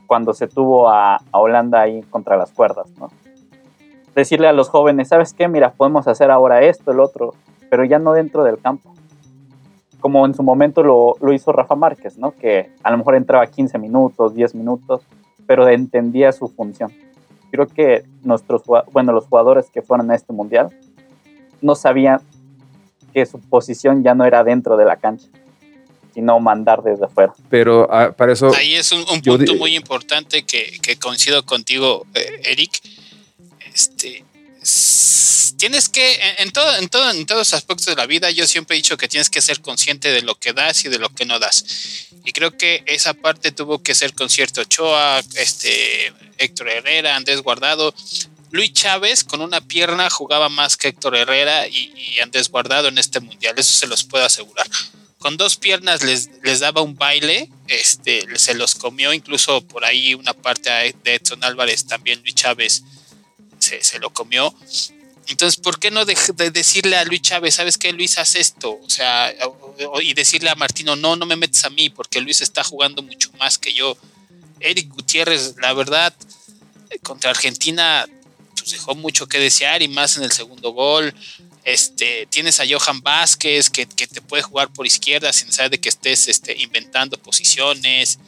[0.06, 3.10] cuando se tuvo a, a Holanda ahí contra las cuerdas, ¿no?
[4.16, 5.48] Decirle a los jóvenes, ¿sabes qué?
[5.48, 7.36] Mira, podemos hacer ahora esto, el otro,
[7.70, 8.97] pero ya no dentro del campo.
[10.00, 12.32] Como en su momento lo, lo hizo Rafa Márquez, ¿no?
[12.32, 15.02] Que a lo mejor entraba 15 minutos, 10 minutos,
[15.48, 16.92] pero entendía su función.
[17.52, 20.70] Creo que nuestros, bueno, los jugadores que fueron a este mundial
[21.62, 22.22] no sabían
[23.14, 25.28] que su posición ya no era dentro de la cancha,
[26.14, 27.34] sino mandar desde afuera.
[27.50, 32.06] Pero ah, para eso, Ahí es un, un punto muy importante que, que coincido contigo,
[32.14, 32.82] eh, Eric.
[33.74, 34.24] Este,
[35.58, 38.78] tienes que, en, todo, en, todo, en todos aspectos de la vida, yo siempre he
[38.78, 41.40] dicho que tienes que ser consciente de lo que das y de lo que no
[41.40, 41.66] das.
[42.26, 47.42] Y creo que esa parte tuvo que ser con cierto Ochoa, este, Héctor Herrera, Andrés
[47.42, 47.94] Guardado.
[48.52, 52.98] Luis Chávez con una pierna jugaba más que Héctor Herrera y, y Andrés Guardado en
[52.98, 54.68] este mundial, eso se los puedo asegurar
[55.20, 60.14] con dos piernas les, les daba un baile, este, se los comió, incluso por ahí
[60.14, 62.84] una parte de Edson Álvarez, también Luis Chávez
[63.82, 64.54] se, lo comió.
[65.28, 68.80] Entonces, ¿por qué no de, de decirle a Luis Chávez, sabes qué, Luis, haz esto?
[68.82, 69.34] O sea,
[70.02, 73.32] y decirle a Martino, no, no me metes a mí, porque Luis está jugando mucho
[73.38, 73.98] más que yo.
[74.60, 76.14] Eric Gutiérrez, la verdad,
[77.04, 78.08] contra Argentina,
[78.58, 81.14] pues dejó mucho que desear y más en el segundo gol.
[81.64, 85.82] Este, tienes a Johan Vázquez que, que te puede jugar por izquierda sin necesidad de
[85.82, 88.20] que estés este, inventando posiciones.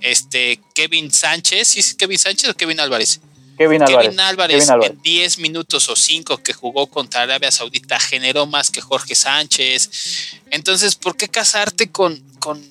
[0.00, 3.20] Este, Kevin Sánchez, ¿sí es Kevin Sánchez o Kevin Álvarez?
[3.58, 4.06] Kevin Álvarez.
[4.06, 4.90] Kevin Álvarez, Kevin Álvarez.
[4.92, 10.38] en 10 minutos o 5 que jugó contra Arabia Saudita generó más que Jorge Sánchez.
[10.50, 12.64] Entonces, ¿por qué casarte con, con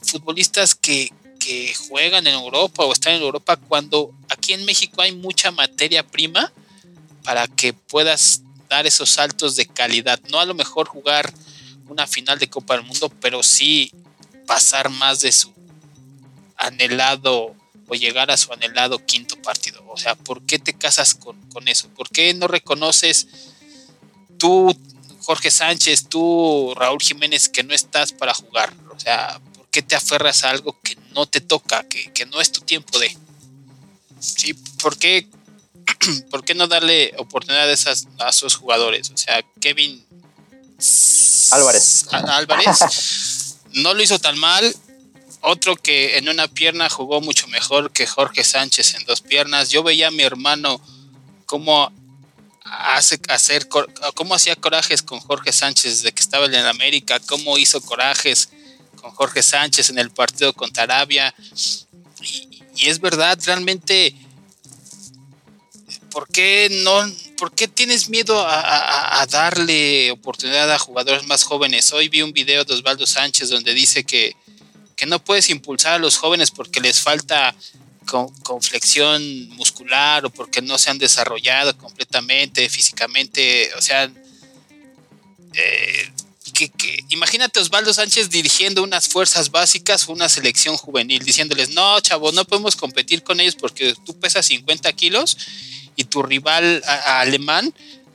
[0.00, 5.12] futbolistas que, que juegan en Europa o están en Europa cuando aquí en México hay
[5.12, 6.50] mucha materia prima
[7.22, 8.40] para que puedas
[8.70, 10.18] dar esos saltos de calidad?
[10.30, 11.30] No a lo mejor jugar
[11.88, 13.92] una final de Copa del Mundo, pero sí
[14.46, 15.52] pasar más de su
[16.56, 17.54] anhelado
[17.90, 19.84] o llegar a su anhelado quinto partido.
[19.88, 21.88] O sea, ¿por qué te casas con, con eso?
[21.88, 23.26] ¿Por qué no reconoces
[24.38, 24.74] tú,
[25.22, 28.72] Jorge Sánchez, tú, Raúl Jiménez, que no estás para jugar?
[28.94, 32.40] O sea, ¿por qué te aferras a algo que no te toca, que, que no
[32.40, 33.16] es tu tiempo de?
[34.20, 35.26] Sí, ¿por qué,
[36.30, 39.10] ¿por qué no darle oportunidad a, esas, a esos jugadores?
[39.10, 40.06] O sea, Kevin
[41.50, 42.06] Álvarez.
[42.12, 44.72] Álvarez no lo hizo tan mal.
[45.40, 49.70] Otro que en una pierna jugó mucho mejor que Jorge Sánchez en dos piernas.
[49.70, 50.80] Yo veía a mi hermano
[51.46, 51.92] cómo
[52.62, 53.68] hace hacer
[54.14, 58.50] cómo hacía corajes con Jorge Sánchez desde que estaba en América, cómo hizo corajes
[59.00, 61.34] con Jorge Sánchez en el partido contra Arabia.
[62.20, 64.14] Y, y es verdad, realmente,
[66.10, 67.10] ¿por qué no
[67.40, 71.90] ¿por qué tienes miedo a, darle oportunidad a jugadores más jóvenes?
[71.90, 74.36] Hoy vi un video de Osvaldo Sánchez donde dice que,
[75.06, 77.54] no puedes impulsar a los jóvenes porque les falta
[78.06, 83.70] con, flexión muscular o porque no se han desarrollado completamente físicamente.
[83.76, 84.10] O sea,
[85.54, 86.12] eh,
[86.52, 92.44] que, imagínate Osvaldo Sánchez dirigiendo unas fuerzas básicas una selección juvenil, diciéndoles, no, chavo, no
[92.44, 95.36] podemos competir con ellos porque tú pesas 50 kilos
[95.96, 97.72] y tu rival alemán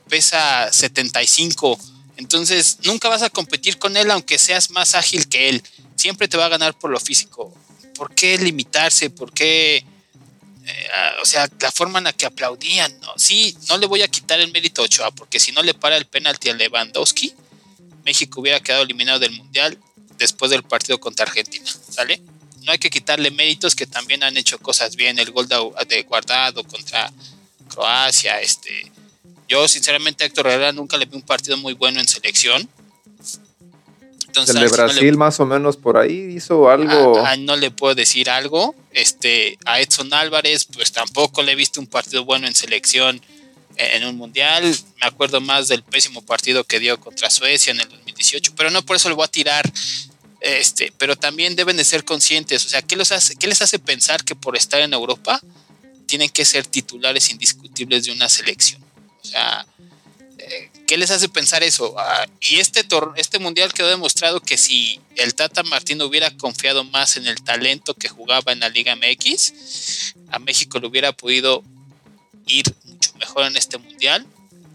[0.08, 1.78] pesa 75.
[2.16, 5.62] Entonces nunca vas a competir con él aunque seas más ágil que él.
[6.06, 7.52] Siempre te va a ganar por lo físico.
[7.96, 9.10] ¿Por qué limitarse?
[9.10, 9.78] ¿Por qué?
[9.78, 10.88] Eh,
[11.20, 12.96] o sea, la forma en la que aplaudían.
[13.00, 13.12] ¿no?
[13.16, 15.96] Sí, no le voy a quitar el mérito a Ochoa porque si no le para
[15.96, 17.34] el penalti a Lewandowski,
[18.04, 19.80] México hubiera quedado eliminado del Mundial
[20.16, 21.68] después del partido contra Argentina.
[21.90, 22.22] ¿Sale?
[22.62, 25.18] No hay que quitarle méritos que también han hecho cosas bien.
[25.18, 27.12] El gol de guardado contra
[27.68, 28.92] Croacia, este.
[29.48, 32.70] Yo, sinceramente, a Héctor Herrera nunca le vi un partido muy bueno en selección.
[34.36, 37.22] Entonces, el de Brasil, más o menos por ahí, hizo algo.
[37.38, 38.74] no le puedo decir algo.
[38.92, 43.20] Este, a Edson Álvarez, pues tampoco le he visto un partido bueno en selección
[43.76, 44.62] en un mundial.
[45.00, 48.82] Me acuerdo más del pésimo partido que dio contra Suecia en el 2018, pero no
[48.82, 49.70] por eso le voy a tirar.
[50.40, 52.64] Este, pero también deben de ser conscientes.
[52.66, 55.40] O sea, ¿qué, los hace, ¿qué les hace pensar que por estar en Europa
[56.06, 58.82] tienen que ser titulares indiscutibles de una selección.
[59.22, 59.95] O sea, eh,
[60.86, 61.94] ¿qué les hace pensar eso?
[61.98, 62.86] Ah, y este,
[63.16, 67.94] este mundial quedó demostrado que si el Tata Martino hubiera confiado más en el talento
[67.94, 71.62] que jugaba en la Liga MX, a México le hubiera podido
[72.46, 74.26] ir mucho mejor en este mundial.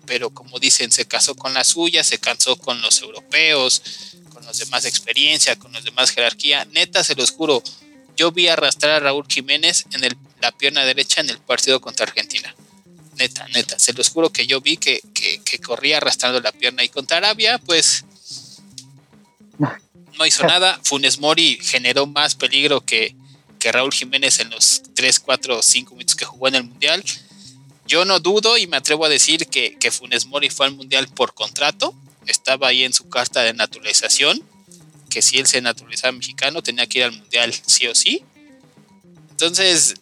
[0.06, 3.82] Pero como dicen, se casó con la suya, se cansó con los europeos,
[4.34, 6.66] con los demás experiencia, con los demás jerarquía.
[6.66, 7.64] Neta, se los juro,
[8.18, 12.06] yo vi arrastrar a Raúl Jiménez en el la pierna derecha en el partido contra
[12.06, 12.54] Argentina.
[13.18, 13.78] Neta, neta.
[13.78, 15.02] Se los juro que yo vi que,
[15.64, 18.06] corría arrastrando la pierna y contra Arabia, pues
[20.18, 20.80] no hizo nada.
[20.84, 23.16] Funes Mori generó más peligro que,
[23.60, 27.04] que Raúl Jiménez en los 3, 4, 5 minutos que jugó en el Mundial.
[27.88, 31.08] Yo no dudo y me atrevo a decir que, que Funes Mori fue al Mundial
[31.10, 31.94] por contrato.
[32.26, 34.42] Estaba ahí en su carta de naturalización,
[35.10, 38.24] que si él se naturalizaba mexicano tenía que ir al Mundial sí o sí.
[39.32, 39.96] Entonces,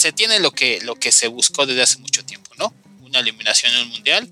[0.00, 2.72] se tiene lo que, lo que se buscó desde hace mucho tiempo, ¿no?
[3.02, 4.28] Una eliminación en un mundial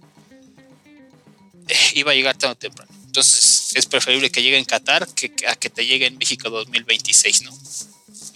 [1.68, 2.90] eh, iba a llegar tan temprano.
[3.04, 7.42] Entonces es preferible que llegue en Qatar que, a que te llegue en México 2026,
[7.42, 7.50] ¿no?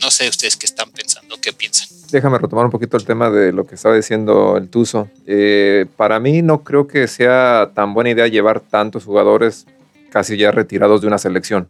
[0.01, 1.89] No sé ustedes qué están pensando, qué piensan.
[2.11, 5.09] Déjame retomar un poquito el tema de lo que estaba diciendo el Tuzo.
[5.27, 9.65] Eh, para mí no creo que sea tan buena idea llevar tantos jugadores
[10.11, 11.67] casi ya retirados de una selección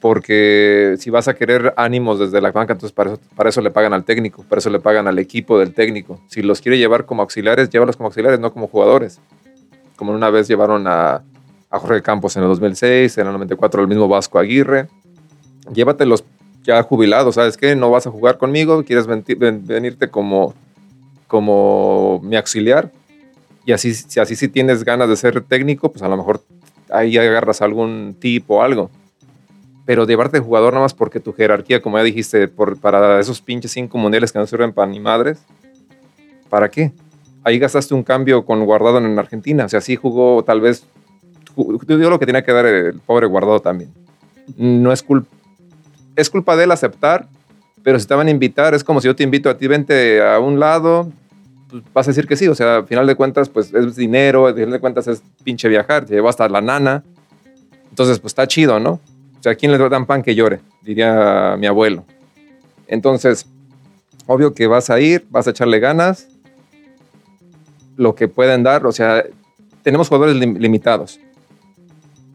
[0.00, 4.04] porque si vas a querer ánimos desde la banca, entonces para eso, le pagan al
[4.04, 6.20] técnico, para eso le pagan al equipo del técnico.
[6.28, 9.20] Si los quiere llevar como auxiliares, llévalos como auxiliares, no como jugadores.
[9.96, 11.22] Como una vez llevaron a,
[11.70, 14.88] a Jorge Campos en el 2006, en el 94 el mismo Vasco Aguirre.
[15.72, 16.24] Llévatelos
[16.62, 17.74] ya jubilados, ¿sabes qué?
[17.74, 20.54] No vas a jugar conmigo, quieres venirte como,
[21.26, 22.92] como mi auxiliar.
[23.64, 26.40] Y así, si así si tienes ganas de ser técnico, pues a lo mejor
[26.90, 28.90] ahí agarras algún tipo o algo
[29.88, 33.40] pero llevarte de jugador nada más porque tu jerarquía, como ya dijiste, por, para esos
[33.40, 35.38] pinches cinco mundiales que no sirven para ni madres,
[36.50, 36.92] ¿para qué?
[37.42, 40.84] Ahí gastaste un cambio con Guardado en Argentina, o sea, sí jugó tal vez,
[41.86, 43.90] dio lo que tenía que dar el pobre Guardado también.
[44.58, 45.34] No es culpa,
[46.16, 47.26] es culpa de él aceptar,
[47.82, 50.20] pero si te van a invitar, es como si yo te invito a ti, vente
[50.20, 51.10] a un lado,
[51.70, 54.48] pues vas a decir que sí, o sea, al final de cuentas, pues es dinero,
[54.48, 57.04] al final de cuentas es pinche viajar, te llevo hasta la nana,
[57.88, 59.00] entonces pues está chido, ¿no?
[59.38, 60.60] O sea, ¿a quién le dan pan que llore?
[60.82, 62.04] Diría mi abuelo.
[62.86, 63.46] Entonces,
[64.26, 66.28] obvio que vas a ir, vas a echarle ganas,
[67.96, 69.24] lo que pueden dar, o sea,
[69.82, 71.20] tenemos jugadores limitados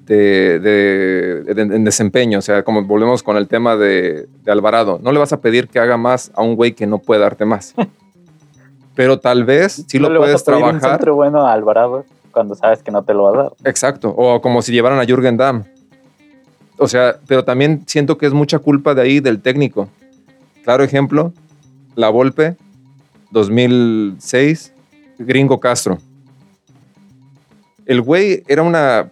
[0.06, 5.34] de, en desempeño, o sea, como volvemos con el tema de, Alvarado, no le vas
[5.34, 7.74] a pedir que haga más a un güey que no puede darte más.
[8.96, 10.76] Pero tal vez sí lo puedes vas a trabajar.
[10.76, 13.54] Un centro bueno a Alvarado cuando sabes que no te lo va a dar.
[13.64, 15.64] Exacto, o como si llevaran a Jürgen Damm
[16.84, 19.88] o sea, pero también siento que es mucha culpa de ahí del técnico.
[20.66, 21.32] Claro ejemplo,
[21.96, 22.58] La Volpe,
[23.32, 24.74] 2006,
[25.18, 25.98] Gringo Castro.
[27.86, 29.10] El güey era una...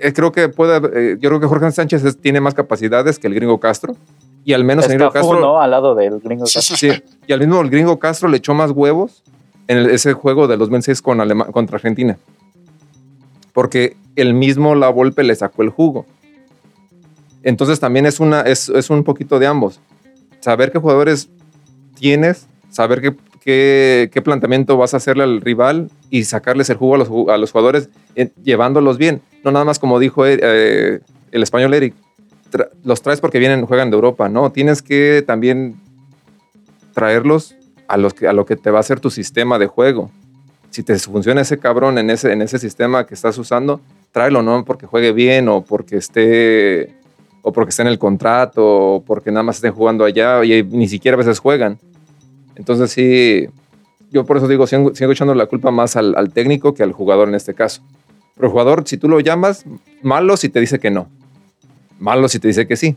[0.00, 3.34] Eh, creo que puede, eh, yo creo que Jorge Sánchez tiene más capacidades que el
[3.34, 3.94] Gringo Castro.
[4.42, 5.38] Y al menos el Gringo Castro...
[5.38, 5.60] ¿no?
[5.60, 6.76] Al lado del Gringo Castro.
[6.76, 6.90] Sí,
[7.26, 9.22] y al mismo el Gringo Castro le echó más huevos
[9.68, 11.18] en ese juego de 2006 con
[11.52, 12.16] contra Argentina.
[13.52, 16.06] Porque el mismo La Volpe le sacó el jugo.
[17.42, 19.80] Entonces también es, una, es, es un poquito de ambos.
[20.40, 21.28] Saber qué jugadores
[21.94, 26.98] tienes, saber qué, qué, planteamiento vas a hacerle al rival y sacarles el jugo a
[26.98, 29.22] los, a los jugadores eh, llevándolos bien.
[29.44, 31.00] No nada más como dijo eh, eh,
[31.32, 31.94] el español Eric,
[32.84, 34.28] los traes porque vienen, juegan de Europa.
[34.28, 35.76] No, tienes que también
[36.92, 37.56] traerlos
[37.88, 40.10] a, los a lo que te va a hacer tu sistema de juego.
[40.70, 43.80] Si te funciona ese cabrón en ese, en ese sistema que estás usando,
[44.10, 46.94] tráelo, no porque juegue bien o porque esté
[47.42, 50.88] o porque esté en el contrato o porque nada más estén jugando allá y ni
[50.88, 51.78] siquiera a veces juegan.
[52.54, 53.48] Entonces sí,
[54.10, 57.28] yo por eso digo, sigo, echando la culpa más al, al, técnico que al jugador
[57.28, 57.82] en este caso.
[58.34, 59.64] Pero el jugador, si tú lo llamas,
[60.02, 61.08] malo si te dice que no.
[61.98, 62.96] Malo si te dice que sí.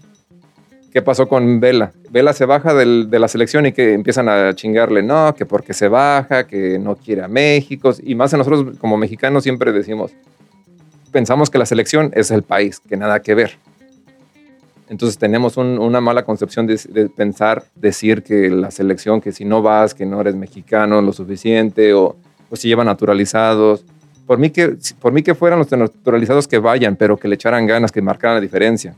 [0.94, 1.92] ¿Qué pasó con Vela?
[2.10, 5.74] Vela se baja del, de la selección y que empiezan a chingarle, no, que porque
[5.74, 7.92] se baja, que no quiere a México.
[8.02, 10.14] Y más nosotros como mexicanos siempre decimos,
[11.12, 13.58] pensamos que la selección es el país, que nada que ver.
[14.88, 19.94] Entonces tenemos una mala concepción de, pensar, decir que la selección, que si no vas,
[19.96, 22.16] que no eres mexicano lo suficiente, o,
[22.54, 23.84] si llevan naturalizados.
[24.28, 27.66] Por mí, que, por mí que fueran los naturalizados que vayan, pero que le echaran
[27.66, 28.96] ganas, que marcaran la diferencia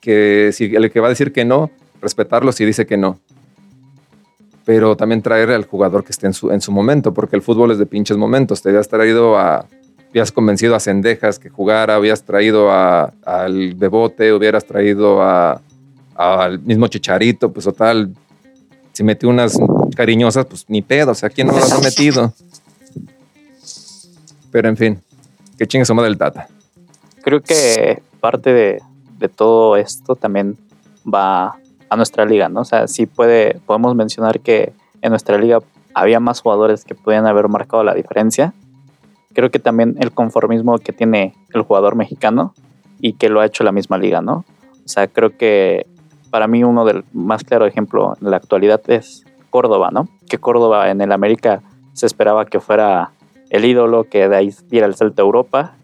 [0.00, 3.20] que si el que va a decir que no, respetarlo si dice que no.
[4.64, 7.70] Pero también traer al jugador que esté en su, en su momento, porque el fútbol
[7.70, 8.62] es de pinches momentos.
[8.62, 9.66] Te habías traído a,
[10.10, 16.88] habías convencido a Cendejas que jugara, habías traído a, al Bebote, hubieras traído al mismo
[16.88, 18.14] Chicharito, pues total,
[18.92, 19.58] si metió unas
[19.94, 22.32] cariñosas, pues ni pedo, o sea, ¿quién no las ha metido?
[24.50, 25.02] Pero en fin,
[25.58, 26.48] que chingue su del Tata.
[27.22, 28.82] Creo que parte de,
[29.18, 30.56] de todo esto también
[31.06, 31.56] va
[31.90, 32.60] a nuestra liga, ¿no?
[32.60, 35.60] O sea, sí puede, podemos mencionar que en nuestra liga
[35.94, 38.54] había más jugadores que podían haber marcado la diferencia.
[39.38, 42.54] Creo que también el conformismo que tiene el jugador mexicano
[42.98, 44.44] y que lo ha hecho la misma liga, ¿no?
[44.84, 45.86] O sea, creo que
[46.28, 50.08] para mí uno del más claro ejemplo en la actualidad es Córdoba, ¿no?
[50.28, 51.62] Que Córdoba en el América
[51.92, 53.12] se esperaba que fuera
[53.50, 55.76] el ídolo, que de ahí diera el salto a Europa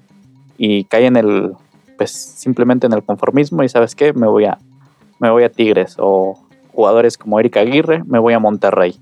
[0.59, 1.53] y cae en el
[1.97, 4.59] pues simplemente en el conformismo y sabes qué, me voy a,
[5.21, 6.41] me voy a Tigres o
[6.73, 8.99] jugadores como Erika Aguirre, me voy a Monterrey.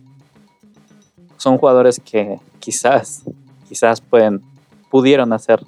[1.38, 3.24] Son jugadores que quizás,
[3.72, 4.42] quizás pueden,
[4.90, 5.60] pudieron hacer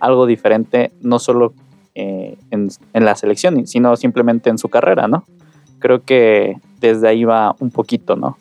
[0.00, 1.54] algo diferente, no solo
[1.94, 5.24] eh, en, en, la selección, sino simplemente en su carrera, ¿no?
[5.78, 8.36] Creo que desde ahí va un poquito, ¿no?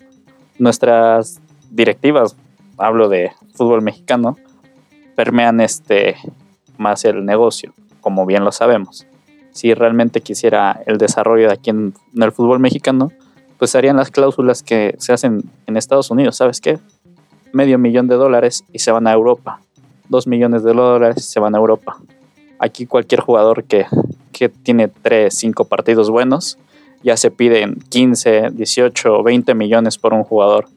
[0.58, 1.40] Nuestras
[1.70, 2.36] directivas,
[2.78, 4.38] hablo de fútbol mexicano,
[5.16, 6.16] permean este
[6.78, 7.74] más el negocio
[8.06, 9.08] como bien lo sabemos.
[9.52, 13.12] Si realmente quisiera el desarrollo de aquí en, el fútbol mexicano,
[13.58, 16.78] pues harían las cláusulas que se hacen en Estados Unidos, ¿sabes qué?
[17.56, 19.62] Medio millón de dólares y se van a Europa.
[20.10, 21.98] Dos millones de dólares y se van a Europa.
[22.60, 23.86] Aquí cualquier jugador que,
[24.34, 26.58] que tiene tres, cinco partidos buenos,
[27.02, 30.68] ya se piden 15, 18 o 20 millones por un jugador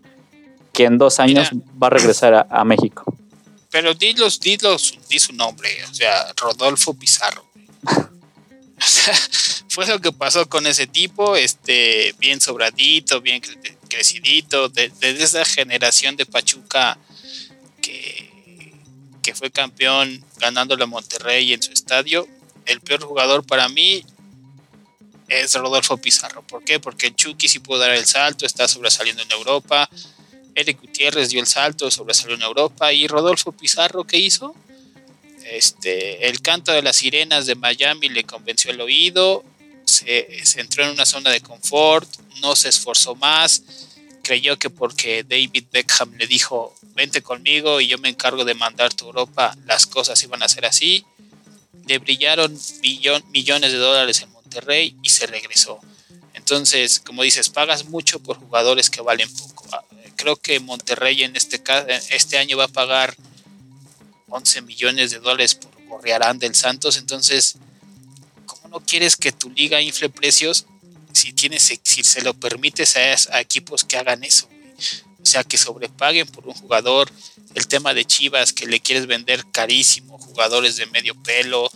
[0.72, 1.50] que en dos años
[1.82, 3.02] va a regresar a México.
[3.70, 4.56] Pero di, los, di,
[5.08, 7.44] di su nombre, o sea, Rodolfo Pizarro.
[7.84, 9.14] o sea,
[9.68, 13.42] fue lo que pasó con ese tipo, este, bien sobradito, bien
[13.98, 16.96] crecidito, de, esa generación de Pachuca
[17.82, 18.30] que,
[19.22, 22.28] que fue campeón ganándole a Monterrey en su estadio.
[22.64, 24.04] El peor jugador para mí
[25.26, 26.46] es Rodolfo Pizarro.
[26.46, 26.78] ¿Por qué?
[26.78, 29.90] Porque el Chucky sí pudo dar el salto, está sobresaliendo en Europa.
[30.54, 32.92] Eric Gutiérrez dio el salto, sobresalió en Europa.
[32.92, 34.54] Y Rodolfo Pizarro, ¿qué hizo?
[35.44, 39.44] Este, el canto de las sirenas de Miami le convenció el oído,
[39.88, 42.08] se, entró en una zona de confort,
[42.40, 43.87] no se esforzó más,
[44.28, 48.90] creyó que porque David Beckham le dijo, vente conmigo y yo me encargo de mandar
[48.92, 51.06] a Europa, las cosas iban a ser así.
[51.86, 52.54] Le brillaron
[53.32, 55.80] millones de dólares en Monterrey y se regresó.
[56.34, 59.66] Entonces, como dices, pagas mucho por jugadores que valen poco
[60.16, 61.62] creo que Monterrey en este,
[62.10, 63.16] este año va a pagar
[64.28, 66.98] 11 millones de dólares por Gorriarán del Santos.
[66.98, 67.56] Entonces,
[68.44, 70.66] ¿cómo no quieres que tu liga infle precios
[71.18, 74.48] si, tienes, si se lo permites a, equipos que hagan eso?
[75.20, 77.10] O sea, que sobrepaguen por un jugador.
[77.54, 81.70] El tema de Chivas, que le quieres vender carísimo, jugadores de medio pelo,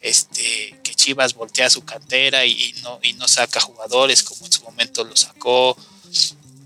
[0.00, 4.62] este, que Chivas voltea su cantera y, no, y no saca jugadores como en su
[4.62, 5.76] momento lo sacó.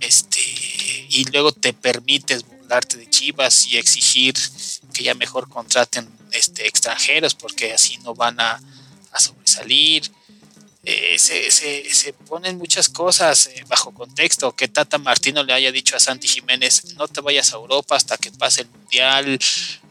[0.01, 0.41] Este,
[1.09, 4.35] y luego te permites burlarte de Chivas y exigir
[4.93, 8.61] que ya mejor contraten este, extranjeros porque así no van a,
[9.12, 10.11] a sobresalir.
[10.85, 14.55] Eh, se, se, ponen muchas cosas eh, bajo contexto.
[14.55, 18.16] Que Tata Martino le haya dicho a Santi Jiménez, no te vayas a Europa hasta
[18.16, 19.39] que pase el Mundial,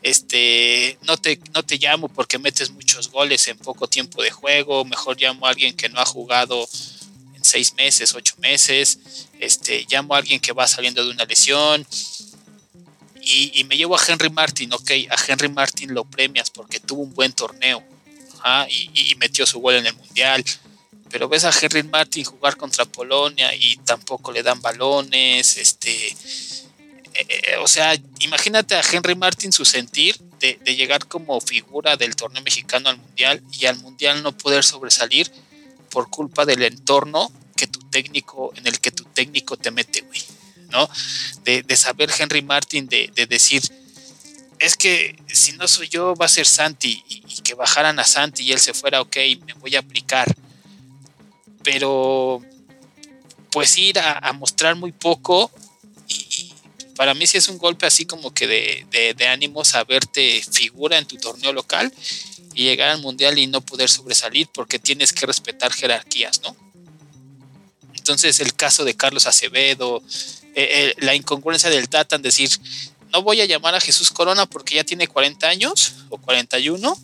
[0.02, 4.86] este, no, te, no te llamo porque metes muchos goles en poco tiempo de juego,
[4.86, 6.68] mejor llamo a alguien que no ha jugado
[7.36, 11.86] en seis meses, ocho meses, este, llamo a alguien que va saliendo de una lesión.
[13.30, 17.14] Y, me llevo a Henry Martin, ok, a Henry Martin lo premias porque tuvo un
[17.14, 17.84] buen torneo
[18.70, 20.46] y, y metió su gol en el Mundial
[21.10, 26.16] pero ves a Henry Martin jugar contra Polonia y tampoco le dan balones, este,
[27.18, 32.16] eh, eh, o sea, imagínate a Henry Martin su sentir de, llegar como figura del
[32.16, 35.32] torneo mexicano al mundial y al mundial no poder sobresalir
[35.90, 40.24] por culpa del entorno que tu técnico, en el que tu técnico te mete, güey,
[40.70, 40.88] ¿no?
[41.44, 43.64] De, saber Henry Martin, de, decir,
[44.60, 48.04] es que si no soy yo, va a ser Santi, y, y, que bajaran a
[48.04, 50.28] Santi y él se fuera, ok, me voy a aplicar
[51.70, 52.42] pero
[53.52, 55.52] pues ir a, mostrar muy poco
[56.08, 56.54] y,
[56.96, 61.06] para mí sí es un golpe así como que de, de, ánimo saberte figura en
[61.06, 61.92] tu torneo local
[62.54, 66.56] y llegar al mundial y no poder sobresalir porque tienes que respetar jerarquías, ¿no?
[67.96, 70.02] Entonces el caso de Carlos Acevedo,
[70.56, 72.50] eh, eh, la incongruencia del Tata en decir,
[73.12, 76.98] no voy a llamar a Jesús Corona porque ya tiene 40 años o 41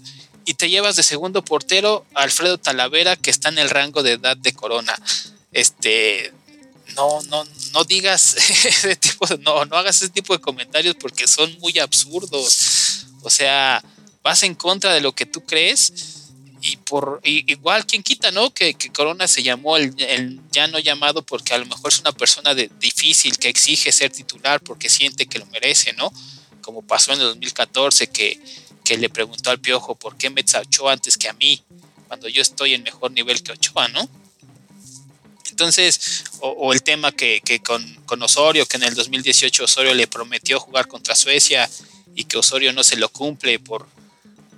[0.46, 4.14] y te llevas de segundo portero a Alfredo Talavera, que está en el rango de
[4.14, 4.94] edad de Corona.
[5.52, 6.34] Este,
[6.96, 8.36] no, no, no digas
[8.66, 13.06] ese tipo, no, no hagas ese tipo de comentarios porque son muy absurdos.
[13.22, 13.84] O sea,
[14.22, 15.94] vas en contra de lo que tú crees
[16.66, 18.54] y por igual quien quita, ¿no?
[18.54, 22.56] Que, Corona se llamó el, ya no llamado porque a lo mejor es una persona
[22.56, 26.12] de, difícil que exige ser titular porque siente que lo merece, ¿no?
[26.62, 28.40] Como pasó en el 2014 que
[28.84, 31.62] que le preguntó al Piojo por qué metes a Ochoa antes que a mí,
[32.08, 34.10] cuando yo estoy en mejor nivel que Ochoa, ¿no?
[35.54, 40.88] Entonces, o, el tema que, con, Osorio, que en el 2018 Osorio le prometió jugar
[40.88, 41.70] contra Suecia
[42.16, 43.88] y que Osorio no se lo cumple por,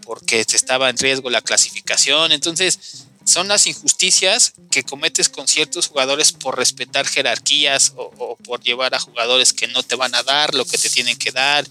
[0.03, 2.31] porque estaba en riesgo la clasificación.
[2.31, 8.95] Entonces, son las injusticias que cometes con ciertos jugadores por respetar jerarquías o, por llevar
[8.95, 11.67] a jugadores que no te van a dar lo que te tienen que dar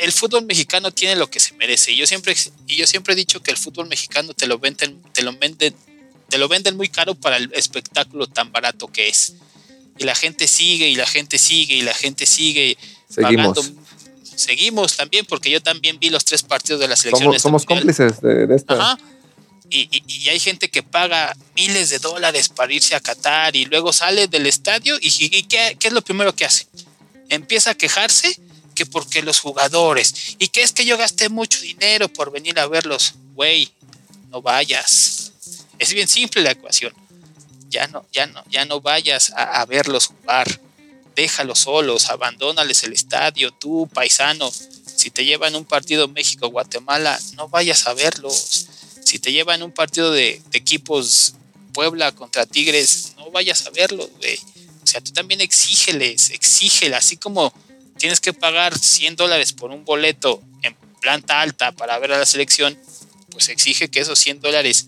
[0.00, 1.92] el fútbol mexicano tiene lo que se merece.
[1.92, 5.00] Y yo siempre, y yo siempre he dicho que el fútbol mexicano te lo venden,
[5.12, 5.74] te lo venden,
[6.28, 9.34] te lo venden muy caro para el espectáculo tan barato que es.
[9.98, 12.76] Y la gente sigue, y la gente sigue, y la gente sigue
[13.08, 13.58] Seguimos.
[13.58, 13.82] pagando.
[14.22, 17.28] Seguimos también, porque yo también vi los tres partidos de la selección.
[17.28, 18.74] Somos, somos cómplices de, esta.
[18.74, 18.98] Ajá.
[19.68, 23.92] Y, y, hay gente que paga miles de dólares para irse a Qatar y luego
[23.92, 26.66] sale del estadio y, y ¿qué, ¿qué, es lo primero que hace?
[27.28, 28.36] Empieza a quejarse
[28.80, 32.66] que porque los jugadores y que es que yo gasté mucho dinero por venir a
[32.66, 33.70] verlos, güey,
[34.30, 35.32] no vayas.
[35.78, 36.94] Es bien simple la ecuación.
[37.68, 40.48] Ya no, ya no, ya no vayas a, verlos jugar.
[41.14, 44.50] Déjalos solos, abandónales el estadio, tú, paisano.
[44.50, 48.66] Si te llevan un partido México-Guatemala, no vayas a verlos.
[49.04, 51.34] Si te llevan un partido de, equipos
[51.74, 54.38] Puebla contra Tigres, no vayas a verlos, güey.
[54.82, 57.52] O sea, tú también exígeles, exígeles, así como
[58.00, 62.26] tienes que pagar 100 dólares por un boleto en planta alta para ver a la
[62.26, 62.76] selección,
[63.30, 64.86] pues exige que esos 100 dólares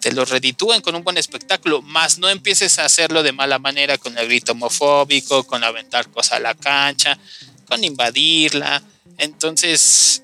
[0.00, 3.98] te los reditúen con un buen espectáculo, más no empieces a hacerlo de mala manera
[3.98, 7.18] con el grito homofóbico, con aventar cosas a la cancha,
[7.66, 8.82] con invadirla.
[9.18, 10.22] Entonces,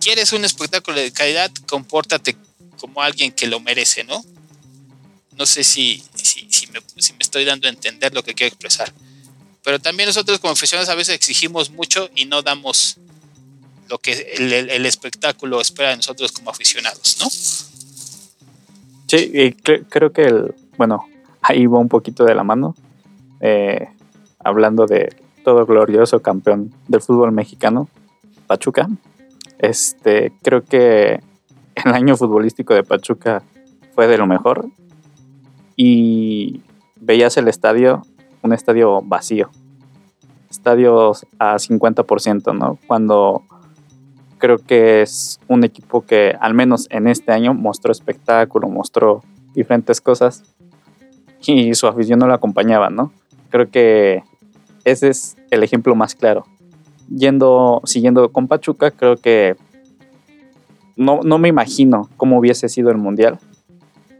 [0.00, 2.36] quieres un espectáculo de calidad, compórtate
[2.78, 4.24] como alguien que lo merece, ¿no?
[5.32, 8.92] No sé si, si, me, si me estoy dando a entender lo que quiero expresar.
[9.62, 12.98] Pero también nosotros como aficionados a veces exigimos mucho y no damos
[13.88, 17.28] lo que el, espectáculo espera de nosotros como aficionados, ¿no?
[19.08, 21.04] Sí, y creo que el, bueno,
[21.42, 22.76] ahí va un poquito de la mano,
[23.40, 23.88] eh,
[24.38, 25.14] hablando de
[25.44, 27.88] todo glorioso campeón del fútbol mexicano,
[28.46, 28.88] Pachuca.
[29.58, 31.20] Este, creo que
[31.74, 33.42] el año futbolístico de Pachuca
[33.94, 34.66] fue de lo mejor
[35.76, 36.60] y
[36.96, 38.06] veías el estadio
[38.42, 39.50] un estadio vacío,
[40.50, 42.78] estadios a 50%, ¿no?
[42.86, 43.42] Cuando
[44.38, 49.22] creo que es un equipo que al menos en este año mostró espectáculo, mostró
[49.54, 50.42] diferentes cosas
[51.46, 53.12] y su afición no lo acompañaba, ¿no?
[53.50, 54.22] Creo que
[54.84, 56.46] ese es el ejemplo más claro.
[57.08, 59.56] Yendo, siguiendo con Pachuca, creo que
[60.96, 63.38] no, no me imagino cómo hubiese sido el Mundial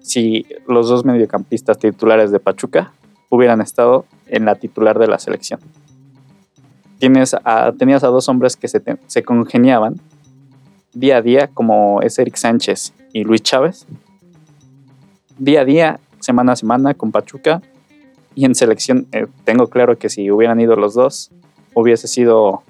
[0.01, 2.93] si los dos mediocampistas titulares de Pachuca
[3.31, 5.61] hubieran estado en la titular de la selección.
[6.99, 9.99] Tienes a, tenías a dos hombres que se, congeniaban
[10.93, 13.87] día a día, como es Eric Sánchez y Luis Chávez.
[15.39, 17.63] Día a día, semana a semana con Pachuca.
[18.35, 21.31] Y en selección, eh, tengo claro que si hubieran ido los dos,
[21.75, 22.63] hubiese sido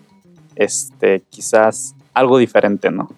[0.55, 3.11] este, quizás algo diferente, ¿no?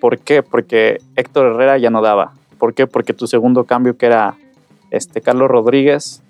[0.00, 0.42] ¿Por qué?
[0.42, 2.34] Porque Héctor Herrera ya no daba.
[2.58, 2.86] ¿Por qué?
[2.86, 4.36] Porque tu segundo cambio, que era
[4.90, 6.22] este Carlos Rodríguez,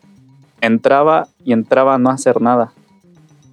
[0.60, 2.72] entraba y entraba a no hacer nada.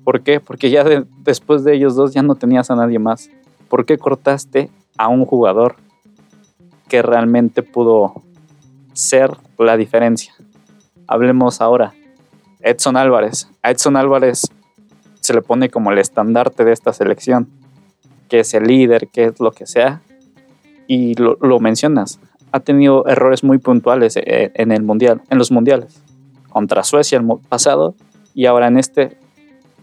[0.04, 0.40] ¿Por qué?
[0.40, 0.86] Porque ya
[1.24, 3.30] después de ellos dos ya no tenías a nadie más.
[3.70, 5.76] ¿Por qué cortaste a un jugador
[6.88, 8.24] que realmente pudo
[8.94, 10.34] ser la diferencia?
[11.08, 11.94] Hablemos ahora.
[12.62, 13.50] Edson Álvarez.
[13.62, 14.50] A Edson Álvarez
[15.20, 17.50] se le pone como el estandarte de esta selección,
[18.30, 20.02] que es el líder, que es lo que sea,
[20.88, 22.20] y lo, mencionas.
[22.54, 26.02] Ha tenido errores muy puntuales eh, en el mundial, en los mundiales,
[26.58, 27.94] contra Suecia el pasado
[28.34, 29.16] y ahora en este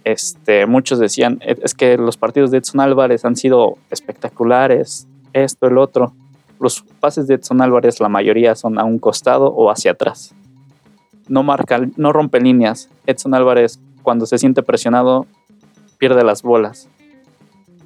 [0.02, 5.78] este, muchos decían, es que los partidos de Edson Álvarez han sido espectaculares, esto, el
[5.78, 6.14] otro.
[6.58, 10.34] Los pases de Edson Álvarez, la mayoría son a un costado o hacia atrás.
[11.28, 12.90] No marca, no rompe líneas.
[13.06, 15.26] Edson Álvarez, cuando se siente presionado,
[15.98, 16.88] pierde las bolas.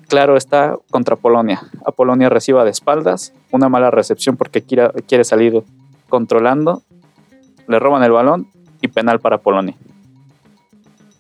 [0.09, 1.61] Claro está contra Polonia.
[1.85, 5.63] A Polonia reciba de espaldas, una mala recepción porque quiere, salir
[6.09, 6.81] controlando,
[7.67, 8.49] le roban el balón
[8.81, 9.75] y penal para Polonia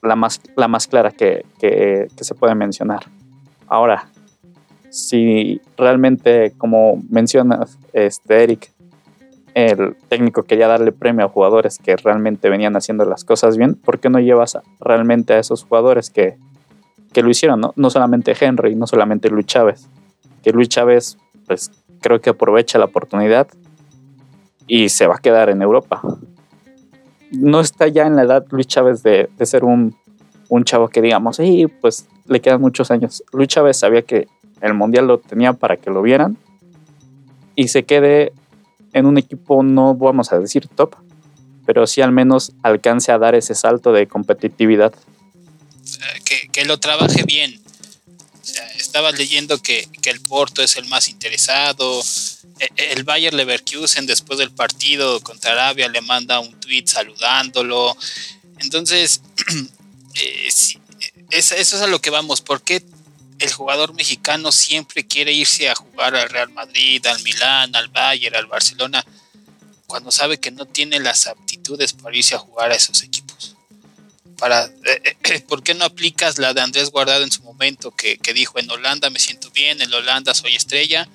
[0.02, 1.44] la más, la más clara que,
[2.20, 3.04] se puede mencionar.
[3.66, 4.08] Ahora,
[4.90, 8.72] si realmente, como mencionas, este, Eric,
[9.54, 13.98] el técnico quería darle premio a jugadores que realmente venían haciendo las cosas bien, ¿por
[13.98, 16.36] qué no llevas realmente a esos jugadores que,
[17.14, 17.60] lo hicieron?
[17.60, 17.72] ¿no?
[17.74, 19.88] no solamente Henry, no solamente Luis Chávez,
[20.44, 23.48] que Luis Chávez, pues creo que aprovecha la oportunidad
[24.68, 26.00] y se va a quedar en Europa
[27.30, 29.96] no está ya en la edad Luis Chávez de, ser un,
[30.64, 33.22] chavo que digamos, sí, pues le quedan muchos años.
[33.32, 34.28] Luis Chávez sabía que
[34.60, 36.36] el Mundial lo tenía para que lo vieran
[37.54, 38.32] y se quede
[38.92, 40.96] en un equipo, no vamos a decir top,
[41.66, 44.92] pero sí al menos alcance a dar ese salto de competitividad.
[46.24, 47.60] Que, que lo trabaje bien.
[48.76, 52.02] estaba leyendo que, que el Porto es el más interesado,
[52.76, 57.96] el Bayer Leverkusen después del partido contra Arabia le manda un tweet saludándolo.
[58.60, 59.22] Entonces,
[60.14, 60.48] eh,
[61.30, 62.40] eso es a lo que vamos.
[62.40, 62.84] ¿Por qué
[63.38, 68.36] el jugador mexicano siempre quiere irse a jugar al Real Madrid, al Milán, al Bayern,
[68.36, 69.04] al Barcelona,
[69.86, 73.56] cuando sabe que no tiene las aptitudes para irse a jugar a esos equipos?
[74.84, 78.58] Eh, eh, ¿Por qué no aplicas la de Andrés Guardado en su momento que dijo
[78.58, 81.08] en Holanda me siento bien, en Holanda soy estrella?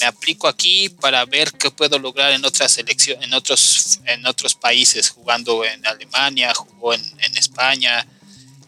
[0.00, 4.54] Me aplico aquí para ver qué puedo lograr en otras selecciones, en otros, en otros
[4.54, 7.02] países, jugando en Alemania, jugó en,
[7.36, 8.06] España.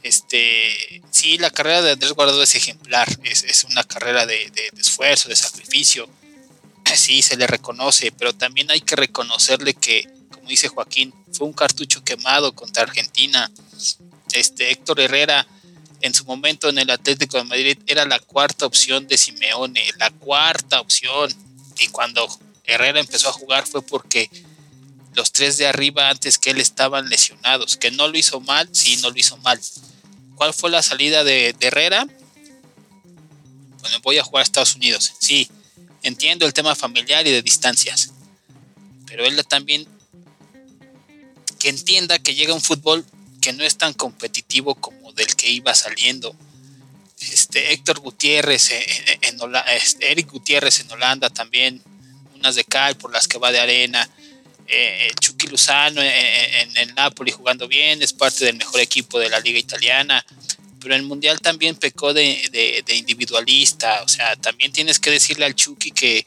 [0.02, 5.36] Este, sí, la carrera de Andrés Guardado es ejemplar, es, una carrera de, esfuerzo, de
[5.36, 6.08] sacrificio.
[6.94, 11.52] Sí, se le reconoce, pero también hay que reconocerle que, como dice Joaquín, fue un
[11.52, 13.50] cartucho quemado contra Argentina.
[14.32, 15.46] Este, Héctor Herrera
[16.00, 20.10] en su momento en el Atlético de Madrid era la cuarta opción de Simeone, la
[20.10, 21.32] cuarta opción.
[21.78, 22.28] Y cuando
[22.64, 24.30] Herrera empezó a jugar fue porque
[25.14, 27.76] los tres de arriba antes que él estaban lesionados.
[27.76, 29.60] Que no lo hizo mal, sí, no lo hizo mal.
[30.36, 32.06] ¿Cuál fue la salida de, Herrera?
[33.80, 35.12] Bueno, voy a jugar a Estados Unidos.
[35.18, 35.48] Sí,
[36.02, 38.12] entiendo el tema familiar y de distancias.
[39.06, 39.88] Pero él también
[41.58, 43.04] que entienda que llega un fútbol
[43.40, 46.34] que no es tan competitivo como del que iba saliendo.
[47.20, 49.40] Este, Héctor Gutiérrez en,
[49.74, 51.82] este, Eric Gutiérrez en Holanda también,
[52.36, 54.08] unas de cal por las que va de arena.
[54.70, 59.40] Eh, Chucky Luzano en, el Napoli jugando bien, es parte del mejor equipo de la
[59.40, 60.24] liga italiana,
[60.78, 65.54] pero en el Mundial también pecó de, individualista, o sea, también tienes que decirle al
[65.54, 66.26] Chucky que,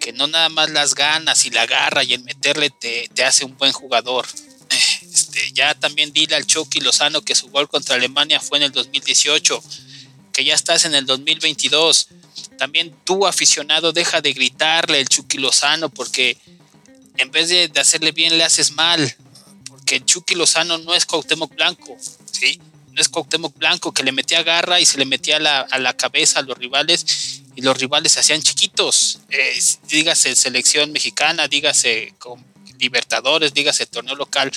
[0.00, 3.44] que no nada más las ganas y la garra y el meterle te, te hace
[3.44, 4.26] un buen jugador,
[5.02, 8.72] este, ya también dile al Chucky Lozano que su gol contra Alemania fue en el
[8.72, 9.62] 2018,
[10.32, 12.08] que ya estás en el 2022.
[12.58, 16.36] También tú, aficionado, deja de gritarle el Chucky Lozano porque
[17.18, 19.14] en vez de, hacerle bien le haces mal.
[19.68, 21.96] Porque el Chucky Lozano no es Cuauhtémoc Blanco,
[22.30, 22.60] ¿sí?
[22.92, 26.40] No es Cuauhtémoc Blanco que le metía garra y se le metía a la, cabeza
[26.40, 29.20] a los rivales y los rivales se hacían chiquitos.
[29.88, 32.44] dígase selección mexicana, dígase con
[32.78, 34.52] Libertadores, dígase torneo local,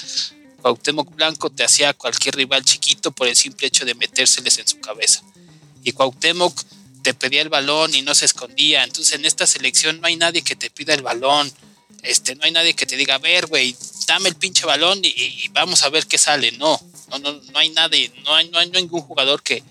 [0.61, 4.79] Cuauhtémoc Blanco te hacía cualquier rival chiquito por el simple hecho de metérseles en su
[4.79, 5.23] cabeza.
[5.83, 6.61] Y Cuauhtémoc
[7.01, 8.83] te pedía el balón y no se escondía.
[8.83, 11.51] Entonces en esta selección no hay nadie que te pida el balón.
[12.03, 13.75] este, no hay nadie que te diga, a ver, güey,
[14.07, 16.51] dame el pinche balón y, vamos a ver qué sale.
[16.53, 16.79] No,
[17.09, 19.63] no, no, no hay nadie, no hay, no hay ningún jugador que,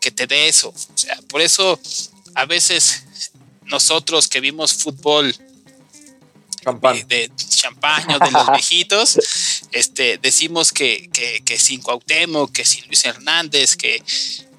[0.00, 0.68] que te dé eso.
[0.68, 1.80] O sea, por eso
[2.34, 3.04] a veces
[3.64, 5.34] nosotros que vimos fútbol
[7.06, 9.18] de champán de los viejitos,
[9.72, 11.08] este, decimos que,
[11.44, 14.02] que, sin Cuauhtémoc, que sin Luis Hernández, que,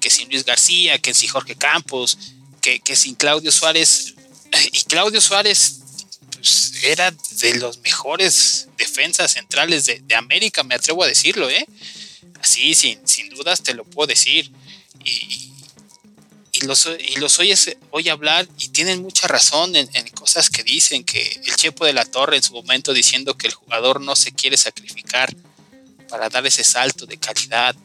[0.00, 2.16] que sin Luis García, que sin Jorge Campos,
[2.60, 4.14] que, que sin Claudio Suárez,
[4.72, 5.80] y Claudio Suárez
[6.32, 11.66] pues, era de los mejores defensas centrales de, América, me atrevo a decirlo, ¿eh?
[12.40, 14.50] Así, sin, sin dudas te lo puedo decir.
[15.04, 15.52] Y,
[16.60, 21.04] y los, y los oyes hoy hablar y tienen mucha razón en, cosas que dicen,
[21.04, 24.32] que el Chepo de la Torre en su momento diciendo que el jugador no se
[24.32, 25.34] quiere sacrificar
[26.08, 27.76] para dar ese salto de calidad,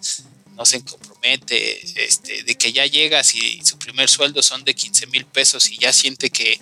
[0.55, 5.07] no se compromete, este, de que ya llegas y su primer sueldo son de 15
[5.07, 6.59] mil pesos y ya siente que,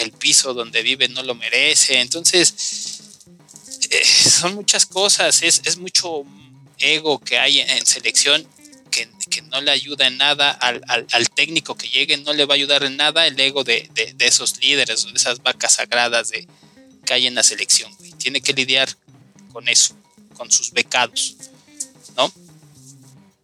[0.00, 2.00] el piso donde vive no lo merece.
[2.00, 3.00] Entonces,
[3.90, 6.24] eh, son muchas cosas, es, es mucho
[6.78, 8.44] ego que hay en selección
[8.94, 12.84] que, no le ayuda en nada al, técnico que llegue, no le va a ayudar
[12.84, 13.88] en nada el ego de,
[14.18, 16.46] esos líderes de esas vacas sagradas de,
[17.04, 17.90] que hay en la selección.
[18.18, 18.88] Tiene que lidiar
[19.52, 19.94] con eso,
[20.36, 21.36] con sus becados,
[22.16, 22.30] ¿no?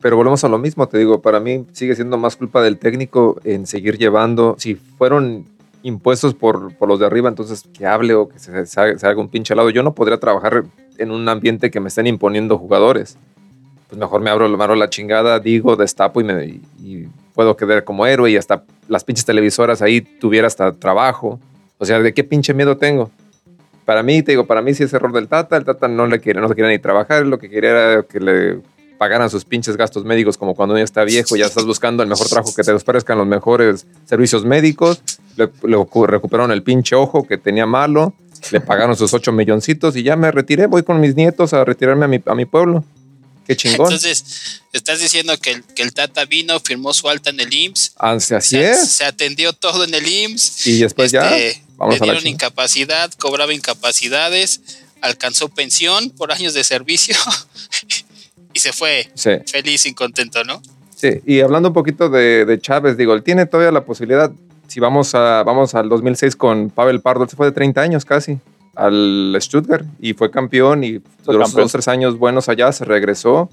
[0.01, 3.39] Pero volvemos a lo mismo, te digo, para mí sigue siendo más culpa del técnico
[3.45, 5.47] en seguir llevando, si fueron
[5.83, 9.29] impuestos por, por los de arriba, entonces que hable o que se, se, haga un
[9.29, 9.71] pinche lado.
[9.71, 10.65] Yo no podría trabajar
[10.97, 13.19] en un ambiente que me estén imponiendo jugadores
[13.91, 16.61] pues mejor me abro, me abro la chingada, digo, destapo y, me,
[17.35, 21.41] puedo quedar como héroe y hasta las pinches televisoras ahí tuviera hasta trabajo.
[21.79, 23.11] O sea, ¿de qué pinche miedo tengo?
[23.85, 25.57] Para mí, te digo, para mí sí es error del Tata.
[25.57, 27.27] El Tata no le quiere, no se quería ni trabajar.
[27.27, 28.59] Lo que quería era que le
[28.97, 32.09] pagaran sus pinches gastos médicos como cuando uno ya está viejo, ya estás buscando el
[32.09, 35.03] mejor trabajo que te ofrezcan los mejores servicios médicos.
[35.37, 35.49] Le,
[36.07, 38.13] recuperaron el pinche ojo que tenía malo,
[38.53, 40.67] le pagaron sus ocho milloncitos y ya me retiré.
[40.67, 42.85] Voy con mis nietos a retirarme a mi, a mi pueblo.
[43.51, 43.87] Qué chingón.
[43.87, 47.95] Entonces, estás diciendo que el, que el Tata vino, firmó su alta en el IMSS.
[47.99, 48.93] Ah, así es.
[48.93, 50.69] Se atendió todo en el IMSS.
[50.69, 51.37] Y después ya.
[51.37, 54.61] Este, le dieron incapacidad, cobraba incapacidades,
[55.01, 57.17] alcanzó pensión por años de servicio
[58.55, 59.11] y se fue
[59.47, 60.63] feliz y contento, ¿no?
[60.95, 64.31] Sí, y hablando un poquito de, de, Chávez, digo, él tiene todavía la posibilidad,
[64.69, 68.39] si vamos, a, vamos al 2006 con Pavel Pardo, se fue de 30 años casi
[68.81, 73.51] al Stuttgart y fue campeón y duró dos tres años buenos allá, se regresó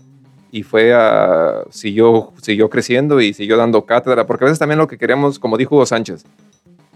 [0.51, 4.87] y fue a, siguió, siguió creciendo y siguió dando cátedra, porque a veces también lo
[4.87, 6.23] que queremos, como dijo Hugo Sánchez,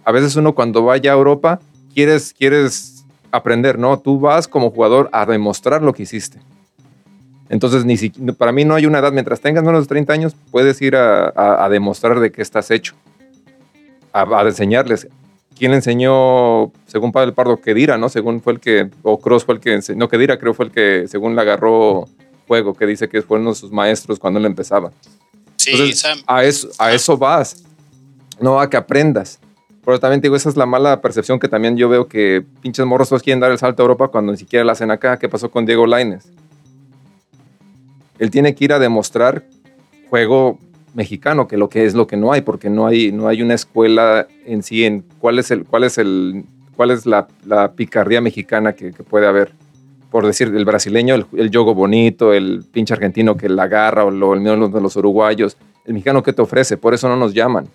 [0.06, 1.60] a veces uno cuando vaya a Europa
[1.94, 4.00] quieres, quieres aprender, ¿no?
[4.00, 6.40] Tú vas como jugador a demostrar lo que hiciste.
[7.50, 7.98] Entonces, ni
[8.32, 11.68] para mí no hay una edad, mientras tengas menos de 30 años, puedes ir a,
[11.70, 12.96] demostrar de qué estás hecho,
[14.14, 15.10] a, a enseñarles.
[15.62, 18.10] ¿Quién enseñó, según Pablo Pardo, Kedira, ¿no?
[18.10, 20.72] Según fue el que, o Cross fue el que enseñó, no, Kedira creo fue el
[20.72, 22.10] que, según le agarró
[22.48, 24.92] juego, que dice que fue uno de sus maestros cuando él empezaba.
[25.58, 26.18] Sí, Sam.
[26.26, 27.64] A eso, a eso vas,
[28.40, 29.40] no a que aprendas.
[29.86, 33.10] Pero también digo, esa es la mala percepción que también yo veo que pinches morros
[33.10, 35.20] todos quieren dar el salto a Europa cuando ni siquiera la hacen acá.
[35.20, 36.28] ¿Qué pasó con Diego Laines?
[38.18, 39.46] Él tiene que ir a demostrar
[40.10, 40.58] juego
[40.94, 43.54] mexicano, que lo que es lo que no hay, porque no hay, no hay una
[43.54, 46.46] escuela en sí en cuál es, el, cuál es, el,
[46.76, 47.28] cuál es la,
[47.76, 49.54] picardía mexicana que, puede haber.
[50.10, 54.12] Por decir, el brasileño, el, el yogo bonito, el pinche argentino que la agarra, o
[54.12, 55.56] lo, el mío de los uruguayos.
[55.86, 57.68] El mexicano que te ofrece, por eso no nos llaman.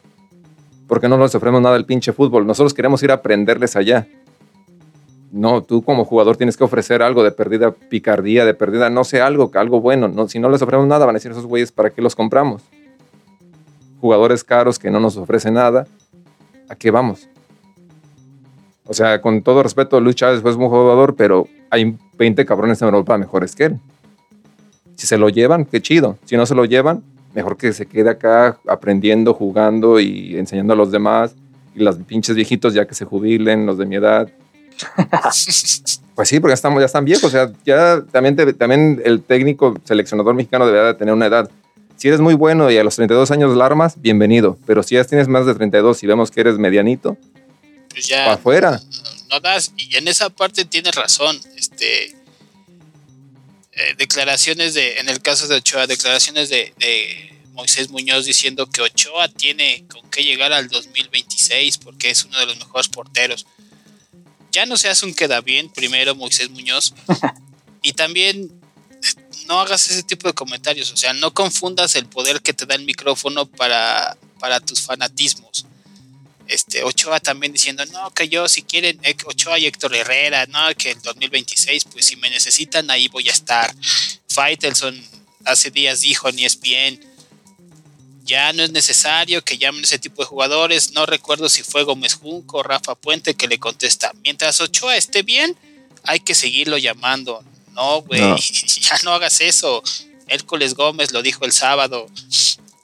[0.87, 2.47] Porque no nos ofrecemos nada del pinche fútbol.
[2.47, 4.07] Nosotros queremos ir a aprenderles allá.
[5.33, 9.21] No, tú como jugador tienes que ofrecer algo de perdida picardía, de perdida, no sé,
[9.21, 10.09] algo, algo bueno.
[10.09, 12.63] No, si no les ofrecemos nada, van a decir esos güeyes, ¿para qué los compramos?
[14.07, 15.85] Jugadores caros que no nos ofrecen nada,
[16.69, 17.29] ¿a qué vamos?
[18.87, 22.87] O sea, con todo respeto, Luis Chávez fue un jugador, pero hay 20 cabrones en
[22.87, 23.81] Europa mejores que él.
[24.95, 26.19] Si se lo llevan, qué chido.
[26.25, 27.03] Si no se lo llevan,
[27.35, 31.35] mejor que se quede acá aprendiendo, jugando y enseñando a los demás.
[31.75, 34.29] Y los pinches viejitos ya que se jubilen, los de mi edad.
[36.15, 37.25] pues sí, porque ya, estamos, ya están viejos.
[37.25, 41.51] O sea, ya también, también el técnico seleccionador mexicano debería de tener una edad.
[42.07, 44.61] Si eres muy bueno y a los 32 años la armas, bienvenido.
[44.65, 47.19] Pero si ya tienes más de 32 y vemos que eres medianito,
[47.89, 48.19] pues ya.
[48.19, 48.81] Para afuera.
[49.29, 49.73] No, das.
[49.77, 51.37] Y en esa parte tienes razón.
[51.57, 52.11] Este.
[53.73, 56.73] Eh, declaraciones de, en el caso de Ochoa, declaraciones de,
[57.55, 62.47] Moisés Muñoz diciendo que Ochoa tiene con qué llegar al 2026 porque es uno de
[62.47, 63.49] los mejores porteros.
[64.53, 66.95] Ya no se hace un queda bien, primero Moisés Muñoz.
[67.83, 68.53] y también
[69.47, 72.75] no hagas ese tipo de comentarios, o sea, no confundas el poder que te da
[72.75, 75.67] el micrófono para, para tus fanatismos.
[76.49, 80.93] Este, Ochoa también diciendo, no, que yo si quieren, Ochoa y Héctor Herrera, no, que
[80.93, 83.75] el 2026, pues si me necesitan, ahí voy a estar.
[84.29, 85.03] Faitelson
[85.45, 87.01] hace días dijo ni es bien,
[88.27, 90.93] ya no es necesario que llamen ese tipo de jugadores.
[90.93, 94.13] No recuerdo si fue Gómez Junco o Rafa Puente que le contesta.
[94.25, 95.57] Mientras Ochoa esté bien,
[96.03, 97.45] hay que seguirlo llamando.
[97.77, 98.21] No, güey,
[98.81, 99.83] ya no hagas eso.
[100.27, 102.07] Hércules Gómez lo dijo el sábado.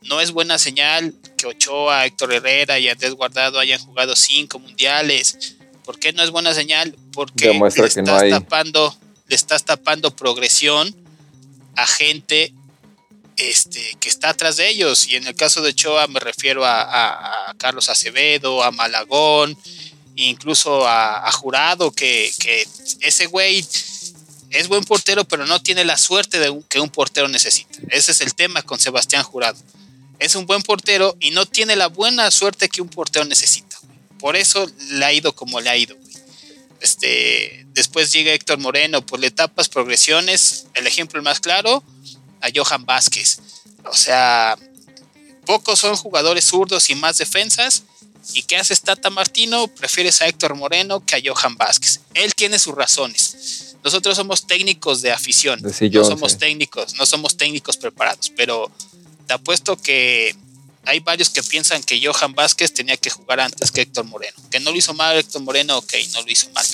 [0.03, 5.57] No es buena señal que Ochoa, Héctor Herrera y Andrés Guardado hayan jugado cinco mundiales.
[5.85, 6.95] ¿Por qué no es buena señal?
[7.13, 7.95] Porque le estás
[8.31, 8.97] tapando,
[9.27, 10.95] le estás tapando progresión
[11.77, 12.53] a gente
[13.37, 15.09] este, que está atrás de ellos.
[15.09, 19.57] Y en el caso de Ochoa me refiero a, Carlos Acevedo, a Malagón,
[20.17, 22.31] incluso a, Jurado, que,
[23.01, 23.65] ese güey
[24.53, 27.79] es buen portero, pero no tiene la suerte de que un portero necesita.
[27.89, 29.59] Ese es el tema con Sebastián Jurado.
[30.19, 33.79] Es un buen portero y no tiene la buena suerte que un portero necesita.
[34.19, 35.97] Por eso le ha ido como le ha ido.
[36.81, 40.67] Este, después llega Héctor Moreno por etapas, progresiones.
[40.75, 41.83] El ejemplo más claro,
[42.41, 43.41] a Johan Vázquez.
[43.87, 44.57] O sea,
[45.47, 47.85] pocos son jugadores zurdos y más defensas.
[48.35, 49.67] ¿Y qué hace Tata Martino?
[49.67, 52.01] Prefieres a Héctor Moreno que a Johan Vázquez.
[52.15, 53.72] Él tiene sus razones.
[53.85, 55.61] Nosotros somos técnicos de afición.
[55.63, 58.31] no somos técnicos, no somos técnicos preparados.
[58.37, 58.71] Pero
[59.27, 60.35] te apuesto que
[60.85, 64.37] hay varios que piensan que Johan Vázquez tenía que jugar antes que Héctor Moreno.
[64.51, 66.65] Que no lo hizo mal Héctor Moreno, ok, no lo hizo mal.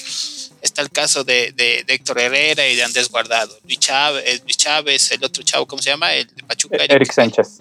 [0.60, 1.54] Está el caso de,
[1.86, 3.56] Héctor Herrera y de Andrés Guardado.
[3.64, 6.12] Luis Chávez, eh, Luis Chávez, el otro chavo, ¿cómo se llama?
[6.14, 6.76] El de Pachuca.
[6.76, 7.60] Eric, Sánchez.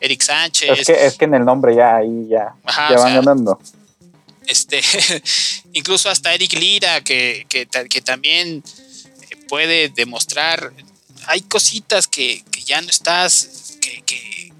[0.00, 0.78] Eric Sánchez.
[0.78, 2.54] Es que, es que en el nombre ya ahí ya,
[2.90, 3.58] ya van ganando.
[4.46, 4.82] Este,
[5.72, 7.66] incluso hasta Eric Lira, que, que,
[8.02, 8.62] también
[9.48, 10.72] puede demostrar.
[11.26, 14.02] Hay cositas que, ya no estás, que,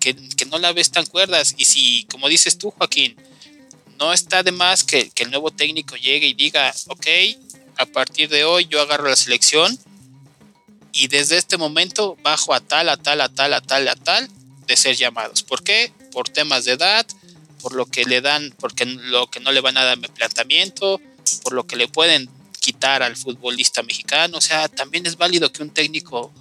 [0.01, 1.55] que, no la ves tan cuerdas.
[1.57, 3.17] Y si, como dices tú, Joaquín,
[3.99, 7.07] no está de más que, que, el nuevo técnico llegue y diga, ok,
[7.77, 9.79] a partir de hoy yo agarro la selección
[10.93, 14.29] y desde este momento bajo a tal, a tal, a tal, a tal, a tal
[14.67, 15.43] de ser llamados.
[15.43, 15.93] ¿Por qué?
[16.13, 17.07] Por temas de edad,
[17.63, 21.01] por lo que le dan, porque lo que no le van a dar planteamiento,
[21.43, 22.29] por lo que le pueden
[22.61, 24.39] quitar al futbolista mexicano.
[24.39, 26.33] O sea, también es válido que un técnico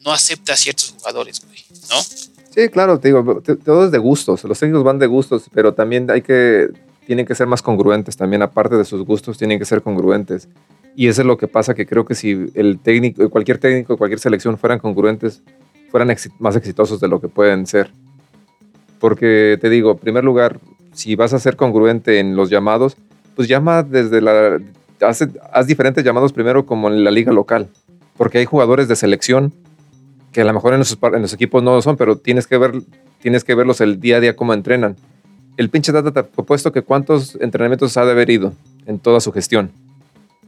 [0.00, 1.42] no acepte a ciertos jugadores,
[1.90, 2.02] ¿no?
[2.02, 4.44] Sí, claro, te digo, todo es de gustos.
[4.44, 6.68] Los técnicos van de gustos, pero también hay que
[7.06, 10.48] tienen que ser más congruentes también, aparte de sus gustos, tienen que ser congruentes.
[10.96, 14.20] Y eso es lo que pasa, que creo que si el técnico, cualquier técnico, cualquier
[14.20, 15.42] selección fueran congruentes,
[15.90, 17.90] fueran más exitosos de lo que pueden ser.
[19.04, 20.60] Porque te digo, en primer lugar,
[20.94, 22.96] si vas a ser congruente en los llamados,
[23.36, 24.58] pues llama desde la...
[25.02, 27.68] Haz, diferentes llamados primero como en la liga local,
[28.16, 29.52] porque hay jugadores de selección
[30.32, 32.80] que a lo mejor en los, equipos no lo son, pero tienes que, ver,
[33.20, 34.96] tienes que verlos el día a día cómo entrenan
[35.58, 38.54] el pinche Data te ha propuesto que cuántos entrenamientos ha de haber ido
[38.86, 39.70] en toda su gestión.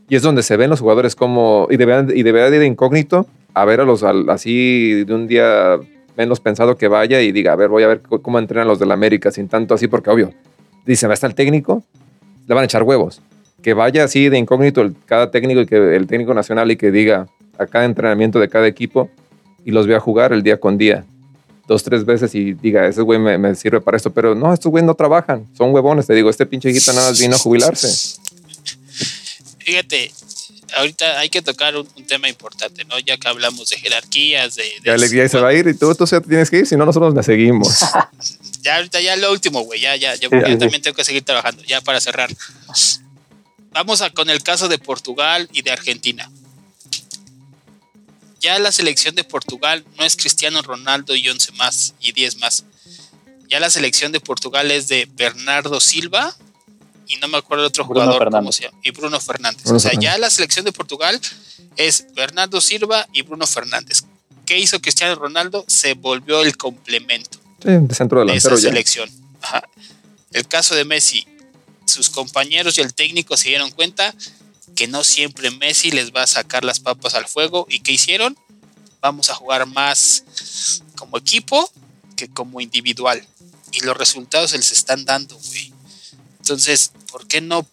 [0.09, 3.27] Y es donde se ven los jugadores como, y deberán, y deberá ir de incógnito
[3.53, 5.79] a ver a los así de un día
[6.17, 8.93] menos pensado que vaya y diga, a ver, voy a ver cómo entrenan los del
[8.93, 10.33] América sin tanto así, porque obvio,
[10.85, 11.83] dice, va a estar el técnico,
[12.47, 13.21] le van a echar huevos.
[13.63, 16.91] Que vaya así de incógnito el, cada técnico y que el técnico nacional y que
[16.91, 17.27] diga
[17.59, 19.11] a cada entrenamiento de cada equipo
[19.65, 21.05] y los vea jugar el día con día
[21.67, 24.87] dos, tres veces y diga, ese güey me, sirve para esto, pero no, estos güeyes
[24.87, 28.21] no trabajan, son huevones, te digo, este pinche hijita nada más vino a jubilarse.
[29.59, 30.13] Fíjate,
[30.77, 32.99] ahorita hay que tocar un, tema importante, ¿no?
[32.99, 34.65] Ya que hablamos de jerarquías, de...
[34.85, 37.15] ya le se va a ir y tú, tú tienes que ir, si no nosotros
[37.15, 37.81] la seguimos.
[38.63, 41.81] ya ahorita ya lo último, güey, ya, ya, yo, también tengo que seguir trabajando, ya
[41.81, 42.31] para cerrar.
[43.71, 46.31] Vamos a, con el caso de Portugal y de Argentina
[48.47, 52.65] ya la selección de Portugal no es Cristiano Ronaldo y 11 más y 10 más.
[53.49, 56.33] Ya la selección de Portugal es de Bernardo Silva
[57.09, 59.71] y no me acuerdo el otro jugador cómo se llama, y Bruno Fernández.
[59.71, 61.21] o sea, ya la selección de Portugal
[61.77, 64.05] es Bernardo Silva y Bruno Fernández.
[64.45, 65.65] ¿Qué hizo Cristiano Ronaldo?
[65.67, 69.11] Se volvió el complemento de, centro de esa selección.
[70.33, 71.27] El caso de Messi,
[71.85, 74.15] sus compañeros y el técnico se dieron cuenta
[74.75, 77.67] que no siempre Messi les va a sacar las papas al fuego.
[77.69, 78.37] ¿Y qué hicieron?
[79.01, 80.25] Vamos a jugar más
[80.97, 81.71] como equipo
[82.17, 83.27] que como individual.
[83.73, 85.73] Y los resultados se les están dando, güey.
[86.47, 87.67] Entonces, ¿por qué no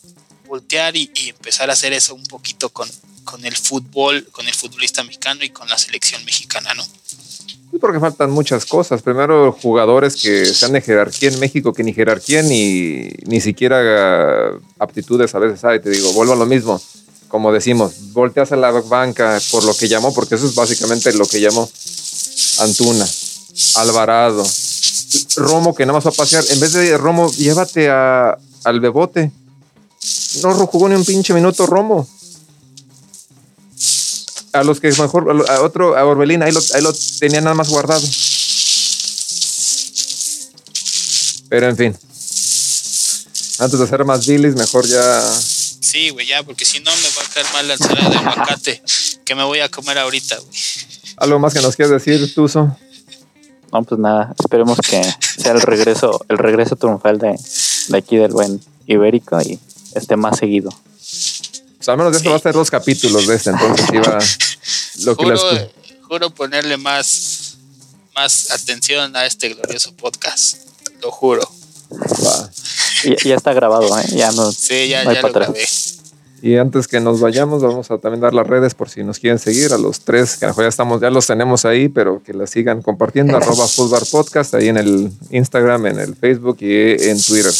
[0.48, 2.90] voltear y, empezar a hacer eso un poquito con,
[3.24, 6.84] con el fútbol, con el futbolista mexicano y con la selección mexicana, ¿no?
[7.80, 9.04] Porque faltan muchas cosas.
[9.04, 15.36] Primero, jugadores que sean de jerarquía en México, que ni jerarquía ni, ni siquiera aptitudes
[15.36, 15.80] a veces hay.
[15.80, 16.82] Te digo, vuelvo a lo mismo.
[17.28, 21.28] Como decimos, volteas a la banca por lo que llamó, porque eso es básicamente lo
[21.28, 21.70] que llamó
[22.60, 23.08] Antuna,
[23.76, 24.44] Alvarado,
[25.38, 26.44] Romo, que nada más va a pasear.
[26.50, 29.32] En vez de Romo, llévate a, al Bebote.
[30.42, 32.08] No jugó ni un pinche minuto Romo.
[34.54, 37.42] A los que mejor, a lo- a otro, a Orbelín, ahí lo, ahí lo tenía
[37.42, 38.06] nada más guardado.
[41.50, 41.98] Pero en fin.
[43.60, 45.22] Antes de hacer más bilis, mejor ya.
[45.80, 48.84] Sí, güey, ya, porque si no me va a caer mal la ensalada de aguacate
[49.24, 50.50] que me voy a comer ahorita, güey.
[51.18, 52.76] Algo más que nos quieras decir, Tuzo.
[53.72, 55.02] No, pues nada, esperemos que
[55.38, 57.40] sea el regreso, el regreso triunfal de,
[57.88, 59.60] de aquí del buen Ibérico y
[59.96, 60.70] esté más seguido.
[61.78, 62.32] Pues al menos de esto Sí.
[62.32, 64.20] va a ser dos capítulos de este, entonces iba.
[65.06, 65.68] Lo que Juro, les-
[66.08, 67.56] juro ponerle más,
[68.16, 70.58] más atención a este glorioso podcast.
[71.02, 71.50] Lo juro.
[73.04, 74.06] Y, ya está grabado, ¿eh?
[74.16, 74.52] Ya no.
[74.52, 75.48] Sí, ya, no hay ya lo atrás.
[75.50, 75.68] grabé.
[76.46, 79.40] Y antes que nos vayamos, vamos a también dar las redes por si nos quieren
[79.40, 82.22] seguir a los tres, que a lo mejor ya estamos, ya los tenemos ahí, pero
[82.22, 87.02] que las sigan compartiendo, arroba Footbar Podcast, ahí en el Instagram, en el Facebook y
[87.02, 87.54] en Twitter.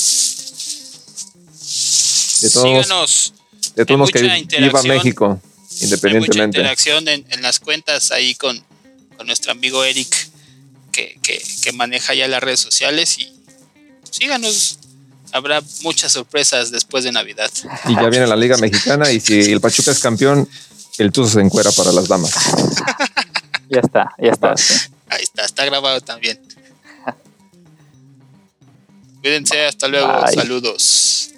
[2.42, 3.34] De todos, Síganos.
[3.78, 4.22] de todos que
[4.60, 4.84] viva.
[4.84, 6.58] México, Hay mucha independientemente.
[6.60, 8.62] interacción en, en las cuentas ahí con,
[9.16, 10.14] con nuestro amigo Eric,
[10.92, 13.18] que, que, que maneja ya las redes sociales.
[13.18, 13.32] Y
[14.12, 14.80] síganos.
[15.34, 17.50] Habrá muchas sorpresas después de Navidad.
[17.90, 20.48] Y ya viene la Liga Mexicana y si el Pachuca es campeón,
[21.00, 22.32] el Tuzo se encuera para las damas.
[23.70, 24.54] Ya está, ya está.
[25.10, 26.40] Ahí está, está grabado también.
[29.22, 30.22] Cuídense, hasta luego.
[30.22, 30.34] Bye.
[30.36, 31.33] Saludos.